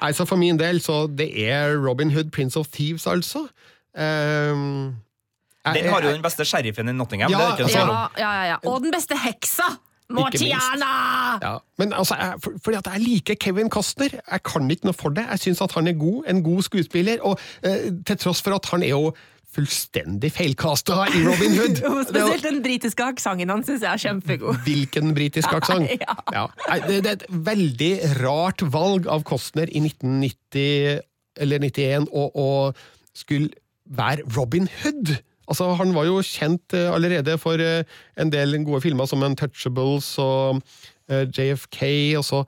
Altså 0.00 0.24
For 0.28 0.36
min 0.36 0.58
del, 0.60 0.80
så 0.84 1.06
det 1.06 1.30
er 1.48 1.76
Robin 1.88 2.10
Hood, 2.14 2.30
Prince 2.30 2.58
of 2.58 2.68
Thieves, 2.72 3.06
altså. 3.06 3.46
Um, 3.98 4.94
Den 5.66 5.88
har 5.90 6.00
jo 6.02 6.12
den 6.14 6.22
beste 6.22 6.44
sheriffen 6.44 6.88
i 6.88 6.92
Nottingham. 6.92 7.30
Ja, 7.32 7.38
det 7.38 7.46
er 7.46 7.52
ikke 7.52 7.64
altså- 7.64 7.78
Ja, 7.78 8.06
ja, 8.18 8.32
ja, 8.42 8.48
ja. 8.54 8.56
Og 8.70 8.80
den 8.82 8.92
beste 8.94 9.18
heksa! 9.18 9.70
Mortiana! 10.10 11.38
Ja, 11.42 11.56
men 11.78 11.92
altså, 11.92 12.16
jeg, 12.18 12.34
for, 12.42 12.52
fordi 12.64 12.76
at 12.76 12.88
jeg 12.92 13.00
liker 13.00 13.34
Kevin 13.40 13.70
Costner. 13.70 14.08
Jeg 14.30 14.42
kan 14.42 14.70
ikke 14.70 14.88
noe 14.88 14.96
for 14.96 15.14
det. 15.14 15.26
Jeg 15.30 15.38
syns 15.44 15.62
han 15.74 15.86
er 15.90 15.92
god, 15.98 16.24
en 16.30 16.42
god 16.42 16.62
skuespiller, 16.66 17.22
og 17.22 17.38
eh, 17.62 17.90
til 18.06 18.18
tross 18.18 18.42
for 18.42 18.56
at 18.58 18.66
han 18.72 18.82
er 18.82 18.88
jo 18.94 19.12
fullstendig 19.54 20.30
feilkasta 20.34 21.06
i 21.10 21.22
Robin 21.26 21.56
Hood. 21.58 21.80
Spesielt 22.10 22.46
den 22.46 22.60
britiske 22.64 23.06
aksenten 23.12 23.50
hans 23.50 23.68
syns 23.70 23.84
jeg 23.84 23.90
er 23.90 24.02
kjempegod. 24.04 24.60
Hvilken 24.66 25.14
britisk 25.16 25.52
aksent? 25.56 25.90
Ja. 26.00 26.14
Ja. 26.32 26.44
Det, 26.86 27.00
er 27.02 27.16
et 27.18 27.26
veldig 27.28 27.92
rart 28.20 28.62
valg 28.72 29.08
av 29.10 29.24
Costner 29.28 29.70
i 29.70 29.82
1990 29.82 31.00
eller 31.40 31.66
91 31.66 32.08
å, 32.12 32.46
skulle 33.16 33.50
være 33.90 34.26
Robin 34.36 34.68
Hood. 34.80 35.16
Altså, 35.50 35.72
Han 35.80 35.94
var 35.96 36.06
jo 36.06 36.20
kjent 36.22 36.76
eh, 36.78 36.90
allerede 36.94 37.36
for 37.42 37.58
eh, 37.58 37.82
en 38.20 38.30
del 38.30 38.54
gode 38.64 38.84
filmer 38.84 39.08
som 39.10 39.24
Untouchables 39.26 40.12
og 40.22 40.60
eh, 41.10 41.26
JFK. 41.26 41.82
og 42.20 42.26
så 42.26 42.44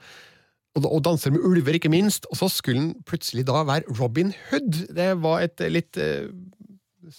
og, 0.78 1.02
Danser 1.04 1.34
med 1.34 1.42
ulver, 1.44 1.76
ikke 1.76 1.90
minst. 1.92 2.26
Og 2.30 2.38
så 2.38 2.48
skulle 2.48 2.80
han 2.80 2.92
plutselig 3.04 3.44
da 3.50 3.64
være 3.68 3.90
Robin 3.98 4.30
Hood. 4.48 4.86
Det 4.96 5.10
var 5.20 5.42
et 5.44 5.60
litt 5.68 5.98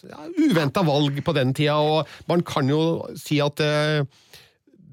ja, 0.09 0.21
uventa 0.39 0.83
valg 0.85 1.17
på 1.25 1.35
den 1.35 1.53
tida, 1.57 1.79
og 1.79 2.29
man 2.29 2.43
kan 2.47 2.69
jo 2.71 2.81
si 3.19 3.39
at 3.43 3.59
uh, 3.63 4.05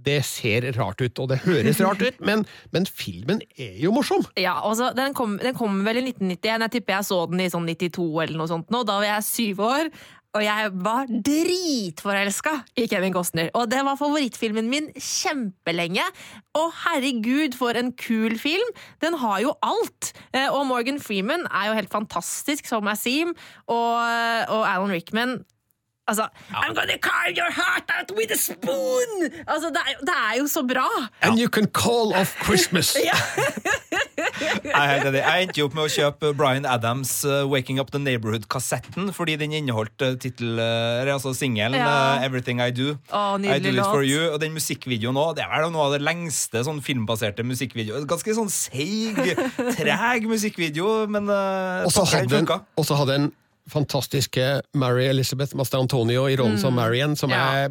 det 0.05 0.21
ser 0.25 0.65
rart 0.79 1.01
ut, 1.03 1.19
og 1.21 1.29
det 1.33 1.41
høres 1.45 1.81
rart 1.85 2.03
ut, 2.03 2.21
men, 2.25 2.45
men 2.75 2.87
filmen 2.87 3.43
er 3.61 3.77
jo 3.83 3.93
morsom! 3.95 4.25
Ja, 4.41 4.57
altså, 4.67 4.93
den, 4.97 5.15
kom, 5.17 5.39
den 5.43 5.57
kom 5.59 5.83
vel 5.87 6.01
i 6.01 6.07
1991. 6.09 6.65
Jeg 6.67 6.75
tipper 6.77 6.99
jeg 6.99 7.11
så 7.11 7.21
den 7.31 7.45
i 7.45 7.51
sånn 7.53 7.69
92 7.69 8.09
eller 8.25 8.41
noe 8.41 8.51
sånt 8.51 8.73
nå. 8.73 8.83
Da 8.89 9.01
var 9.01 9.09
jeg 9.13 9.29
syv 9.29 9.63
år. 9.69 9.93
Og 10.39 10.45
jeg 10.45 10.69
var 10.87 11.09
dritforelska 11.27 12.53
i 12.79 12.85
Kevin 12.87 13.13
Costner. 13.15 13.49
Og 13.59 13.67
det 13.73 13.81
var 13.87 13.99
favorittfilmen 13.99 14.69
min 14.71 14.87
kjempelenge. 14.95 16.05
Og 16.55 16.69
herregud, 16.85 17.57
for 17.59 17.75
en 17.75 17.91
kul 17.99 18.37
film! 18.39 18.71
Den 19.03 19.17
har 19.19 19.41
jo 19.43 19.55
alt! 19.67 20.13
Eh, 20.33 20.47
Og 20.55 20.67
Morgan 20.71 21.01
Freeman 21.03 21.47
er 21.51 21.67
jo 21.71 21.75
helt 21.81 21.91
fantastisk 21.91 22.67
som 22.71 22.87
Azeem, 22.89 23.35
Og, 23.67 23.95
og 24.55 24.63
Alan 24.71 24.91
Rickman 24.95 25.41
Altså, 26.11 26.25
I'm 26.51 26.75
gonna 26.75 26.97
carve 26.99 27.37
your 27.39 27.53
heart 27.55 27.91
out 27.99 28.11
with 28.19 28.33
a 28.33 28.37
spoon! 28.37 29.31
Altså, 29.47 29.69
det 29.69 29.79
er, 29.87 29.99
det 30.01 30.15
er 30.31 30.39
jo 30.41 30.47
så 30.47 30.63
bra! 30.67 30.89
And 31.23 31.39
you 31.39 31.49
can 31.49 31.67
call 31.67 32.13
off 32.15 32.35
Christmas! 32.45 32.97
Jeg 34.41 34.73
er 34.75 34.89
helt 34.95 35.07
enig. 35.11 35.21
Jeg 35.23 35.47
endte 35.47 35.61
jo 35.61 35.67
opp 35.69 35.75
med 35.77 35.85
å 35.87 35.91
kjøpe 35.93 36.31
Bryan 36.37 36.67
Adams' 36.69 37.13
uh, 37.29 37.43
'Waking 37.51 37.81
Up 37.83 37.91
The 37.93 38.01
Neighborhood'-kassetten, 38.03 39.11
fordi 39.17 39.37
den 39.41 39.53
inneholdt 39.59 40.01
uh, 40.05 40.15
tittel, 40.21 40.59
uh, 40.59 41.05
altså 41.15 41.35
singelen 41.37 41.79
Ja. 41.81 42.19
uh, 42.19 42.25
'Everything 42.25 42.61
I 42.61 42.71
Do'. 42.71 42.97
Å, 43.13 43.39
I 43.41 43.59
do 43.59 43.71
it 43.75 43.85
for 43.85 44.03
you 44.07 44.31
Og 44.33 44.41
den 44.41 44.53
musikkvideoen 44.57 45.17
også, 45.17 45.37
Det 45.41 45.45
er 45.45 45.63
vel 45.63 45.73
noe 45.75 45.89
av 45.89 45.93
det 45.97 46.03
lengste 46.05 46.63
sånn 46.67 46.81
filmbaserte 46.85 47.45
musikkvideo. 47.47 48.05
Ganske 48.11 48.35
sånn 48.37 48.51
seig, 48.53 49.19
treg 49.77 50.27
musikkvideo, 50.31 51.07
men 51.11 51.29
uh, 51.29 51.85
Og 51.87 51.93
så 51.93 52.97
hadde, 52.97 53.15
en 53.21 53.31
fantastiske 53.71 54.43
Mary 54.75 55.05
Elizabeth 55.07 55.55
Mastantonio 55.55 56.25
i 56.31 56.37
rollen 56.39 56.59
som 56.59 56.75
Marion, 56.75 57.17
som 57.17 57.31
Ja. 57.31 57.69
jeg 57.69 57.71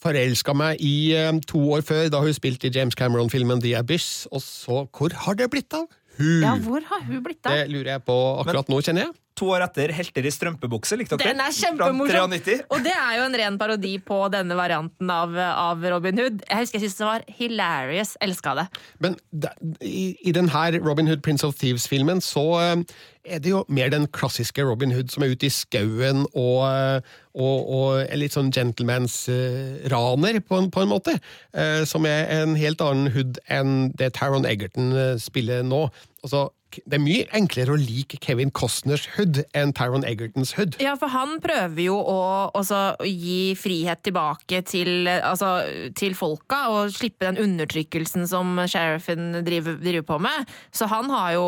forelska 0.00 0.54
meg 0.56 0.80
i 0.80 1.12
eh, 1.16 1.32
to 1.46 1.58
år 1.76 1.82
før, 1.84 2.08
da 2.12 2.20
hun 2.20 2.32
spilte 2.32 2.68
i 2.68 2.72
James 2.72 2.94
Cameron-filmen 2.94 3.60
The 3.60 3.74
Abyss. 3.76 4.26
Og 4.32 4.40
så, 4.40 4.86
hvor 4.96 5.12
har 5.12 5.34
det 5.34 5.50
blitt 5.52 5.74
av 5.76 5.84
hun? 6.18 6.42
Ja, 6.44 6.54
hvor 6.62 6.84
har 6.90 7.04
hun 7.08 7.22
blitt 7.24 7.44
av? 7.46 7.56
Det 7.56 7.68
lurer 7.72 7.94
jeg 7.96 8.04
på 8.06 8.16
akkurat 8.44 8.70
nå, 8.72 8.80
kjenner 8.86 9.08
jeg. 9.08 9.14
To 9.34 9.48
år 9.50 9.64
etter 9.64 9.90
'Helter 9.90 10.22
i 10.28 10.30
strømpebukse'. 10.30 10.94
Likte 10.96 11.16
dere 11.18 11.32
Den 11.32 11.40
er 11.42 11.50
kjempemorsom! 11.50 12.34
Og 12.70 12.84
det 12.84 12.92
er 12.94 13.16
jo 13.18 13.24
en 13.26 13.34
ren 13.34 13.56
parodi 13.58 13.96
på 13.98 14.18
denne 14.30 14.54
varianten 14.54 15.10
av, 15.10 15.34
av 15.36 15.82
Robin 15.90 16.18
Hood. 16.22 16.44
Jeg 16.48 16.58
husker 16.60 16.78
jeg 16.78 16.84
syntes 16.84 16.98
det 17.00 17.06
var 17.08 17.24
hilarious. 17.40 18.12
Elska 18.22 18.54
det. 18.54 18.66
Men 19.02 19.16
da, 19.32 19.48
i, 19.82 20.14
i 20.22 20.30
denne 20.36 20.78
Robin 20.86 21.08
Hood 21.10 21.20
Prince 21.26 21.42
of 21.46 21.56
Thieves-filmen 21.58 22.22
så 22.22 22.44
eh, 22.62 22.84
er 23.26 23.38
det 23.42 23.50
jo 23.50 23.64
mer 23.68 23.90
den 23.90 24.06
klassiske 24.06 24.62
Robin 24.62 24.92
Hood 24.94 25.10
som 25.10 25.24
er 25.26 25.32
ute 25.34 25.46
i 25.46 25.50
skauen 25.50 26.26
og, 26.30 26.58
eh, 26.70 27.00
og, 27.34 27.68
og 27.74 28.00
er 28.06 28.16
litt 28.20 28.34
sånn 28.38 28.52
gentlemans-raner, 28.54 30.40
på, 30.46 30.58
en- 30.62 30.70
på 30.70 30.82
en 30.82 30.88
måte. 30.94 31.18
eh, 31.54 31.84
som 31.84 32.06
er 32.06 32.26
en 32.30 32.54
helt 32.54 32.80
annen 32.80 33.10
Hood 33.12 33.38
enn 33.50 33.90
det 33.98 34.12
Taron 34.14 34.46
Egerton 34.46 34.92
eh, 34.94 35.16
spiller 35.18 35.62
nå. 35.66 35.88
Altså, 36.24 36.50
k- 36.74 36.82
det 36.84 36.98
er 36.98 37.02
mye 37.04 37.24
enklere 37.38 37.74
å 37.74 37.78
like 37.80 38.18
Kevin 38.24 38.50
Costners 38.54 39.06
Hood 39.14 39.40
enn 39.56 39.72
Tyron 39.76 40.04
Egertons 40.08 40.52
Hood. 40.58 40.76
Ja, 40.82 40.96
for 41.00 41.12
han 41.14 41.36
prøver 41.44 41.78
jo 41.86 41.96
å 42.00 42.18
også 42.58 42.80
gi 43.06 43.54
frihet 43.58 44.02
tilbake 44.06 44.60
til, 44.68 45.06
altså, 45.14 45.52
til 45.96 46.16
folka, 46.18 46.64
og 46.74 46.90
slippe 46.96 47.28
den 47.30 47.38
undertrykkelsen 47.46 48.26
som 48.30 48.58
sheriffen 48.70 49.40
driver, 49.46 49.78
driver 49.80 50.06
på 50.10 50.18
med. 50.26 50.50
Så 50.74 50.88
han 50.90 51.08
har 51.14 51.36
jo 51.38 51.46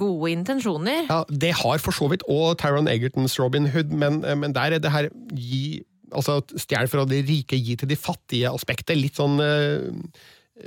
gode 0.00 0.32
intensjoner. 0.32 1.04
Ja, 1.10 1.22
Det 1.28 1.52
har 1.60 1.78
for 1.84 1.92
så 1.92 2.08
vidt 2.10 2.24
òg 2.28 2.56
Tyron 2.62 2.88
Egertons 2.90 3.38
Robin 3.38 3.68
Hood, 3.70 3.92
men, 3.92 4.20
men 4.24 4.52
der 4.56 4.78
er 4.78 4.82
det 4.82 4.90
her 4.96 5.12
gi 5.36 5.84
Altså 6.08 6.38
stjel 6.56 6.86
fra 6.88 7.02
de 7.04 7.18
rike, 7.20 7.52
gi 7.60 7.74
til 7.76 7.90
de 7.90 7.96
fattige 8.00 8.48
aspektet 8.48 8.96
litt 8.96 9.18
sånn 9.20 9.34
eh, 9.44 9.90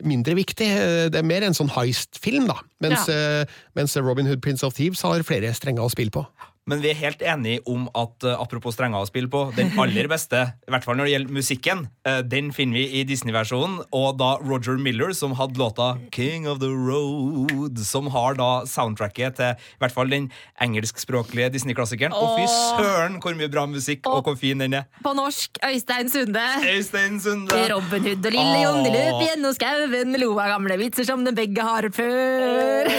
mindre 0.03 0.35
viktig. 0.37 0.67
Eh, 0.67 1.09
Det 1.11 1.19
er 1.19 1.27
mer 1.27 1.43
en 1.43 1.53
sånn 1.57 1.71
heist-film, 1.75 2.47
da. 2.47 2.59
Mens, 2.81 3.07
ja. 3.11 3.45
mens 3.75 3.95
Robin 3.97 4.25
Hood 4.27 4.41
Prince 4.41 4.63
of 4.65 4.73
Thieves 4.77 5.01
har 5.05 5.23
flere 5.27 5.53
strenger 5.53 5.83
å 5.85 5.91
spille 5.91 6.11
på. 6.13 6.25
Men 6.69 6.81
vi 6.83 6.91
er 6.91 6.97
helt 6.99 7.23
enige 7.25 7.63
om 7.69 7.87
at 7.97 8.21
eh, 8.27 8.37
apropos 8.37 8.75
strenger 8.75 9.01
å 9.01 9.07
spille 9.09 9.29
på, 9.31 9.47
den 9.57 9.71
aller 9.81 10.05
beste, 10.11 10.43
i 10.67 10.73
hvert 10.73 10.85
fall 10.85 10.99
når 10.99 11.07
det 11.09 11.13
gjelder 11.15 11.37
musikken, 11.39 11.79
eh, 12.05 12.19
den 12.21 12.51
finner 12.53 12.77
vi 12.77 12.99
i 12.99 13.05
Disney-versjonen. 13.09 13.79
Og 13.97 14.19
da 14.19 14.35
Roger 14.45 14.77
Miller, 14.77 15.15
som 15.17 15.33
hadde 15.39 15.57
låta 15.57 15.95
King 16.13 16.45
of 16.51 16.59
the 16.61 16.69
Road, 16.69 17.81
som 17.81 18.11
har 18.13 18.37
da 18.37 18.51
soundtracket 18.69 19.39
til 19.39 19.55
i 19.55 19.81
hvert 19.81 19.95
fall 19.95 20.13
den 20.13 20.29
engelskspråklige 20.61 21.49
Disney-klassikeren. 21.55 22.13
Og 22.13 22.37
fy 22.37 22.45
søren 22.51 23.17
hvor 23.23 23.33
mye 23.39 23.49
bra 23.51 23.65
musikk, 23.69 24.05
og 24.11 24.29
hvor 24.29 24.37
fin 24.37 24.61
den 24.61 24.77
er. 24.77 24.85
På 25.01 25.15
norsk 25.17 25.57
Øystein 25.65 26.13
Sunde. 26.13 26.45
Øystein 26.61 27.17
Sunde. 27.23 27.57
Robin 27.73 28.05
Hood 28.05 28.29
og 28.29 28.37
lille 28.37 28.61
Jon 28.61 28.83
de 28.85 28.93
løp 28.93 29.25
gjennom 29.25 29.57
skauen, 29.57 30.13
lo 30.21 30.31
av 30.37 30.53
gamle 30.55 30.77
vitser 30.81 31.09
som 31.09 31.25
de 31.25 31.33
begge 31.35 31.65
har 31.65 31.89
før. 31.89 32.85
før. 32.91 32.93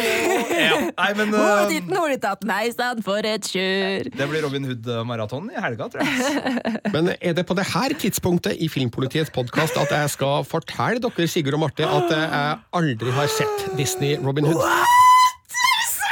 Ja. 0.53 0.79
Nei, 0.99 1.09
men 1.19 1.35
Og 1.35 1.73
eh, 1.73 2.37
meg 2.49 2.69
i 2.69 2.75
stedet 2.75 3.05
for 3.07 3.27
et 3.27 3.52
kjør. 3.53 4.11
det 4.17 4.29
blir 4.31 4.45
Robin 4.47 4.67
Hood-maraton 4.71 5.51
i 5.53 5.61
helga, 5.63 5.89
tror 5.93 6.05
jeg. 6.05 6.51
Men 6.95 7.13
er 7.19 7.37
det 7.37 7.47
på 7.49 7.57
det 7.59 7.67
her 7.73 7.95
tidspunktet 8.05 8.61
i 8.63 8.71
Filmpolitiets 8.73 9.33
podkast 9.35 9.79
at 9.81 9.93
jeg 9.95 10.15
skal 10.17 10.47
fortelle 10.49 11.03
dere, 11.03 11.29
Sigurd 11.31 11.59
og 11.59 11.65
Marte, 11.67 11.87
at 11.87 12.13
jeg 12.17 12.59
aldri 12.81 13.17
har 13.19 13.31
sett 13.33 13.69
Disney 13.79 14.17
Robin 14.23 14.49
Hood? 14.49 14.61
What? 14.61 14.99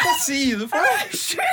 Hva 0.01 0.14
sier 0.22 0.61
du 0.61 0.68
for 0.70 0.80
noe? 0.80 1.49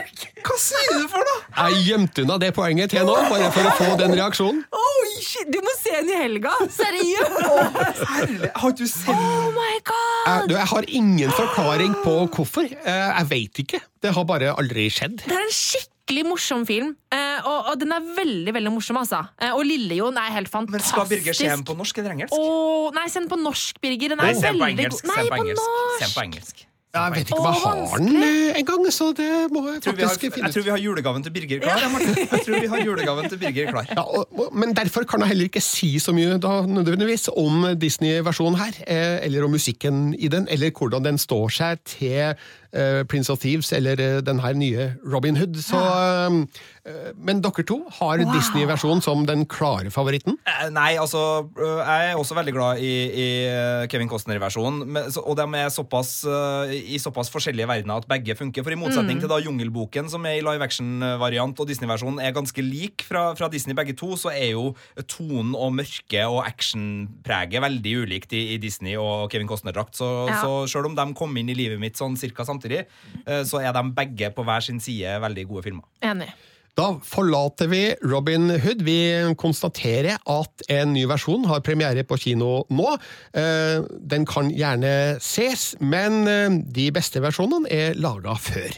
Hva 0.47 0.55
sier 0.61 0.93
du 1.01 1.07
for 1.11 1.25
noe? 1.27 1.39
Jeg 1.57 1.81
gjemte 1.89 2.23
unna 2.23 2.37
det 2.41 2.51
poenget 2.55 2.93
til 2.93 3.03
nå, 3.07 3.15
bare 3.31 3.49
for 3.55 3.67
å 3.67 3.73
få 3.79 3.87
den 3.99 4.13
reaksjonen. 4.15 4.61
Oi, 4.71 5.09
shit, 5.25 5.49
du 5.51 5.57
må 5.65 5.73
se 5.79 5.91
den 5.97 6.11
i 6.13 6.21
helga! 6.21 6.53
Seriøst! 6.77 8.07
Herlig. 8.13 8.51
Har 8.61 8.71
du 8.79 8.85
sett 8.87 9.11
Oh 9.11 9.51
my 9.55 9.75
god! 9.89 10.23
Jeg, 10.27 10.47
du, 10.51 10.55
jeg 10.57 10.69
har 10.71 10.87
ingen 11.01 11.31
forklaring 11.35 11.93
på 12.05 12.15
hvorfor. 12.35 12.67
Eh, 12.67 13.11
Jeg 13.17 13.29
veit 13.31 13.61
ikke. 13.65 13.81
Det 14.03 14.13
har 14.15 14.27
bare 14.29 14.53
aldri 14.59 14.87
skjedd. 14.93 15.21
Det 15.25 15.33
er 15.35 15.45
en 15.47 15.53
skikkelig 15.55 16.23
morsom 16.29 16.63
film, 16.69 16.93
eh, 17.11 17.39
og, 17.47 17.73
og 17.73 17.79
den 17.81 17.91
er 17.95 18.05
veldig 18.17 18.53
veldig 18.55 18.71
morsom. 18.77 18.99
altså. 19.01 19.23
Eh, 19.41 19.51
Og 19.55 19.65
Lille-Jon 19.67 20.17
er 20.21 20.31
helt 20.37 20.51
fantastisk. 20.53 20.77
Men 20.77 20.87
skal 20.93 21.09
Birger 21.11 21.35
se 21.41 21.49
den 21.51 21.65
på 21.67 21.75
norsk 21.79 21.99
eller 22.03 22.15
engelsk? 22.15 22.37
Åh, 22.37 22.87
nei, 22.95 23.07
se 23.11 23.19
den 23.23 23.29
på 23.31 23.39
norsk, 23.41 23.81
Birger. 23.83 24.13
Den 24.15 24.21
er 24.23 24.29
Nei, 24.31 24.33
den 24.37 24.41
på 24.61 24.65
veldig 24.65 24.87
engelsk. 24.87 25.03
god. 25.03 25.11
Nei, 25.11 25.21
den 25.23 25.29
på 25.29 25.35
på 25.35 25.43
engelsk. 25.43 25.69
Se 25.97 26.05
den 26.07 26.15
på 26.19 26.25
engelsk. 26.29 26.65
Jeg 26.95 27.11
vet 27.13 27.29
ikke 27.29 27.37
om 27.37 27.45
jeg 27.45 27.61
har 27.63 27.97
den 27.99 28.23
eh, 28.23 28.59
engang, 28.59 28.85
så 28.93 29.09
det 29.17 29.27
må 29.53 29.61
jeg 29.67 29.73
Jeg 29.75 29.81
tror, 29.83 29.95
vi 29.97 30.01
har, 30.01 30.09
faktisk 30.09 30.33
finne 30.33 30.47
jeg 30.47 30.53
tror 30.55 30.63
vi 30.63 30.69
har 30.69 30.77
julegaven 30.81 31.23
til 31.23 31.33
Birger 31.35 31.59
klar. 31.59 31.81
jeg. 31.83 32.15
Jeg 32.31 32.45
tror 32.45 32.59
vi 32.59 32.67
har 32.67 32.85
julegaven 32.85 33.29
til 33.29 33.39
Birger 33.41 33.71
klar. 33.71 33.89
Ja, 33.91 34.05
og, 34.17 34.53
men 34.55 34.75
derfor 34.75 35.03
kan 35.03 35.19
jeg 35.19 35.27
heller 35.33 35.49
ikke 35.51 35.61
si 35.61 35.99
så 35.99 36.15
mye 36.15 36.37
da, 36.41 36.53
nødvendigvis 36.65 37.27
om 37.35 37.67
Disney-versjonen 37.81 38.57
her, 38.59 38.79
eh, 38.87 39.25
eller 39.27 39.43
om 39.43 39.51
musikken 39.51 40.15
i 40.15 40.31
den, 40.31 40.47
eller 40.51 40.71
hvordan 40.71 41.05
den 41.05 41.21
står 41.21 41.53
seg 41.59 41.83
til 41.85 42.33
Prince 43.09 43.31
of 43.33 43.39
Thieves 43.41 43.71
eller 43.73 43.99
eh, 43.99 44.19
den 44.25 44.39
her 44.43 44.53
nye 44.57 44.87
Robin 45.05 45.37
Hood. 45.39 45.55
Så, 45.63 45.79
eh, 45.79 47.11
men 47.17 47.41
dere 47.43 47.63
to 47.67 47.79
har 47.99 48.21
Disney-versjonen 48.21 49.01
som 49.03 49.25
den 49.27 49.45
klare 49.49 49.89
favoritten? 49.91 50.37
Eh, 50.47 50.69
Nei, 50.71 50.93
altså 51.01 51.21
Jeg 51.57 52.11
er 52.11 52.19
også 52.19 52.35
veldig 52.37 52.53
glad 52.55 52.81
i, 52.83 52.91
i 53.11 53.27
Kevin 53.91 54.09
Costner-versjonen. 54.11 54.83
Og 55.23 55.35
de 55.39 55.47
er 55.61 55.69
såpass, 55.73 56.11
i 56.71 56.99
såpass 57.01 57.31
forskjellige 57.33 57.67
verdener 57.69 58.01
at 58.03 58.07
begge 58.09 58.35
funker. 58.37 58.63
For 58.65 58.75
i 58.75 58.79
motsetning 58.79 59.19
til 59.23 59.31
da 59.31 59.39
Jungelboken, 59.43 60.09
som 60.11 60.25
er 60.29 60.37
i 60.39 60.43
live 60.45 60.63
action-variant, 60.63 61.59
og 61.59 61.69
Disney-versjonen 61.69 62.21
er 62.23 62.35
ganske 62.35 62.63
lik 62.63 63.03
fra, 63.07 63.29
fra 63.37 63.49
Disney 63.53 63.75
begge 63.77 63.95
to, 63.97 64.13
så 64.19 64.31
er 64.33 64.51
jo 64.53 64.69
tonen 65.09 65.55
og 65.57 65.73
mørket 65.77 66.25
og 66.27 66.43
actionpreget 66.47 67.61
veldig 67.63 67.93
ulikt 68.03 68.33
i, 68.37 68.43
i 68.55 68.57
Disney 68.61 68.95
og 68.99 69.27
Kevin 69.33 69.49
Costner-drakt. 69.49 69.95
Så, 69.97 70.07
Ja. 70.27 70.41
så 70.41 70.51
selv 70.69 70.89
om 70.89 70.95
de 70.97 71.05
kom 71.17 71.35
inn 71.39 71.49
i 71.49 71.55
livet 71.57 71.79
mitt 71.79 71.97
sånn 71.99 72.15
cirka 72.19 72.43
samtidig, 72.47 72.66
øh, 72.75 73.41
så 73.47 73.61
er 73.63 73.71
de 73.75 73.83
begge 73.95 74.31
på 74.35 74.43
hver 74.47 74.59
sin 74.65 74.79
side 74.83 75.17
veldig 75.23 75.47
gode 75.47 75.63
filmer. 75.69 75.85
Enig. 76.03 76.29
Da 76.77 76.91
forlater 77.01 77.69
vi 77.71 77.81
Robin 78.05 78.51
Hood. 78.61 78.83
Vi 78.85 78.99
konstaterer 79.41 80.19
at 80.29 80.65
en 80.69 80.93
ny 80.93 81.07
versjon 81.09 81.47
har 81.49 81.63
premiere 81.65 82.05
på 82.05 82.19
kino 82.21 82.67
nå. 82.69 82.91
Eh, 83.33 83.81
Den 84.13 84.29
kan 84.29 84.51
gjerne 84.53 85.17
ses, 85.23 85.71
men 85.81 86.27
eh, 86.29 86.59
de 86.77 86.91
beste 86.93 87.23
versjonene 87.23 87.65
er 87.73 87.97
laga 87.97 88.37
før. 88.37 88.77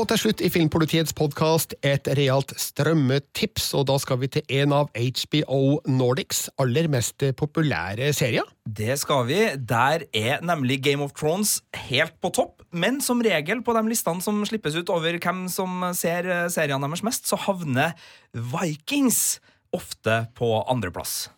Og 0.00 0.06
til 0.08 0.16
slutt 0.16 0.40
i 0.40 0.48
Filmpolitiets 0.48 1.12
podkast 1.12 1.74
et 1.84 2.06
realt 2.16 2.54
strømmetips, 2.56 3.66
og 3.76 3.82
da 3.90 3.98
skal 4.00 4.16
vi 4.22 4.30
til 4.32 4.54
en 4.62 4.72
av 4.72 4.86
HBO 4.96 5.82
Nordics 5.92 6.46
aller 6.62 6.86
mest 6.88 7.20
populære 7.36 8.08
serier. 8.16 8.46
Det 8.64 8.96
skal 8.96 9.26
vi. 9.28 9.40
Der 9.60 10.06
er 10.16 10.40
nemlig 10.40 10.78
Game 10.86 11.04
of 11.04 11.12
Thrones 11.12 11.58
helt 11.90 12.16
på 12.24 12.30
topp. 12.32 12.64
Men 12.72 13.02
som 13.04 13.20
regel 13.20 13.60
på 13.60 13.74
de 13.76 13.82
listene 13.90 14.24
som 14.24 14.40
slippes 14.48 14.78
ut 14.78 14.88
over 14.88 15.20
hvem 15.20 15.44
som 15.52 15.84
ser 15.92 16.30
seriene 16.48 16.88
deres 16.88 17.04
mest, 17.04 17.28
så 17.28 17.36
havner 17.36 17.92
Vikings 18.32 19.36
ofte 19.76 20.22
på 20.32 20.54
andreplass. 20.64 21.28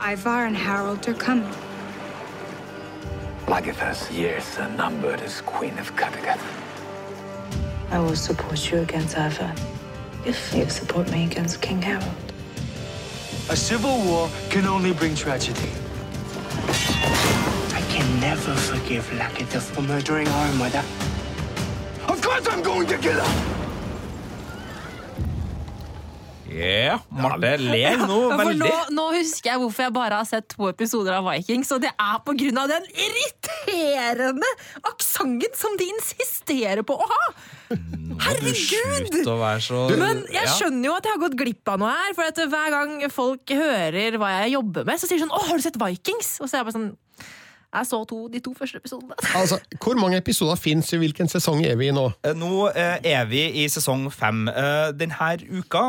Ivar 0.00 0.48
and 0.48 0.56
Harold 0.56 1.06
are 1.06 1.12
coming. 1.12 1.73
Lagertha's 3.46 4.10
years 4.10 4.56
are 4.58 4.70
numbered 4.70 5.20
as 5.20 5.42
Queen 5.42 5.78
of 5.78 5.94
Kattegat. 5.96 6.40
I 7.90 7.98
will 7.98 8.16
support 8.16 8.70
you 8.70 8.78
against 8.78 9.18
Ivar 9.18 9.54
if 10.24 10.54
you 10.54 10.68
support 10.70 11.10
me 11.10 11.24
against 11.24 11.60
King 11.60 11.82
Harold. 11.82 12.32
A 13.50 13.56
civil 13.56 13.98
war 14.06 14.30
can 14.48 14.64
only 14.66 14.94
bring 14.94 15.14
tragedy. 15.14 15.68
I 17.74 17.84
can 17.90 18.18
never 18.18 18.54
forgive 18.54 19.04
Lakita 19.10 19.60
for 19.60 19.82
murdering 19.82 20.26
our 20.26 20.52
mother. 20.54 20.82
Of 22.08 22.22
course 22.22 22.48
I'm 22.48 22.62
going 22.62 22.86
to 22.86 22.96
kill 22.96 23.20
her! 23.20 23.53
Yeah, 26.54 27.02
Marte 27.10 27.56
ler 27.58 27.98
nå 28.04 28.18
Ja, 28.30 28.36
veldig. 28.38 28.60
nå, 28.62 28.74
nå 28.94 29.06
husker 29.16 29.50
jeg 29.50 29.62
hvorfor 29.62 29.86
jeg 29.88 29.94
bare 29.96 30.20
har 30.20 30.28
sett 30.28 30.46
to 30.52 30.68
episoder 30.70 31.16
av 31.18 31.26
Vikings, 31.26 31.72
og 31.74 31.82
det 31.82 31.90
er 31.90 32.20
på 32.24 32.36
grunn 32.38 32.60
av 32.62 32.70
den 32.70 32.86
irriterende 32.94 34.50
aksenten 34.92 35.58
som 35.58 35.74
de 35.80 35.88
insisterer 35.96 36.86
på 36.86 36.94
å 36.94 37.08
ha! 37.10 37.22
Herregud! 38.24 39.24
Å 39.26 39.36
så 39.62 39.80
Men 39.98 40.22
jeg 40.32 40.50
skjønner 40.54 40.88
jo 40.88 40.94
at 40.94 41.08
jeg 41.08 41.16
har 41.16 41.22
gått 41.24 41.38
glipp 41.40 41.72
av 41.72 41.80
noe 41.82 41.90
her. 41.90 42.14
For 42.16 42.46
hver 42.52 42.74
gang 42.74 42.92
folk 43.12 43.54
hører 43.58 44.18
hva 44.20 44.30
jeg 44.44 44.54
jobber 44.54 44.86
med, 44.86 45.00
så 45.00 45.08
sier 45.08 45.18
de 45.18 45.24
sånn 45.26 45.34
'Å, 45.34 45.42
har 45.48 45.58
du 45.58 45.64
sett 45.64 45.80
Vikings?' 45.80 46.36
Og 46.40 46.46
så 46.46 46.54
er 46.54 46.62
jeg 46.62 46.68
bare 46.70 46.78
sånn 46.78 46.92
Jeg 47.74 47.88
så 47.88 47.98
to, 48.06 48.18
de 48.30 48.38
to 48.44 48.52
første 48.54 48.78
episodene. 48.78 49.16
Altså, 49.44 49.58
Hvor 49.82 49.98
mange 49.98 50.18
episoder 50.20 50.58
fins 50.60 50.92
i 50.94 50.98
hvilken 51.00 51.28
sesong 51.30 51.64
er 51.66 51.74
vi 51.80 51.88
i 51.90 51.94
nå? 51.94 52.06
Eh, 52.24 52.36
Nå 52.38 52.68
eh, 52.70 53.02
er 53.10 53.26
vi 53.26 53.42
i 53.64 53.66
sesong 53.70 54.06
fem. 54.14 54.46
Eh, 54.48 54.92
denne 54.94 55.32
uka 55.50 55.82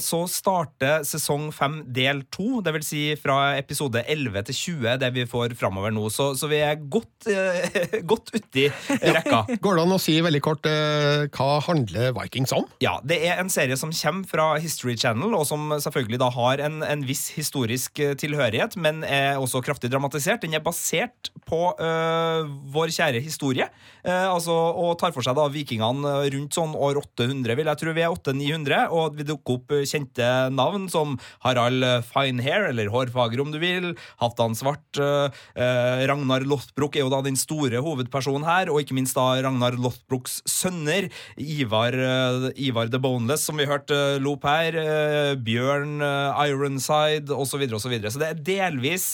så 0.00 0.22
starter 0.30 1.02
sesong 1.06 1.48
fem 1.54 1.80
del 1.94 2.22
to. 2.32 2.62
Det 2.64 2.72
vil 2.76 2.84
si 2.86 3.02
fra 3.20 3.56
episode 3.58 4.00
11 4.08 4.46
til 4.48 4.58
20, 4.58 4.96
det 5.02 5.10
vi 5.16 5.26
får 5.28 5.54
framover 5.58 5.92
nå. 5.94 6.06
Så, 6.14 6.30
så 6.38 6.48
vi 6.50 6.62
er 6.64 6.78
godt, 6.80 7.28
godt 8.10 8.32
uti 8.34 8.68
rekka. 8.88 9.42
Går 9.60 9.78
det 9.78 9.84
an 9.84 9.96
å 9.96 10.00
si 10.00 10.16
veldig 10.24 10.42
kort 10.44 10.68
hva 10.68 11.48
handler 11.66 12.14
Vikings 12.16 12.54
om? 12.56 12.66
Ja, 12.84 12.98
Det 13.04 13.20
er 13.28 13.42
en 13.42 13.52
serie 13.52 13.76
som 13.80 13.92
kommer 13.92 14.28
fra 14.30 14.48
History 14.62 14.96
Channel, 14.98 15.34
og 15.36 15.46
som 15.50 15.74
selvfølgelig 15.76 16.22
da 16.22 16.30
har 16.34 16.64
en, 16.64 16.80
en 16.86 17.04
viss 17.08 17.28
historisk 17.36 18.00
tilhørighet, 18.20 18.78
men 18.80 19.02
er 19.04 19.40
også 19.40 19.62
kraftig 19.64 19.92
dramatisert. 19.92 20.42
Den 20.44 20.56
er 20.56 20.64
basert 20.64 21.17
på 21.48 21.60
uh, 21.80 22.44
vår 22.72 22.92
kjære 22.94 23.24
historie, 23.24 23.68
Uh, 24.08 24.30
altså, 24.30 24.54
og 24.54 24.94
tar 24.96 25.10
for 25.12 25.26
seg 25.26 25.34
da 25.36 25.42
vikingene 25.52 26.12
rundt 26.32 26.54
sånn 26.56 26.70
år 26.72 27.00
800, 27.02 27.50
vil 27.58 27.68
jeg 27.68 27.80
tro 27.80 27.92
vi 27.92 28.04
er 28.06 28.14
800-900, 28.14 28.92
og 28.94 29.18
vi 29.18 29.26
dukker 29.26 29.58
opp 29.58 29.74
eh, 29.74 29.82
kjente 29.90 30.28
navn 30.54 30.86
som 30.88 31.16
Harald 31.42 31.84
Finehair, 32.06 32.68
eller 32.70 32.88
Hårfager 32.92 33.42
om 33.42 33.50
du 33.52 33.58
vil, 33.60 33.90
Halvdan 34.22 34.56
Svart, 34.56 34.86
uh, 35.02 35.28
eh, 35.58 36.06
Ragnar 36.08 36.46
Lothbrok 36.48 36.96
er 36.96 37.04
jo 37.04 37.12
da 37.12 37.20
den 37.26 37.36
store 37.36 37.82
hovedpersonen 37.84 38.46
her, 38.48 38.72
og 38.72 38.80
ikke 38.80 38.96
minst 38.96 39.18
da 39.18 39.26
Ragnar 39.44 39.76
Lothbroks 39.76 40.40
sønner, 40.48 41.10
Ivar, 41.36 41.92
eh, 41.92 42.48
Ivar 42.68 42.88
the 42.88 43.02
Boneless, 43.02 43.44
som 43.44 43.58
vi 43.58 43.68
hørte 43.68 44.18
Lop 44.22 44.46
her, 44.48 44.78
eh, 44.78 45.34
Bjørn 45.36 46.00
eh, 46.00 46.46
Ironside, 46.48 47.34
osv., 47.34 47.42
osv. 47.42 47.48
Så, 47.48 47.58
videre, 47.58 47.76
og 47.76 47.82
så, 47.82 47.92
videre. 47.92 48.14
så 48.14 48.22
det 48.22 48.30
er 48.30 48.46
delvis 48.52 49.08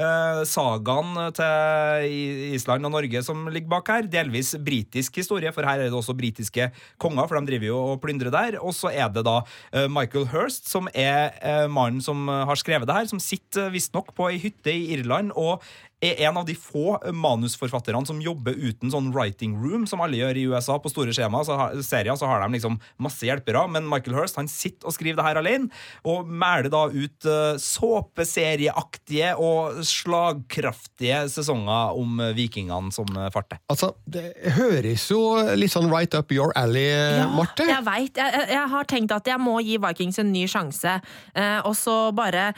eh, 0.00 0.40
sagaen 0.48 1.18
til 1.36 2.14
Island 2.56 2.88
og 2.88 2.94
Norge 2.94 3.22
som 3.26 3.46
ligger 3.52 3.70
bak 3.76 3.90
her. 3.92 4.08
Delvis 4.10 4.54
britisk 4.64 5.20
historie, 5.20 5.52
for 5.54 5.66
her 5.66 5.80
er 5.80 5.90
det 5.90 5.96
også 5.96 6.16
britiske 6.16 6.70
konger, 7.00 7.28
for 7.28 7.38
de 7.38 7.52
driver 7.52 7.70
jo 7.70 7.78
og 7.92 8.00
plyndrer 8.02 8.32
der. 8.34 8.58
Og 8.60 8.74
så 8.76 8.92
er 8.92 9.12
det 9.12 9.24
da 9.28 9.40
eh, 9.72 9.88
Michael 9.92 10.28
Hirst, 10.32 10.70
som 10.70 10.88
er 10.94 11.36
eh, 11.38 11.66
mannen 11.70 12.02
som 12.04 12.28
eh, 12.28 12.44
har 12.48 12.58
skrevet 12.60 12.88
det 12.88 12.96
her, 12.96 13.10
som 13.10 13.22
sitter 13.22 13.68
uh, 13.68 13.72
visstnok 13.74 14.12
på 14.16 14.30
ei 14.30 14.40
hytte 14.40 14.72
i 14.72 14.90
Irland 14.96 15.34
og 15.38 15.64
er 16.00 16.20
en 16.26 16.38
av 16.40 16.46
de 16.48 16.54
få 16.56 16.96
manusforfatterne 17.12 18.06
som 18.08 18.20
jobber 18.24 18.56
uten 18.56 18.92
sånn 18.92 19.10
writing 19.14 19.56
room, 19.60 19.86
som 19.88 20.00
alle 20.00 20.20
gjør 20.20 20.40
i 20.40 20.46
USA. 20.48 20.78
På 20.80 20.92
store 20.92 21.12
skjema, 21.16 21.42
så 21.44 21.58
har, 21.60 21.76
serier 21.84 22.16
så 22.16 22.28
har 22.30 22.42
de 22.44 22.56
liksom 22.56 22.78
masse 23.02 23.26
hjelpere, 23.26 23.66
men 23.72 23.88
Michael 23.88 24.16
Hirst 24.16 24.40
han 24.40 24.48
sitter 24.50 24.88
og 24.88 24.96
skriver 24.96 25.20
det 25.20 25.26
her 25.28 25.40
alene, 25.42 25.70
og 26.08 26.28
mæler 26.28 26.70
da 26.72 26.86
ut 26.88 27.28
uh, 27.28 27.60
såpeserieaktige 27.60 29.34
og 29.40 29.82
slagkraftige 29.86 31.22
sesonger 31.32 32.00
om 32.00 32.20
uh, 32.22 32.30
vikingene 32.36 32.94
som 32.94 33.08
uh, 33.16 33.28
farter. 33.34 33.60
Altså, 33.72 33.92
Det 34.08 34.32
høres 34.56 35.08
jo 35.12 35.20
litt 35.58 35.74
sånn 35.74 35.90
right 35.92 36.16
up 36.16 36.32
your 36.32 36.54
alley, 36.58 36.88
Marte. 37.36 37.68
Jeg 37.68 37.84
veit. 37.86 38.16
Jeg, 38.16 38.46
jeg, 38.54 38.66
har 38.72 38.88
tenkt 38.88 39.12
at 39.14 39.28
jeg 39.28 39.40
må 39.42 39.58
gi 39.64 39.76
Vikings 39.80 40.20
en 40.22 40.32
ny 40.32 40.46
sjanse, 40.50 41.00
uh, 41.36 41.60
og 41.68 41.74
så 41.78 41.96
bare 42.16 42.50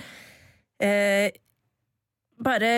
eh, 0.82 1.30
bare 2.44 2.72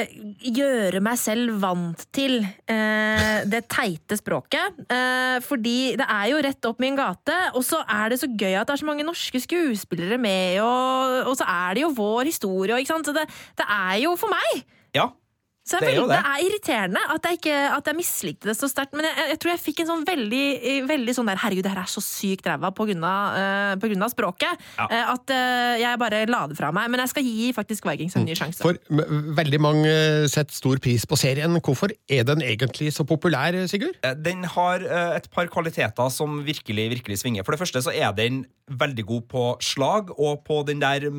gjøre 0.44 1.02
meg 1.04 1.18
selv 1.20 1.58
vant 1.62 2.04
til 2.14 2.38
eh, 2.42 3.40
det 3.50 3.64
teite 3.72 4.18
språket. 4.20 4.78
Eh, 4.86 5.38
fordi 5.44 5.94
det 6.00 6.06
er 6.06 6.30
jo 6.32 6.42
rett 6.44 6.70
opp 6.70 6.82
min 6.82 6.98
gate, 6.98 7.36
og 7.54 7.64
så 7.66 7.82
er 7.88 8.12
det 8.12 8.20
så 8.22 8.30
gøy 8.30 8.54
at 8.60 8.68
det 8.68 8.76
er 8.76 8.84
så 8.84 8.88
mange 8.88 9.06
norske 9.06 9.42
skuespillere 9.42 10.20
med, 10.20 10.60
og, 10.64 11.20
og 11.32 11.36
så 11.40 11.48
er 11.48 11.76
det 11.76 11.86
jo 11.86 11.92
vår 11.96 12.30
historie, 12.30 12.78
ikke 12.78 12.92
sant. 12.94 13.08
Så 13.08 13.16
det, 13.16 13.26
det 13.58 13.68
er 13.68 14.00
jo 14.04 14.14
for 14.20 14.32
meg! 14.32 14.64
Ja, 14.94 15.10
så 15.64 15.78
Det 15.80 15.86
er 15.88 15.94
veldig, 15.94 16.08
det. 16.10 16.16
det. 16.16 16.30
er 16.30 16.42
irriterende 16.44 17.02
at 17.14 17.26
jeg, 17.28 17.38
ikke, 17.38 17.58
at 17.72 17.86
jeg 17.88 17.96
mislikte 17.96 18.50
det 18.50 18.54
så 18.58 18.68
sterkt. 18.68 18.92
Men 18.92 19.06
jeg, 19.08 19.28
jeg 19.32 19.38
tror 19.40 19.52
jeg 19.54 19.62
fikk 19.62 19.78
en 19.80 19.88
sånn 19.88 20.02
veldig, 20.04 20.42
veldig 20.90 21.14
sånn 21.16 21.30
der 21.30 21.40
Herregud, 21.40 21.64
det 21.64 21.72
her 21.72 21.80
er 21.80 21.88
så 21.88 22.02
sykt 22.04 22.50
ræva 22.50 22.68
på 22.76 22.84
grunn 22.90 23.06
av, 23.08 23.38
på 23.80 23.88
grunn 23.88 24.04
av 24.04 24.12
språket. 24.12 24.60
Ja. 24.76 24.88
eh, 24.90 25.12
at 25.14 25.32
uh, 25.32 25.72
jeg 25.80 26.00
bare 26.02 26.20
la 26.28 26.42
det 26.50 26.58
fra 26.58 26.68
meg. 26.76 26.90
Men 26.92 27.00
jeg 27.04 27.14
skal 27.14 27.24
gi 27.30 27.48
faktisk 27.56 27.88
Vikings 27.88 28.18
en 28.20 28.28
ny 28.28 28.36
sjanse. 28.36 28.60
For 28.60 28.76
veldig 29.40 29.62
mange 29.64 29.94
setter 30.32 30.52
stor 30.52 30.82
pris 30.84 31.08
på 31.08 31.18
serien. 31.20 31.56
Hvorfor 31.64 31.96
er 32.12 32.28
den 32.28 32.44
egentlig 32.44 32.92
så 32.92 33.08
populær, 33.08 33.56
Sigurd? 33.70 33.96
Den 34.20 34.44
har 34.56 34.84
et 35.16 35.30
par 35.32 35.48
kvaliteter 35.48 36.12
som 36.12 36.42
virkelig 36.44 36.90
virkelig 36.98 37.22
svinger. 37.24 37.46
For 37.46 37.56
det 37.56 37.64
første 37.64 37.80
så 37.88 37.94
er 37.94 38.12
den 38.16 38.44
veldig 38.64 39.04
god 39.04 39.24
på 39.28 39.42
slag, 39.64 40.10
og 40.16 40.40
på 40.46 40.62
den 40.64 40.80
der 40.80 41.10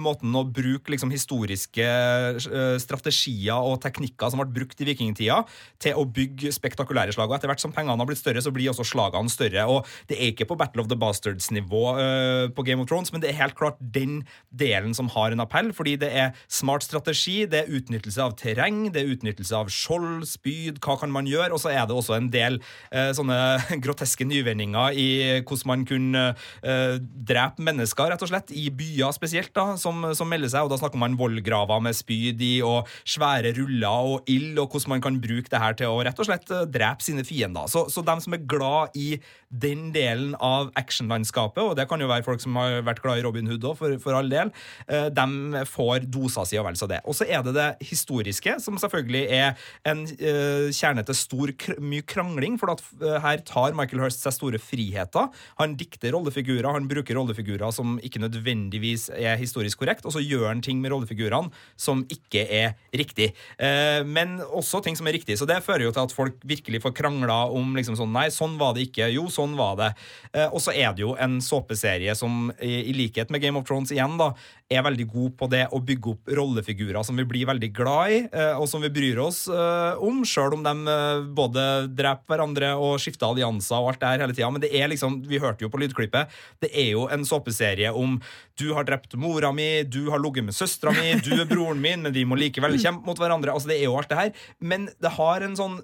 måten 0.00 0.32
å 0.36 0.44
bruke 0.48 0.92
liksom, 0.92 1.10
historiske 1.12 1.84
eh, 1.84 2.76
strategier 2.80 3.60
og 3.60 3.82
teknikker 3.84 4.32
som 4.32 4.40
ble 4.40 4.48
brukt 4.60 4.80
i 4.80 4.88
vikingtida, 4.88 5.42
til 5.82 6.00
å 6.00 6.06
bygge 6.08 6.52
spektakulære 6.54 7.12
slag. 7.12 7.28
Og 7.28 7.36
etter 7.36 7.50
hvert 7.50 7.60
som 7.60 7.74
pengene 7.76 8.00
har 8.00 8.08
blitt 8.08 8.22
større, 8.22 8.40
så 8.40 8.52
blir 8.54 8.70
også 8.72 8.86
slagene 8.88 9.32
større. 9.32 9.66
Og 9.68 9.84
det 10.08 10.16
er 10.16 10.32
ikke 10.32 10.48
på 10.48 10.56
Battle 10.60 10.84
of 10.84 10.88
the 10.88 10.98
Bastards-nivå 10.98 11.82
uh, 11.98 12.46
på 12.56 12.64
Game 12.64 12.80
of 12.80 12.88
Thrones, 12.88 13.12
men 13.12 13.20
det 13.20 13.32
er 13.32 13.40
helt 13.42 13.58
klart 13.58 13.76
den 13.80 14.22
delen 14.48 14.96
som 14.96 15.10
har 15.12 15.34
en 15.34 15.44
appell, 15.44 15.74
fordi 15.76 15.98
det 16.00 16.08
er 16.08 16.32
smart 16.48 16.86
strategi, 16.86 17.42
det 17.50 17.64
er 17.64 17.76
utnyttelse 17.80 18.24
av 18.24 18.36
terreng, 18.40 18.86
det 18.94 19.02
er 19.02 19.12
utnyttelse 19.12 19.60
av 19.60 19.72
skjold, 19.72 20.24
spyd, 20.28 20.80
hva 20.84 20.96
kan 21.00 21.12
man 21.12 21.28
gjøre, 21.28 21.52
og 21.52 21.60
så 21.60 21.74
er 21.74 21.84
det 21.84 21.96
også 21.96 22.16
en 22.16 22.32
del 22.32 22.60
uh, 22.94 23.12
sånne 23.16 23.38
groteske 23.84 24.24
nyvinninger 24.28 24.96
i 24.96 25.08
hvordan 25.44 25.68
man 25.68 25.84
kunne 25.88 26.22
eh, 26.64 26.93
drepe 27.02 27.64
mennesker, 27.64 28.12
rett 28.12 28.24
og 28.24 28.30
slett, 28.30 28.52
i 28.54 28.68
byer 28.70 29.14
spesielt, 29.16 29.52
da, 29.56 29.74
som, 29.80 30.06
som 30.14 30.30
melder 30.30 30.52
seg, 30.52 30.66
og 30.66 30.74
da 30.74 30.78
snakker 30.80 31.00
man 31.00 31.18
vollgraver 31.18 31.82
med 31.84 31.98
spyd 31.98 32.42
i, 32.44 32.54
og 32.66 32.90
svære 33.02 33.54
ruller 33.58 34.14
og 34.14 34.30
ild, 34.30 34.58
og 34.62 34.70
hvordan 34.70 34.96
man 34.96 35.04
kan 35.04 35.18
bruke 35.22 35.50
det 35.50 35.62
her 35.62 35.78
til 35.78 35.90
å 35.90 35.98
rett 36.06 36.20
og 36.20 36.30
slett 36.30 36.54
eh, 36.54 36.66
drepe 36.70 37.04
sine 37.04 37.26
fiender. 37.26 37.66
Så, 37.70 37.86
så 37.90 38.04
dem 38.06 38.22
som 38.22 38.36
er 38.36 38.46
glad 38.46 38.94
i 38.98 39.18
den 39.50 39.90
delen 39.94 40.34
av 40.42 40.70
actionlandskapet, 40.78 41.62
og 41.62 41.76
det 41.78 41.88
kan 41.90 42.02
jo 42.02 42.10
være 42.10 42.26
folk 42.26 42.42
som 42.42 42.56
har 42.58 42.80
vært 42.86 43.02
glad 43.02 43.20
i 43.20 43.26
Robin 43.26 43.50
Hood 43.50 43.66
òg, 43.66 43.78
for, 43.78 43.98
for 44.02 44.18
all 44.18 44.30
del, 44.30 44.50
de 44.86 45.24
dem 45.24 45.54
får 45.68 46.06
dosa 46.12 46.44
si 46.46 46.58
og 46.60 46.66
vel 46.68 46.78
så 46.78 46.88
det. 46.90 47.00
Og 47.08 47.16
så 47.16 47.26
er 47.28 47.44
det 47.46 47.54
det 47.56 47.68
historiske, 47.88 48.56
som 48.62 48.78
selvfølgelig 48.80 49.24
er 49.34 49.66
en 49.88 50.04
eh, 50.14 50.70
kjerne 50.74 51.04
til 51.06 51.18
stor, 51.18 51.52
mye 51.82 52.04
krangling, 52.08 52.58
for 52.60 52.74
at 52.74 52.82
eh, 53.00 53.18
her 53.24 53.42
tar 53.46 53.76
Michael 53.76 54.04
Hirst 54.04 54.24
seg 54.24 54.36
store 54.36 54.60
friheter. 54.62 55.30
Han 55.60 55.76
dikter 55.80 56.14
rollefigurer, 56.16 56.70
han 56.76 56.83
bruker 56.90 57.18
rollefigurer 57.18 57.72
som 57.74 57.96
ikke 58.04 58.22
nødvendigvis 58.22 59.08
er 59.14 59.38
historisk 59.40 59.82
korrekt, 59.82 60.06
og 60.06 60.14
så 60.14 60.22
gjør 60.22 60.48
han 60.50 60.62
ting 60.64 60.80
med 60.82 60.92
rollefigurene 60.94 61.52
som 61.80 62.04
ikke 62.12 62.44
er 62.44 62.74
riktig. 62.94 63.32
Eh, 63.58 64.02
men 64.06 64.38
også 64.44 64.82
ting 64.84 64.98
som 64.98 65.08
er 65.08 65.16
riktig. 65.18 65.38
Så 65.40 65.48
det 65.48 65.62
fører 65.64 65.86
jo 65.86 65.94
til 65.94 66.04
at 66.04 66.14
folk 66.14 66.40
virkelig 66.44 66.82
får 66.84 66.96
krangla 66.96 67.44
om 67.52 67.74
liksom 67.76 67.98
sånn 67.98 68.12
Nei, 68.14 68.28
sånn 68.30 68.58
var 68.60 68.76
det 68.76 68.84
ikke. 68.86 69.08
Jo, 69.10 69.26
sånn 69.32 69.56
var 69.58 69.78
det. 69.80 69.90
Eh, 70.32 70.46
og 70.46 70.60
så 70.62 70.74
er 70.74 70.94
det 70.94 71.02
jo 71.02 71.16
en 71.18 71.40
såpeserie 71.42 72.14
som 72.18 72.52
i, 72.62 72.84
i 72.90 72.94
likhet 72.94 73.32
med 73.34 73.42
Game 73.42 73.58
of 73.58 73.66
Thrones 73.66 73.90
igjen 73.94 74.18
da, 74.20 74.32
er 74.72 74.84
veldig 74.84 75.06
god 75.12 75.34
på 75.38 75.48
det 75.52 75.64
å 75.74 75.80
bygge 75.84 76.12
opp 76.14 76.30
rollefigurer 76.38 77.04
som 77.04 77.18
vi 77.18 77.26
blir 77.28 77.48
veldig 77.48 77.70
glad 77.76 78.14
i, 78.14 78.20
eh, 78.32 78.54
og 78.56 78.68
som 78.70 78.82
vi 78.84 78.92
bryr 78.92 79.20
oss 79.22 79.44
eh, 79.52 80.00
om, 80.02 80.22
sjøl 80.28 80.56
om 80.56 80.64
de 80.64 80.94
eh, 80.94 81.24
både 81.36 81.66
dreper 81.92 82.32
hverandre 82.32 82.72
og 82.80 82.96
skifter 83.02 83.28
allianser 83.28 83.76
og 83.76 83.92
alt 83.92 84.02
det 84.02 84.12
her 84.12 84.24
hele 84.24 84.36
tida. 84.36 84.50
Men 84.54 84.64
det 84.64 84.72
er 84.72 84.90
liksom, 84.90 85.20
vi 85.28 85.42
hørte 85.42 85.66
jo 85.66 85.72
på 85.72 85.82
lydklippet, 85.82 86.32
det 86.64 86.72
er 86.74 86.90
jo 86.92 87.06
en 87.12 87.24
såpeserie 87.28 87.92
om 87.94 88.18
du 88.60 88.68
har 88.76 88.86
drept 88.88 89.16
mora 89.20 89.50
mi, 89.54 89.84
du 89.86 90.10
har 90.12 90.22
ligget 90.22 90.46
med 90.46 90.56
søstera 90.56 90.94
mi, 90.94 91.14
du 91.24 91.32
er 91.36 91.48
broren 91.50 91.80
min, 91.82 92.04
men 92.04 92.14
vi 92.14 92.26
må 92.28 92.38
likevel 92.38 92.76
kjempe 92.78 93.06
mot 93.08 93.18
hverandre. 93.18 93.54
Altså, 93.54 93.72
det 93.72 93.80
er 93.80 93.88
jo 93.88 93.98
alt 93.98 94.12
det 94.12 94.20
her. 94.20 94.46
Men 94.60 94.88
det 95.02 95.16
har 95.16 95.46
en 95.46 95.58
sånn 95.58 95.80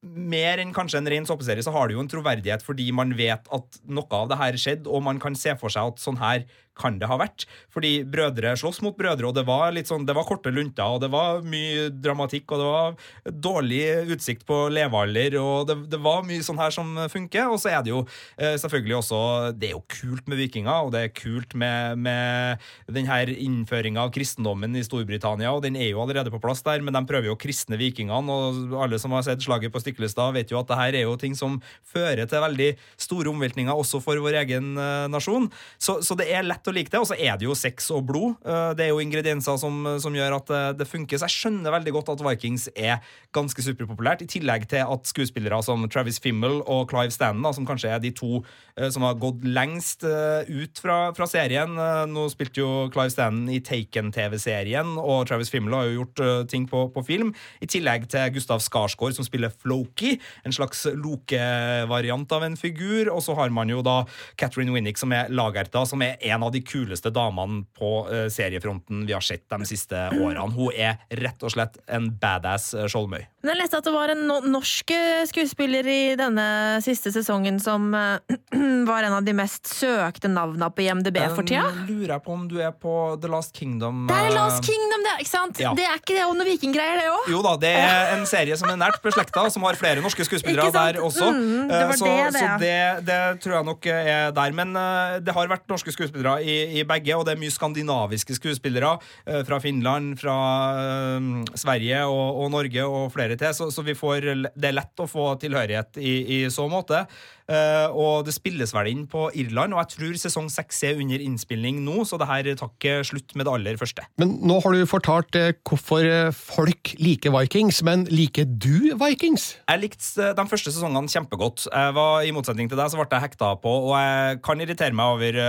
mer 0.00 0.60
enn 0.62 0.72
kanskje 0.72 1.00
en 1.02 1.10
ren 1.12 1.26
såpeserie, 1.28 1.64
så 1.64 1.74
har 1.74 1.88
det 1.88 1.96
jo 1.96 2.02
en 2.02 2.08
troverdighet 2.08 2.64
fordi 2.64 2.86
man 2.96 3.12
vet 3.18 3.50
at 3.52 3.80
noe 3.84 4.16
av 4.16 4.30
det 4.30 4.38
her 4.40 4.56
skjedde, 4.60 4.88
og 4.88 5.04
man 5.04 5.20
kan 5.20 5.36
se 5.36 5.52
for 5.60 5.72
seg 5.72 5.92
at 5.92 6.00
sånn 6.00 6.20
her 6.22 6.46
kan 6.78 6.98
det 7.00 7.08
ha 7.10 7.18
vært. 7.20 7.46
Fordi 7.72 8.00
brødre 8.08 8.54
slåss 8.58 8.80
mot 8.84 8.96
brødre, 8.96 9.28
og 9.28 9.36
det 9.36 9.44
var 9.48 9.74
litt 9.74 9.90
sånn, 9.90 10.06
det 10.08 10.16
var 10.16 10.26
korte 10.28 10.52
lunter, 10.54 10.86
og 10.86 11.02
det 11.02 11.10
var 11.12 11.42
mye 11.46 11.88
dramatikk, 11.92 12.46
og 12.54 12.62
det 12.62 12.68
var 12.68 13.40
dårlig 13.48 13.82
utsikt 14.16 14.46
på 14.48 14.62
levealder, 14.72 15.36
og 15.40 15.68
det, 15.68 15.76
det 15.92 16.00
var 16.02 16.24
mye 16.26 16.44
sånn 16.46 16.60
her 16.60 16.74
som 16.74 16.94
funker. 17.12 17.50
Og 17.50 17.60
så 17.62 17.72
er 17.74 17.84
det 17.84 17.92
jo 17.92 18.02
eh, 18.36 18.56
selvfølgelig 18.60 18.96
også 19.00 19.20
Det 19.60 19.70
er 19.70 19.74
jo 19.76 19.84
kult 19.90 20.28
med 20.30 20.40
vikinger, 20.40 20.86
og 20.86 20.94
det 20.94 21.04
er 21.04 21.14
kult 21.16 21.56
med, 21.58 22.00
med 22.00 23.10
her 23.10 23.32
innføringa 23.32 24.04
av 24.06 24.12
kristendommen 24.14 24.76
i 24.76 24.84
Storbritannia, 24.86 25.52
og 25.52 25.64
den 25.64 25.78
er 25.80 25.90
jo 25.90 26.02
allerede 26.04 26.32
på 26.32 26.40
plass 26.42 26.62
der, 26.66 26.82
men 26.84 26.96
de 26.96 27.04
prøver 27.08 27.30
jo 27.30 27.36
å 27.36 27.40
kristne 27.40 27.78
vikingene, 27.80 28.30
og 28.30 28.76
alle 28.80 29.00
som 29.00 29.14
har 29.16 29.26
sett 29.26 29.42
slaget 29.44 29.72
på 29.74 29.82
Stiklestad, 29.82 30.34
vet 30.36 30.52
jo 30.52 30.60
at 30.60 30.70
det 30.70 30.78
her 30.78 31.00
er 31.00 31.06
jo 31.08 31.18
ting 31.20 31.36
som 31.38 31.58
fører 31.86 32.28
til 32.30 32.44
veldig 32.44 32.70
store 33.00 33.32
omveltninger 33.32 33.74
også 33.74 34.00
for 34.04 34.20
vår 34.22 34.40
egen 34.44 34.72
eh, 34.78 35.06
nasjon. 35.12 35.50
Så, 35.80 36.00
så 36.06 36.16
det 36.18 36.30
er 36.30 36.46
lett 36.46 36.59
å 36.68 36.74
like 36.74 36.90
det. 36.92 37.00
Og 37.00 37.08
så 37.08 37.16
er 37.16 37.38
det 37.40 37.46
jo 37.46 37.54
sex 37.56 37.88
og 37.94 38.04
blod. 38.10 38.36
Eh, 38.44 38.72
Det 38.76 38.84
er 38.84 38.90
jo 38.92 39.00
ingredienser 39.00 39.56
som, 39.60 39.78
som 40.02 40.14
gjør 40.14 40.36
at 40.40 40.50
eh, 40.50 40.66
det 40.76 40.88
funker. 40.88 41.16
Så 41.16 41.28
jeg 41.28 41.36
skjønner 41.38 41.72
veldig 41.72 41.94
godt 41.96 42.12
at 42.12 42.24
Vikings 42.26 42.68
er 42.74 42.98
ganske 43.32 43.62
superpopulært, 43.64 44.24
i 44.24 44.28
tillegg 44.30 44.66
til 44.68 44.84
at 44.84 45.06
skuespillere 45.06 45.62
som 45.62 45.86
Travis 45.88 46.20
Fimmel 46.20 46.60
og 46.66 46.90
Clive 46.90 47.14
Stanton, 47.14 47.42
da, 47.46 47.52
som 47.56 47.66
kanskje 47.68 47.92
er 47.94 48.02
de 48.02 48.10
to 48.12 48.42
eh, 48.76 48.90
som 48.92 49.06
har 49.06 49.16
gått 49.20 49.44
lengst 49.46 50.04
ut 50.04 50.78
fra, 50.80 50.96
fra 51.14 51.26
serien 51.28 51.72
Nå 52.10 52.24
spilte 52.32 52.60
jo 52.62 52.68
Clive 52.92 53.12
Stanton 53.12 53.48
i 53.52 53.60
Taken-TV-serien, 53.64 54.96
og 54.98 55.26
Travis 55.28 55.50
Fimmel 55.52 55.74
har 55.76 55.88
jo 55.88 56.00
gjort 56.00 56.48
ting 56.50 56.66
på, 56.68 56.86
på 56.94 57.04
film, 57.06 57.32
i 57.62 57.68
tillegg 57.70 58.08
til 58.10 58.32
Gustav 58.34 58.62
Skarsgård, 58.64 59.14
som 59.16 59.26
spiller 59.26 59.52
Floki, 59.54 60.16
en 60.46 60.54
slags 60.54 60.84
Loke-variant 60.96 62.32
av 62.34 62.46
en 62.46 62.56
figur. 62.58 63.10
Og 63.12 63.22
så 63.24 63.36
har 63.38 63.52
man 63.54 63.70
jo 63.70 63.82
da 63.86 64.00
Catherine 64.40 64.72
Winnick, 64.74 64.98
som 65.00 65.12
er 65.16 65.30
Lagerta, 65.32 65.84
som 65.88 66.02
er 66.04 66.18
en 66.32 66.46
av 66.46 66.49
de 66.52 66.62
kuleste 66.64 67.12
damene 67.14 67.64
på 67.76 67.90
eh, 68.10 68.26
seriefronten 68.32 69.04
vi 69.06 69.14
har 69.16 69.24
sett 69.24 69.46
de 69.50 69.66
siste 69.68 70.08
årene. 70.14 70.48
Hun 70.54 70.72
er 70.74 71.00
rett 71.20 71.42
og 71.46 71.54
slett 71.54 71.78
en 71.90 72.10
badass 72.20 72.72
eh, 72.74 72.88
Skjoldmøy. 72.90 73.24
Men 73.40 73.54
jeg 73.54 73.60
leste 73.62 73.78
at 73.80 73.86
det 73.86 73.92
var 73.94 74.12
en 74.12 74.26
norsk 74.52 74.92
eh, 74.92 75.22
skuespiller 75.28 75.86
i 75.88 76.00
denne 76.18 76.44
siste 76.84 77.12
sesongen 77.14 77.60
som 77.62 77.88
var 78.90 79.06
en 79.06 79.16
av 79.16 79.24
de 79.24 79.34
mest 79.36 79.70
søkte 79.70 80.28
navna 80.28 80.68
på 80.74 80.84
IMDb 80.84 81.16
for 81.32 81.46
tida. 81.48 81.70
Lurer 81.88 82.14
jeg 82.16 82.24
på 82.26 82.34
om 82.36 82.46
du 82.50 82.58
er 82.60 82.74
på 82.76 82.94
The 83.22 83.30
Last 83.32 83.56
Kingdom. 83.56 84.04
Det 84.10 84.18
er 84.18 84.34
Last 84.36 84.60
eh, 84.60 84.68
Kingdom, 84.68 85.06
det! 85.06 85.16
ikke 85.24 85.32
sant? 85.32 85.62
Ja. 85.62 85.72
Det 85.76 85.86
er 85.88 86.02
ikke 86.02 86.18
det 86.18 86.26
og 86.26 86.36
noe 86.36 86.48
vikinggreier, 86.48 87.00
det 87.00 87.08
òg? 87.12 87.30
Jo 87.32 87.40
da, 87.46 87.54
det 87.62 87.72
er 87.80 88.14
en 88.18 88.26
serie 88.28 88.58
som 88.60 88.68
er 88.72 88.80
nært 88.80 89.00
beslekta, 89.04 89.46
som 89.54 89.64
har 89.68 89.78
flere 89.80 90.04
norske 90.04 90.26
skuespillere 90.28 90.68
der 90.74 91.00
også. 91.00 91.30
Mm, 91.32 91.70
det 91.70 91.82
var 91.92 92.00
så 92.00 92.10
det, 92.10 92.18
det, 92.20 92.44
så 92.44 92.52
det, 92.60 92.76
det 93.08 93.20
tror 93.44 93.56
jeg 93.58 93.68
nok 93.70 93.90
er 93.94 94.36
der. 94.36 94.56
Men 94.60 94.76
det 95.24 95.34
har 95.36 95.50
vært 95.50 95.64
norske 95.70 95.94
skuespillere 95.94 96.39
i, 96.42 96.56
i 96.80 96.84
begge, 96.88 97.16
og 97.16 97.26
det 97.26 97.34
er 97.34 97.40
mye 97.40 97.54
skandinaviske 97.54 98.36
skuespillere 98.38 98.96
eh, 99.26 99.42
fra 99.46 99.60
Finland, 99.62 100.14
fra 100.20 100.36
eh, 100.80 101.28
Sverige 101.60 102.04
og, 102.08 102.44
og 102.44 102.54
Norge 102.54 102.86
og 102.86 103.10
flere 103.14 103.38
til, 103.40 103.54
så, 103.56 103.70
så 103.74 103.84
vi 103.86 103.96
får, 103.98 104.30
det 104.54 104.70
er 104.70 104.78
lett 104.78 105.02
å 105.04 105.08
få 105.10 105.32
tilhørighet 105.42 106.00
i, 106.00 106.14
i 106.36 106.40
så 106.52 106.68
måte. 106.70 107.04
Eh, 107.50 107.90
og 107.90 108.26
det 108.26 108.34
spilles 108.36 108.70
vel 108.74 108.90
inn 108.92 109.06
på 109.10 109.26
Irland, 109.38 109.74
og 109.74 109.82
jeg 109.82 109.96
tror 109.96 110.18
sesong 110.22 110.50
seks 110.52 110.84
er 110.86 111.00
under 111.02 111.22
innspilling 111.24 111.80
nå, 111.82 112.04
så 112.06 112.18
det 112.20 112.28
her 112.30 112.50
tar 112.58 112.70
ikke 112.70 113.00
slutt 113.08 113.34
med 113.34 113.48
det 113.48 113.54
aller 113.56 113.80
første. 113.80 114.04
Men 114.22 114.36
nå 114.46 114.60
har 114.62 114.76
du 114.76 114.84
fortalt 114.88 115.38
eh, 115.38 115.52
hvorfor 115.66 116.06
eh, 116.06 116.30
folk 116.36 116.94
liker 117.02 117.34
Vikings, 117.34 117.82
men 117.86 118.06
liker 118.10 118.46
du 118.46 118.92
Vikings? 119.00 119.50
Jeg 119.66 119.82
likte 119.82 120.30
de 120.38 120.46
første 120.52 120.74
sesongene 120.74 121.10
kjempegodt. 121.10 121.66
Jeg 121.66 121.96
var, 121.96 122.22
I 122.22 122.34
motsetning 122.36 122.70
til 122.70 122.78
deg 122.78 122.92
så 122.92 123.00
ble 123.00 123.08
jeg 123.10 123.26
hekta 123.26 123.52
på, 123.62 123.74
og 123.90 123.96
jeg 123.98 124.40
kan 124.46 124.62
irritere 124.62 124.96
meg 124.96 125.16
over 125.16 125.40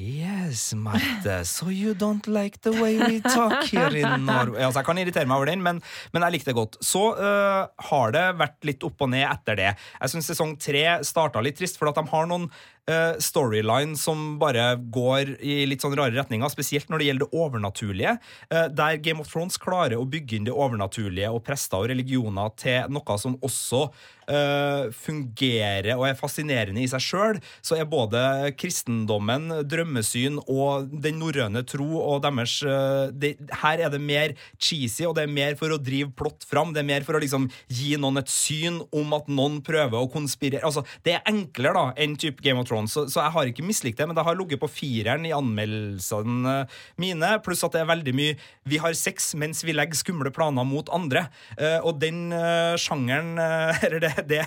Yes, 0.00 0.70
Marte, 0.74 1.42
so 1.44 1.68
you 1.68 1.92
don't 1.98 2.26
like 2.30 2.62
the 2.64 2.72
way 2.80 2.96
we 2.96 3.20
talk 3.20 3.66
here 3.68 3.92
in 3.92 4.24
Norway. 4.24 4.62
Altså, 4.64 4.80
jeg 4.80 4.88
kan 4.88 5.02
irritere 5.02 5.28
meg 5.28 5.36
over 5.36 5.50
den, 5.50 5.64
men, 5.64 5.82
men 6.14 6.24
jeg 6.24 6.38
likte 6.38 6.52
det 6.52 6.56
godt. 6.56 6.80
Så 6.84 7.02
uh, 7.18 7.68
har 7.90 8.16
det 8.16 8.24
vært 8.40 8.68
litt 8.68 8.84
opp 8.86 9.04
og 9.04 9.12
ned 9.12 9.26
etter 9.28 9.58
det. 9.58 9.70
Jeg 9.76 10.12
syns 10.14 10.30
sesong 10.32 10.56
tre 10.60 10.84
starta 11.06 11.42
litt 11.44 11.49
trist, 11.56 11.78
for 11.78 11.90
at 11.90 11.98
de 11.98 12.06
har 12.10 12.28
noen 12.30 12.48
storyline 13.20 13.96
som 13.98 14.38
bare 14.40 14.74
går 14.90 15.36
i 15.40 15.64
litt 15.68 15.84
sånn 15.84 15.96
rare 15.98 16.14
retninger, 16.16 16.50
spesielt 16.52 16.88
når 16.90 16.98
det 16.98 17.10
gjelder 17.10 17.26
det 17.26 17.40
overnaturlige. 17.44 18.14
eh, 18.50 18.68
der 18.68 18.96
Game 18.96 19.20
of 19.20 19.28
Thrones 19.30 19.58
klarer 19.58 19.98
å 19.98 20.08
bygge 20.08 20.36
inn 20.36 20.48
det 20.48 20.54
overnaturlige 20.54 21.30
og 21.30 21.44
prester 21.44 21.78
og 21.78 21.90
religioner 21.90 22.50
til 22.56 22.90
noe 22.90 23.18
som 23.18 23.36
også 23.42 23.84
eh, 24.30 24.90
fungerer 24.94 25.92
og 25.96 26.06
er 26.08 26.18
fascinerende 26.18 26.82
i 26.82 26.88
seg 26.90 27.04
sjøl, 27.04 27.40
så 27.62 27.78
er 27.78 27.88
både 27.90 28.52
kristendommen, 28.60 29.50
drømmesyn 29.68 30.40
og 30.46 30.90
den 31.02 31.20
norrøne 31.22 31.64
tro 31.68 31.88
og 32.00 32.22
deres 32.24 32.60
eh, 32.66 33.10
det, 33.12 33.34
Her 33.62 33.86
er 33.86 33.92
det 33.92 34.02
mer 34.02 34.34
cheesy, 34.58 35.06
og 35.08 35.16
det 35.18 35.26
er 35.26 35.34
mer 35.34 35.58
for 35.60 35.72
å 35.74 35.80
drive 35.80 36.12
plott 36.16 36.46
fram. 36.48 36.74
Det 36.74 36.82
er 36.82 36.90
mer 36.90 37.06
for 37.06 37.18
å 37.18 37.22
liksom 37.22 37.48
gi 37.68 37.94
noen 38.00 38.22
et 38.22 38.30
syn 38.32 38.80
om 38.96 39.16
at 39.16 39.28
noen 39.30 39.60
prøver 39.66 39.98
å 40.00 40.10
konspirere. 40.10 40.64
Altså, 40.66 40.84
det 41.06 41.18
er 41.18 41.26
enklere 41.30 41.76
da 41.76 41.86
enn 42.00 42.16
type 42.20 42.42
Game 42.44 42.60
of 42.60 42.68
Thrones, 42.70 42.94
så, 42.94 43.06
så 43.10 43.24
jeg 43.24 43.34
har 43.34 43.50
ikke 43.50 43.66
mislikt 43.66 43.98
det, 43.98 44.06
men 44.08 44.16
det 44.16 44.24
har 44.26 44.38
ligget 44.38 44.62
på 44.62 44.70
fireren 44.70 45.26
i 45.26 45.34
anmeldelsene 45.34 46.60
mine, 47.00 47.32
pluss 47.44 47.64
at 47.66 47.74
det 47.74 47.82
er 47.82 47.90
veldig 47.90 48.14
mye 48.16 48.36
Vi 48.70 48.78
har 48.80 48.94
sex 48.98 49.32
mens 49.38 49.64
vi 49.66 49.74
legger 49.74 49.98
skumle 49.98 50.30
planer 50.34 50.66
mot 50.66 50.88
andre. 50.94 51.26
Eh, 51.56 51.78
og 51.86 51.98
den 52.02 52.30
eh, 52.34 52.76
sjangeren, 52.80 53.34
eh, 53.40 53.82
eller 53.86 54.04
det, 54.04 54.12
det 54.30 54.44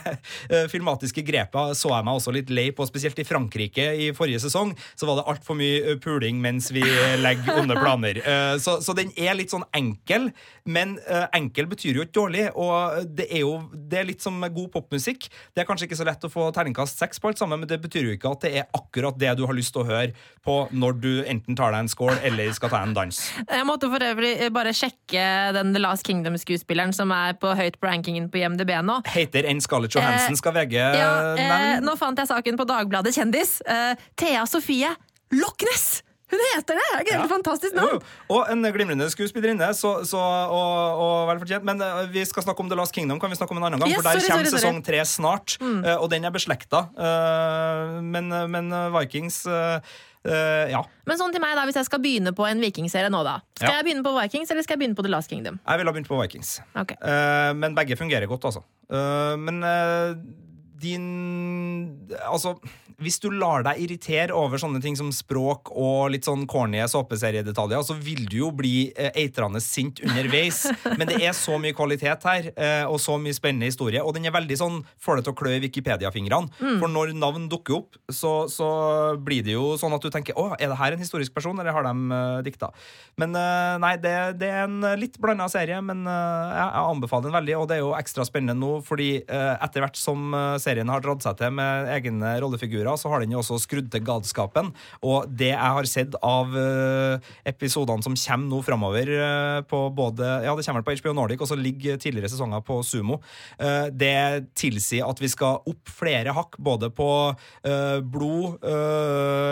filmatiske 0.71 1.23
grepet, 1.25 1.77
så 1.77 1.91
jeg 1.91 2.07
meg 2.07 2.19
også 2.19 2.33
litt 2.35 2.51
lei 2.53 2.67
på, 2.75 2.85
spesielt 2.87 3.19
i 3.19 3.27
Frankrike 3.27 3.89
i 4.05 4.09
forrige 4.15 4.41
sesong. 4.43 4.73
Så 4.95 5.09
var 5.09 5.19
det 5.19 5.27
altfor 5.31 5.57
mye 5.59 5.97
puling 6.03 6.39
mens 6.43 6.69
vi 6.73 6.83
legger 7.21 7.59
onde 7.61 7.77
planer. 7.79 8.19
Så, 8.61 8.77
så 8.83 8.95
den 8.97 9.11
er 9.19 9.35
litt 9.37 9.53
sånn 9.53 9.65
enkel, 9.75 10.29
men 10.69 10.95
enkel 11.35 11.67
betyr 11.71 11.99
jo 11.99 12.05
ikke 12.05 12.17
dårlig. 12.19 12.45
Og 12.59 13.09
det 13.17 13.27
er 13.29 13.43
jo 13.43 13.57
det 13.73 13.99
er 13.99 14.09
litt 14.09 14.23
som 14.23 14.39
god 14.43 14.69
popmusikk. 14.73 15.27
Det 15.53 15.63
er 15.63 15.67
kanskje 15.69 15.89
ikke 15.89 15.99
så 15.99 16.07
lett 16.07 16.27
å 16.27 16.31
få 16.31 16.49
terningkast 16.55 17.01
seks 17.01 17.21
på 17.21 17.31
alt 17.31 17.41
sammen, 17.41 17.63
men 17.63 17.69
det 17.69 17.81
betyr 17.83 18.07
jo 18.07 18.12
ikke 18.17 18.31
at 18.35 18.45
det 18.45 18.51
er 18.61 18.67
akkurat 18.77 19.17
det 19.19 19.33
du 19.39 19.45
har 19.49 19.55
lyst 19.57 19.73
til 19.75 19.83
å 19.83 19.87
høre 19.89 20.13
på 20.43 20.55
når 20.71 20.97
du 21.03 21.09
enten 21.29 21.55
tar 21.59 21.71
deg 21.75 21.85
en 21.85 21.91
skål 21.91 22.17
eller 22.27 22.51
skal 22.55 22.71
ta 22.73 22.81
en 22.83 22.93
dans. 22.95 23.19
Jeg 23.47 23.65
måtte 23.67 23.89
for 23.91 24.03
øvrig 24.09 24.33
bare 24.53 24.73
sjekke 24.75 25.25
den 25.57 25.73
The 25.75 25.81
Last 25.83 26.05
Kingdom-skuespilleren 26.07 26.93
som 26.95 27.11
er 27.15 27.33
på 27.39 27.53
høyt 27.57 27.79
på 27.81 27.87
rankingen 27.89 28.29
på 28.33 28.41
IMDb 28.43 28.73
nå. 28.83 28.99
Heter 29.13 29.47
enn 29.49 29.61
Scarlett 29.63 29.95
Johansen, 29.97 30.37
skal 30.39 30.55
VG 30.57 30.77
Ja, 30.79 31.11
eh, 31.33 31.43
nevne. 31.43 31.81
nå 31.87 31.97
fant 31.99 32.17
jeg 32.19 32.27
saken 32.31 32.57
på 32.59 32.67
Dagbladet 32.69 33.13
Kjendis. 33.15 33.61
Eh, 33.65 33.95
Thea 34.19 34.45
Sofie 34.49 34.91
Loch 35.33 35.63
Ness! 35.65 36.03
Hun 36.33 36.43
heter 36.49 36.79
det! 36.79 36.87
Det 37.03 37.13
er 37.13 37.19
helt 37.21 37.31
fantastisk 37.31 37.75
navn. 37.77 37.99
Og 38.33 38.47
en 38.49 38.65
glimrende 38.73 39.05
skuespillerinne, 39.13 39.69
så, 39.77 39.91
så, 40.09 40.19
og, 40.19 41.01
og 41.03 41.17
vel 41.29 41.41
fortjent. 41.43 41.67
Men 41.67 41.81
uh, 41.83 42.03
vi 42.13 42.23
skal 42.25 42.45
snakke 42.47 42.65
om 42.65 42.71
The 42.71 42.79
Last 42.79 42.95
Kingdom, 42.95 43.21
kan 43.21 43.29
vi 43.29 43.37
snakke 43.37 43.53
om 43.53 43.61
en 43.61 43.67
annen 43.69 43.83
gang. 43.83 43.93
Yes, 43.93 44.01
for 44.01 44.09
der 44.09 44.17
sorry, 44.23 44.31
kommer 44.33 44.49
sorry, 44.49 44.63
sesong 44.63 44.81
tre 44.87 45.03
snart, 45.07 45.57
eh, 45.61 45.93
og 45.99 46.09
den 46.11 46.25
er 46.25 46.33
beslekta. 46.33 46.87
Uh, 46.97 48.01
men, 48.01 48.33
men 48.49 48.73
Vikings 48.95 49.43
eh, 49.45 49.93
eh, 50.25 50.71
Ja. 50.73 50.81
Men 51.07 51.19
sånn 51.19 51.33
til 51.35 51.43
meg 51.43 51.53
da, 51.59 51.65
hvis 51.69 51.77
jeg 51.81 51.87
skal 51.89 52.01
begynne 52.03 52.33
på 52.35 52.45
en 52.49 52.61
vikingserie 52.63 53.11
nå, 53.13 53.21
da. 53.27 53.37
Skal 53.59 53.69
Ja. 53.69 53.75
jeg 53.81 53.89
begynne 53.89 54.05
på 54.05 54.13
Vikings, 54.17 54.51
eller 54.53 54.65
skal 54.65 54.77
jeg 54.77 54.83
begynne 54.83 54.97
på 54.97 55.05
The 55.05 55.11
Last 55.13 55.29
Kingdom? 55.31 55.59
Jeg 55.67 55.81
ville 55.81 55.91
ha 55.93 55.97
begynt 55.99 56.09
på 56.11 56.19
Vikings. 56.21 56.55
Okay. 56.83 56.97
Eh, 56.97 57.51
men 57.59 57.77
begge 57.77 57.99
fungerer 57.99 58.25
godt, 58.31 58.49
altså. 58.49 58.63
Eh, 58.89 59.35
men 59.39 59.61
eh, 59.67 60.15
din 60.83 61.05
Altså, 62.27 62.57
hvis 63.05 63.19
du 63.23 63.29
lar 63.31 63.65
deg 63.67 63.81
irritere 63.83 64.35
over 64.35 64.61
sånne 64.61 64.81
ting 64.83 64.97
som 64.99 65.11
språk 65.15 65.71
og 65.71 66.11
litt 66.13 66.27
sånn 66.27 66.45
corny 66.49 66.81
såpeseriedetaljer, 66.89 67.83
så 67.85 67.97
vil 67.99 68.25
du 68.29 68.37
jo 68.41 68.51
bli 68.55 68.89
eh, 68.95 69.11
eitrende 69.23 69.61
sint 69.63 70.01
underveis. 70.03 70.63
Men 70.99 71.09
det 71.09 71.19
er 71.21 71.35
så 71.37 71.59
mye 71.61 71.75
kvalitet 71.77 72.27
her, 72.27 72.49
eh, 72.55 72.83
og 72.87 72.99
så 73.03 73.17
mye 73.21 73.35
spennende 73.35 73.69
historie, 73.69 74.03
og 74.03 74.15
den 74.17 74.27
er 74.27 74.35
veldig 74.35 74.59
sånn 74.59 74.81
får 75.03 75.19
det 75.19 75.27
til 75.27 75.35
å 75.35 75.39
klø 75.43 75.55
i 75.57 75.63
Wikipedia-fingrene. 75.63 76.51
For 76.81 76.91
når 76.91 77.13
navn 77.17 77.47
dukker 77.51 77.81
opp, 77.81 77.99
så, 78.11 78.33
så 78.51 78.67
blir 79.21 79.45
det 79.45 79.55
jo 79.55 79.73
sånn 79.79 79.93
at 79.95 80.03
du 80.03 80.09
tenker 80.13 80.37
å, 80.39 80.49
er 80.57 80.71
det 80.71 80.79
her 80.79 80.95
en 80.95 81.03
historisk 81.03 81.35
person, 81.35 81.57
eller 81.59 81.75
har 81.75 81.85
de 81.85 81.93
uh, 82.13 82.41
dikta? 82.45 82.71
Men 83.21 83.35
eh, 83.37 83.75
nei, 83.83 83.93
det, 84.01 84.13
det 84.41 84.49
er 84.49 84.65
en 84.65 84.81
litt 84.99 85.19
blanda 85.21 85.45
serie, 85.51 85.79
men 85.85 86.03
eh, 86.09 86.53
jeg, 86.53 86.65
jeg 86.65 86.93
anbefaler 86.93 87.27
den 87.27 87.37
veldig, 87.37 87.55
og 87.59 87.67
det 87.69 87.77
er 87.77 87.83
jo 87.83 87.93
ekstra 87.97 88.25
spennende 88.27 88.55
nå, 88.59 88.71
fordi 88.85 89.09
eh, 89.21 89.53
etter 89.63 89.85
hvert 89.85 89.99
som 89.99 90.33
eh, 90.33 90.55
serien 90.63 90.89
har 90.91 91.03
dratt 91.03 91.25
seg 91.25 91.37
til 91.39 91.53
med 91.57 91.91
egne 91.93 92.35
rollefigurer, 92.43 92.92
så 92.99 93.11
har 93.11 93.23
den 93.23 93.33
jo 93.33 93.41
også 93.41 93.59
skrudd 93.63 93.89
til 93.93 94.03
galskapen. 94.05 94.71
Og 95.05 95.29
det 95.29 95.53
jeg 95.53 95.75
har 95.77 95.89
sett 95.89 96.15
av 96.23 96.53
eh, 96.57 97.31
episodene 97.49 98.03
som 98.05 98.15
kommer 98.17 98.49
nå 98.49 98.61
framover 98.65 99.11
eh, 99.15 99.59
på 99.69 99.85
både 99.95 100.29
Ja, 100.45 100.55
det 100.55 100.65
kommer 100.65 100.83
vel 100.83 100.87
på 100.89 100.97
HBO 101.01 101.15
Nordic, 101.17 101.43
og 101.43 101.49
så 101.49 101.57
ligger 101.59 101.99
tidligere 102.01 102.31
sesonger 102.31 102.63
på 102.65 102.81
Sumo. 102.85 103.19
eh, 103.59 103.87
det 103.93 104.53
tilsier 104.59 105.07
at 105.07 105.21
vi 105.21 105.29
skal 105.31 105.61
opp 105.69 105.89
flere 105.89 106.33
hakk, 106.35 106.57
både 106.57 106.89
på 106.93 107.09
blod, 108.13 108.63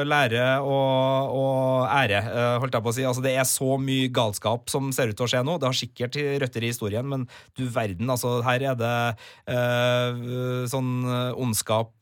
lære 0.08 0.46
og, 0.66 1.34
og 1.38 1.86
ære, 1.92 2.20
holdt 2.62 2.76
jeg 2.76 2.84
på 2.84 2.92
å 2.92 2.96
si. 2.96 3.06
Altså, 3.08 3.24
det 3.24 3.34
er 3.38 3.48
så 3.48 3.78
mye 3.82 4.10
galskap 4.14 4.70
som 4.72 4.90
ser 4.96 5.12
ut 5.12 5.18
til 5.18 5.26
å 5.26 5.30
skje 5.32 5.44
nå. 5.46 5.58
Det 5.62 5.70
har 5.70 5.78
sikkert 5.78 6.18
røtter 6.44 6.66
i 6.66 6.72
historien, 6.72 7.08
men 7.08 7.26
du 7.58 7.64
verden, 7.72 8.10
altså, 8.14 8.40
her 8.46 8.66
er 8.72 8.80
det 8.80 8.96
sånn 10.72 10.92
ondskap 11.42 11.94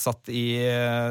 satt 0.00 0.30
i 0.32 0.44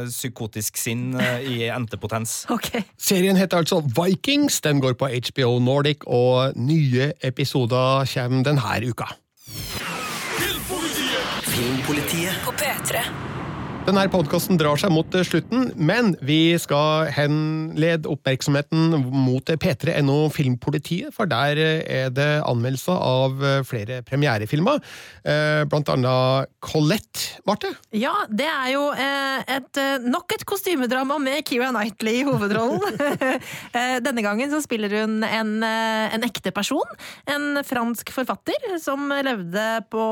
psykotisk 0.09 0.77
sinn 0.79 1.13
eh, 1.19 1.45
i 1.45 1.69
entepotens. 1.73 2.45
Okay. 2.59 2.81
Serien 2.99 3.37
heter 3.39 3.57
altså 3.61 3.79
Vikings. 3.81 4.59
Den 4.61 4.81
går 4.83 4.93
på 4.99 5.07
HBO 5.07 5.59
Nordic, 5.63 5.97
og 6.07 6.53
nye 6.59 7.11
episoder 7.23 8.03
kommer 8.13 8.43
denne 8.43 8.89
uka. 8.89 9.05
Filmpolitiet. 9.49 11.47
Filmpolitiet 11.47 12.35
På 12.43 12.51
P3. 12.51 12.99
Denne 13.87 14.03
podkasten 14.11 14.57
drar 14.59 14.77
seg 14.77 14.91
mot 14.93 15.15
eh, 15.17 15.23
slutten, 15.25 15.69
men 15.79 16.11
vi 16.25 16.53
skal 16.61 17.07
henlede 17.15 18.09
oppmerksomheten 18.11 18.91
mot 19.09 19.49
P3.no 19.49 20.17
Filmpolitiet, 20.33 21.13
for 21.15 21.29
der 21.29 21.57
eh, 21.57 21.81
er 22.03 22.11
det 22.13 22.27
anmeldelser 22.45 22.99
av 22.99 23.39
eh, 23.41 23.61
flere 23.65 24.01
premierefilmer. 24.05 24.81
Eh, 25.23 25.63
Blant 25.71 25.89
annet 25.93 26.51
Colette, 26.61 27.39
Marte. 27.49 27.71
Ja, 27.95 28.13
det 28.29 28.49
er 28.51 28.71
jo 28.75 28.83
eh, 28.93 29.47
et, 29.57 29.71
eh, 29.81 30.05
nok 30.05 30.35
et 30.35 30.45
kostymedrama 30.49 31.17
med 31.23 31.41
Keira 31.47 31.71
Knightley 31.73 32.21
i 32.21 32.27
hovedrollen. 32.27 32.83
Eh, 33.69 33.99
Denne 34.01 34.23
gangen 34.23 34.49
så 34.51 34.59
spiller 34.63 34.91
hun 35.01 35.21
en, 35.23 35.51
eh, 35.63 36.13
en 36.15 36.23
ekte 36.25 36.51
person. 36.55 36.97
En 37.29 37.61
fransk 37.65 38.09
forfatter 38.13 38.77
som 38.81 39.11
levde 39.23 39.65
på 39.93 40.05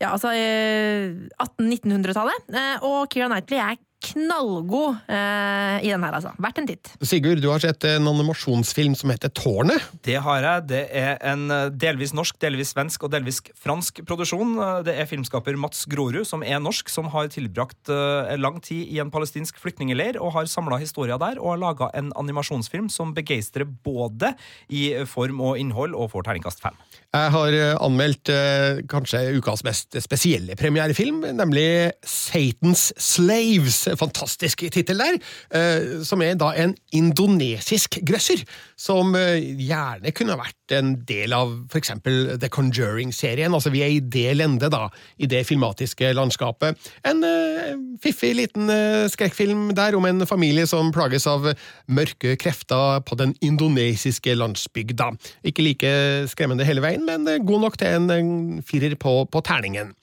ja, 0.00 0.10
altså 0.14 0.32
eh, 0.32 1.14
1800-1900-tallet. 1.44 2.50
Eh, 2.54 2.88
Og 2.88 3.06
Keira 3.12 3.28
Knightley 3.30 3.60
er 3.60 3.78
knallgod 4.00 4.94
eh, 5.12 5.82
i 5.84 5.90
den 5.92 6.00
her, 6.06 6.14
altså. 6.16 6.30
Verdt 6.40 6.56
en 6.62 6.68
titt. 6.70 6.88
Sigurd, 7.04 7.42
du 7.42 7.50
har 7.50 7.60
sett 7.60 7.84
en 7.84 8.08
animasjonsfilm 8.08 8.94
som 8.96 9.12
heter 9.12 9.28
Tårnet. 9.36 9.84
Det 10.06 10.14
har 10.24 10.40
jeg. 10.46 10.62
Det 10.70 10.80
er 10.96 11.18
en 11.28 11.42
eh, 11.52 11.66
delvis 11.76 12.14
norsk, 12.16 12.38
delvis 12.40 12.72
svensk 12.72 13.04
og 13.04 13.12
delvis 13.12 13.42
fransk 13.60 14.00
produksjon. 14.08 14.54
Eh, 14.56 14.78
Det 14.88 14.94
er 15.02 15.10
filmskaper 15.10 15.58
Mats 15.60 15.84
Grorud, 15.92 16.24
som 16.24 16.40
er 16.40 16.62
norsk, 16.64 16.88
som 16.88 17.10
har 17.12 17.28
tilbrakt 17.34 17.92
eh, 17.92 18.32
lang 18.40 18.56
tid 18.64 18.88
i 18.88 19.02
en 19.04 19.12
palestinsk 19.12 19.60
flyktningleir 19.60 20.16
og 20.16 20.32
har 20.38 20.48
samla 20.48 20.80
historier 20.80 21.20
der 21.20 21.36
og 21.36 21.52
har 21.52 21.62
laga 21.66 21.90
en 22.00 22.08
animasjonsfilm 22.16 22.88
som 22.88 23.12
begeistrer 23.12 23.68
både 23.68 24.32
i 24.72 24.94
form 25.04 25.44
og 25.44 25.60
innhold 25.60 25.92
og 25.92 26.08
får 26.16 26.30
terningkast 26.30 26.64
fem. 26.64 26.80
Jeg 27.10 27.30
har 27.34 27.54
eh, 27.58 27.72
anmeldt 27.82 28.30
eh, 28.30 28.80
kanskje 28.86 29.32
ukas 29.34 29.64
mest 29.66 29.96
spesielle 29.98 30.54
premierefilm, 30.54 31.24
nemlig 31.34 31.90
Satans 32.06 32.92
Slaves. 33.02 33.80
Fantastisk 33.98 34.62
tittel 34.70 35.02
der. 35.02 35.18
eh, 35.50 36.04
Som 36.06 36.22
er 36.22 36.36
da 36.38 36.52
en 36.54 36.76
indonesisk 36.94 37.98
grøsser, 38.06 38.44
som 38.78 39.16
eh, 39.18 39.42
gjerne 39.58 40.12
kunne 40.14 40.38
vært 40.38 40.76
en 40.76 40.92
del 41.02 41.34
av 41.34 41.74
eksempel 41.74 42.36
The 42.38 42.46
Conjuring-serien. 42.48 43.50
Altså, 43.58 43.72
vi 43.74 43.82
er 43.82 43.90
i 43.96 43.98
det 43.98 44.36
lende, 44.38 44.70
da, 44.70 44.86
i 45.18 45.26
det 45.26 45.42
filmatiske 45.48 46.12
landskapet. 46.14 46.78
En 47.10 47.26
eh, 47.26 47.74
fiffig 48.06 48.36
liten 48.38 48.70
eh, 48.70 49.08
skrekkfilm 49.10 49.72
der 49.74 49.98
om 49.98 50.06
en 50.06 50.22
familie 50.30 50.68
som 50.70 50.94
plages 50.94 51.26
av 51.26 51.50
mørke 51.90 52.36
krefter 52.38 53.02
på 53.02 53.18
den 53.18 53.34
indonesiske 53.42 54.38
landsbygda. 54.38 55.10
Ikke 55.50 55.66
like 55.66 55.92
skremmende 56.30 56.70
hele 56.70 56.86
veien, 56.86 56.99
men 57.06 57.26
eh, 57.28 57.38
god 57.44 57.64
nok 57.66 57.78
til 57.80 57.96
en, 57.98 58.10
en 58.14 58.32
firer 58.66 58.96
på, 59.00 59.14
på 59.30 59.42
terningen. 59.46 59.94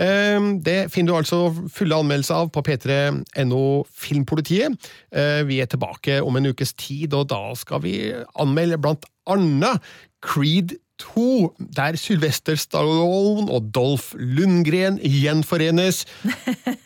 Eh, 0.00 0.38
Det 0.64 0.78
finner 0.92 1.12
du 1.12 1.18
altså 1.22 1.40
fulle 1.72 1.98
anmeldelser 2.02 2.42
av 2.44 2.52
på 2.54 2.62
p3.no 2.68 3.62
Filmpolitiet. 3.92 4.76
Eh, 5.14 5.42
Vi 5.48 5.60
er 5.62 5.66
tilbake 5.72 6.20
om 6.24 6.36
en 6.40 6.50
ukes 6.52 6.72
tid, 6.74 7.12
og 7.14 7.28
da 7.32 7.42
skal 7.58 7.82
vi 7.84 7.96
anmelde 8.40 8.80
blant 8.80 9.04
annet 9.30 9.80
Creed 10.22 10.76
2, 11.02 11.54
der 11.74 11.96
Sylvester 11.98 12.54
Stallone 12.60 13.48
og 13.50 13.72
Dolph 13.74 14.12
Lundgren 14.14 15.00
gjenforenes 15.02 16.04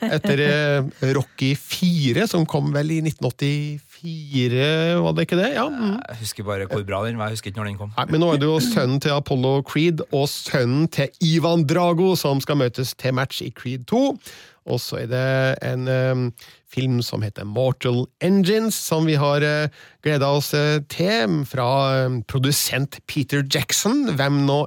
etter 0.07 0.41
eh, 0.41 0.87
Rocky 1.13 1.51
4, 1.59 2.25
som 2.31 2.47
kom 2.49 2.71
vel 2.73 2.95
i 2.95 3.03
1984, 3.03 3.83
var 5.03 5.15
det 5.17 5.27
ikke 5.27 5.39
det? 5.39 5.53
Ja. 5.57 5.69
mm. 5.69 5.97
Jeg 6.09 6.19
husker 6.21 6.47
bare 6.47 6.67
hvor 6.71 6.85
bra 6.87 7.05
den 7.07 7.19
var. 7.19 7.31
Jeg 7.31 7.39
husker 7.39 7.53
ikke 7.53 7.61
når 7.61 7.71
den 7.71 7.79
kom. 7.81 7.95
Nei, 7.97 8.07
men 8.11 8.23
nå 8.23 8.33
er 8.33 8.43
det 8.43 8.51
jo 8.51 8.59
sønnen 8.63 9.01
til 9.03 9.15
Apollo 9.17 9.63
Creed 9.69 10.05
og 10.11 10.29
sønnen 10.33 10.89
til 10.93 11.09
Ivan 11.25 11.67
Drago 11.69 12.15
som 12.19 12.43
skal 12.45 12.61
møtes 12.63 12.95
til 12.95 13.17
match 13.17 13.43
i 13.45 13.51
Creed 13.55 13.89
2. 13.91 14.03
Og 14.67 14.81
så 14.83 15.05
er 15.05 15.11
det 15.11 15.27
en 15.63 15.87
um, 15.87 16.23
film 16.67 16.99
som 17.07 17.23
heter 17.23 17.47
Mortal 17.47 18.05
Engines, 18.25 18.75
som 18.75 19.07
vi 19.07 19.15
har 19.15 19.45
uh, 19.47 19.71
gleda 20.03 20.33
oss 20.35 20.51
uh, 20.59 20.81
til, 20.91 21.43
fra 21.47 21.69
um, 22.07 22.21
produsent 22.27 22.99
Peter 23.07 23.45
Jackson. 23.47 24.09
Hvem 24.19 24.43
nå 24.49 24.65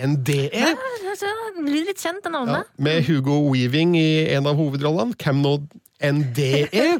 enn 0.00 0.18
det 0.26 0.48
er. 0.56 0.74
Det 0.74 1.62
blir 1.62 1.84
litt 1.86 2.00
kjent, 2.02 2.24
det 2.24 2.32
Ja, 2.32 2.40
navnet. 2.40 2.72
med 2.78 3.04
Hugo 3.06 3.36
Weaving 3.52 3.94
i 3.96 4.26
en 4.34 4.48
av 4.50 4.56
hovedrollene. 4.58 5.14
Hvem 5.20 5.44
nå 5.44 5.58
enn 6.02 6.22
det 6.36 6.68
er. 6.72 6.96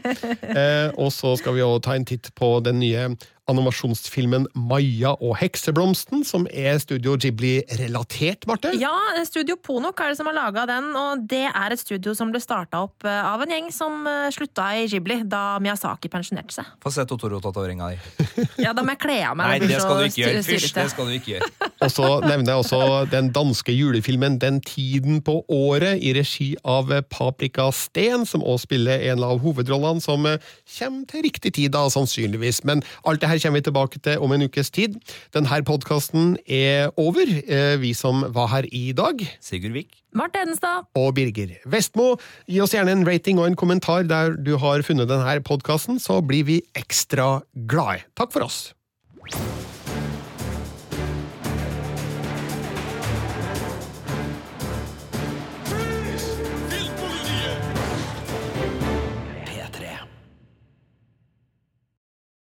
Eh, 0.55 0.90
og 1.01 1.11
så 1.12 1.34
skal 1.40 1.57
vi 1.57 1.62
også 1.64 1.84
ta 1.86 1.97
en 1.99 2.07
titt 2.09 2.30
på 2.38 2.51
den 2.64 2.78
nye 2.82 3.09
animasjonsfilmen 3.51 4.47
Maja 4.57 5.12
og 5.20 5.36
hekseblomsten, 5.40 6.22
som 6.24 6.47
er 6.51 6.78
Studio 6.80 7.16
Ghibli-relatert, 7.20 8.47
Marte. 8.49 8.72
Ja, 8.80 8.92
Studio 9.28 9.57
Ponok 9.61 10.01
er 10.01 10.12
det 10.12 10.18
som 10.18 10.28
har 10.30 10.36
laga 10.36 10.64
den, 10.68 10.90
og 10.97 11.26
det 11.28 11.45
er 11.51 11.74
et 11.74 11.80
studio 11.80 12.14
som 12.16 12.32
ble 12.32 12.40
starta 12.42 12.84
opp 12.86 13.05
eh, 13.05 13.20
av 13.24 13.42
en 13.45 13.53
gjeng 13.53 13.70
som 13.74 14.07
eh, 14.09 14.30
slutta 14.34 14.70
i 14.80 14.86
Ghibli 14.90 15.20
da 15.28 15.59
Miyazaki 15.62 16.11
pensjonerte 16.12 16.57
seg. 16.57 16.70
Få 16.82 16.92
se 16.95 17.05
Totoro-tatoveringa 17.09 17.92
di. 17.92 18.01
Ja, 18.64 18.72
Da 18.74 18.82
må 18.84 18.95
jeg 18.95 19.03
kle 19.03 19.18
av 19.28 19.36
meg. 19.38 19.61
Nei, 19.61 19.68
det 19.68 19.80
skal 19.82 20.01
du 20.01 20.09
ikke 20.09 20.22
gjøre. 20.22 20.42
Fysj, 20.47 20.70
det 20.76 20.86
skal 20.92 21.11
du 21.11 21.16
ikke 21.18 21.32
gjøre. 21.34 21.51
Og 21.84 21.92
så 21.92 22.09
nevner 22.24 22.55
jeg 22.55 22.62
også 22.62 22.80
den 23.12 23.28
danske 23.34 23.74
julefilmen 23.74 24.38
Den 24.40 24.61
tiden 24.64 25.20
på 25.24 25.36
året, 25.53 26.01
i 26.01 26.14
regi 26.16 26.55
av 26.64 26.88
Paprika 27.12 27.68
Steen, 27.76 28.24
som 28.28 28.42
også 28.42 28.68
spiller 28.68 29.05
en 29.12 29.24
av 29.26 29.42
hovedrollene, 29.45 30.01
som 30.05 30.24
eh, 30.30 30.40
kommer 30.78 31.05
til 31.11 31.26
riktig 31.28 31.55
tid, 31.59 31.72
da, 31.74 31.84
sannsynligvis. 31.92 32.62
Men 32.64 32.82
alt 33.05 33.20
det 33.20 33.30
her 33.30 33.34
kommer 33.43 33.61
vi 33.61 33.66
tilbake 33.68 34.01
til 34.05 34.18
om 34.22 34.32
en 34.32 34.43
ukes 34.47 34.70
tid. 34.70 34.95
Denne 35.35 35.61
podkasten 35.64 36.37
er 36.47 36.91
over. 36.97 37.26
Eh, 37.49 37.76
Vi 37.80 37.93
som 37.95 38.22
var 38.35 38.47
her 38.49 38.68
i 38.72 38.93
dag, 38.93 39.20
Sigurd 39.41 39.72
Vik. 39.72 39.91
Marte 40.14 40.39
Hedenstad. 40.39 40.87
og 40.95 41.14
Birger 41.14 41.57
Vestmo. 41.66 42.16
Gi 42.47 42.61
oss 42.61 42.74
gjerne 42.74 42.93
en 42.93 43.07
rating 43.07 43.39
og 43.39 43.47
en 43.47 43.57
kommentar 43.57 44.07
der 44.07 44.37
du 44.37 44.57
har 44.59 44.82
funnet 44.82 45.09
denne 45.09 45.41
podkasten, 45.43 45.99
så 45.99 46.20
blir 46.22 46.45
vi 46.45 46.62
ekstra 46.74 47.43
glade. 47.66 48.05
Takk 48.16 48.32
for 48.32 48.43
oss. 48.47 48.74